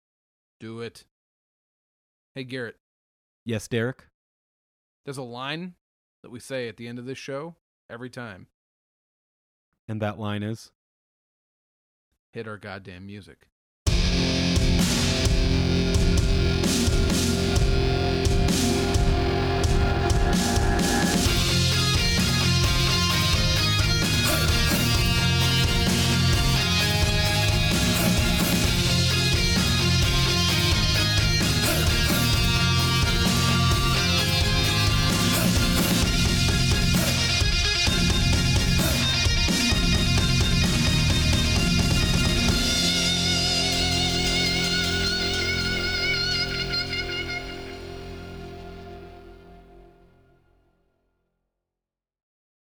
Do 0.60 0.82
it. 0.82 1.06
Hey 2.36 2.44
Garrett, 2.44 2.76
Yes, 3.44 3.68
Derrick. 3.68 4.06
There's 5.10 5.18
a 5.18 5.24
line 5.24 5.74
that 6.22 6.30
we 6.30 6.40
say 6.40 6.68
at 6.68 6.78
the 6.78 6.88
end 6.88 7.00
of 7.00 7.06
this 7.06 7.18
show 7.18 7.56
every 7.90 8.12
time. 8.12 8.46
And 9.88 10.00
that 10.04 10.20
line 10.20 10.44
is 10.44 10.70
Hit 12.32 12.48
our 12.48 12.60
goddamn 12.60 13.08
music. 13.08 13.49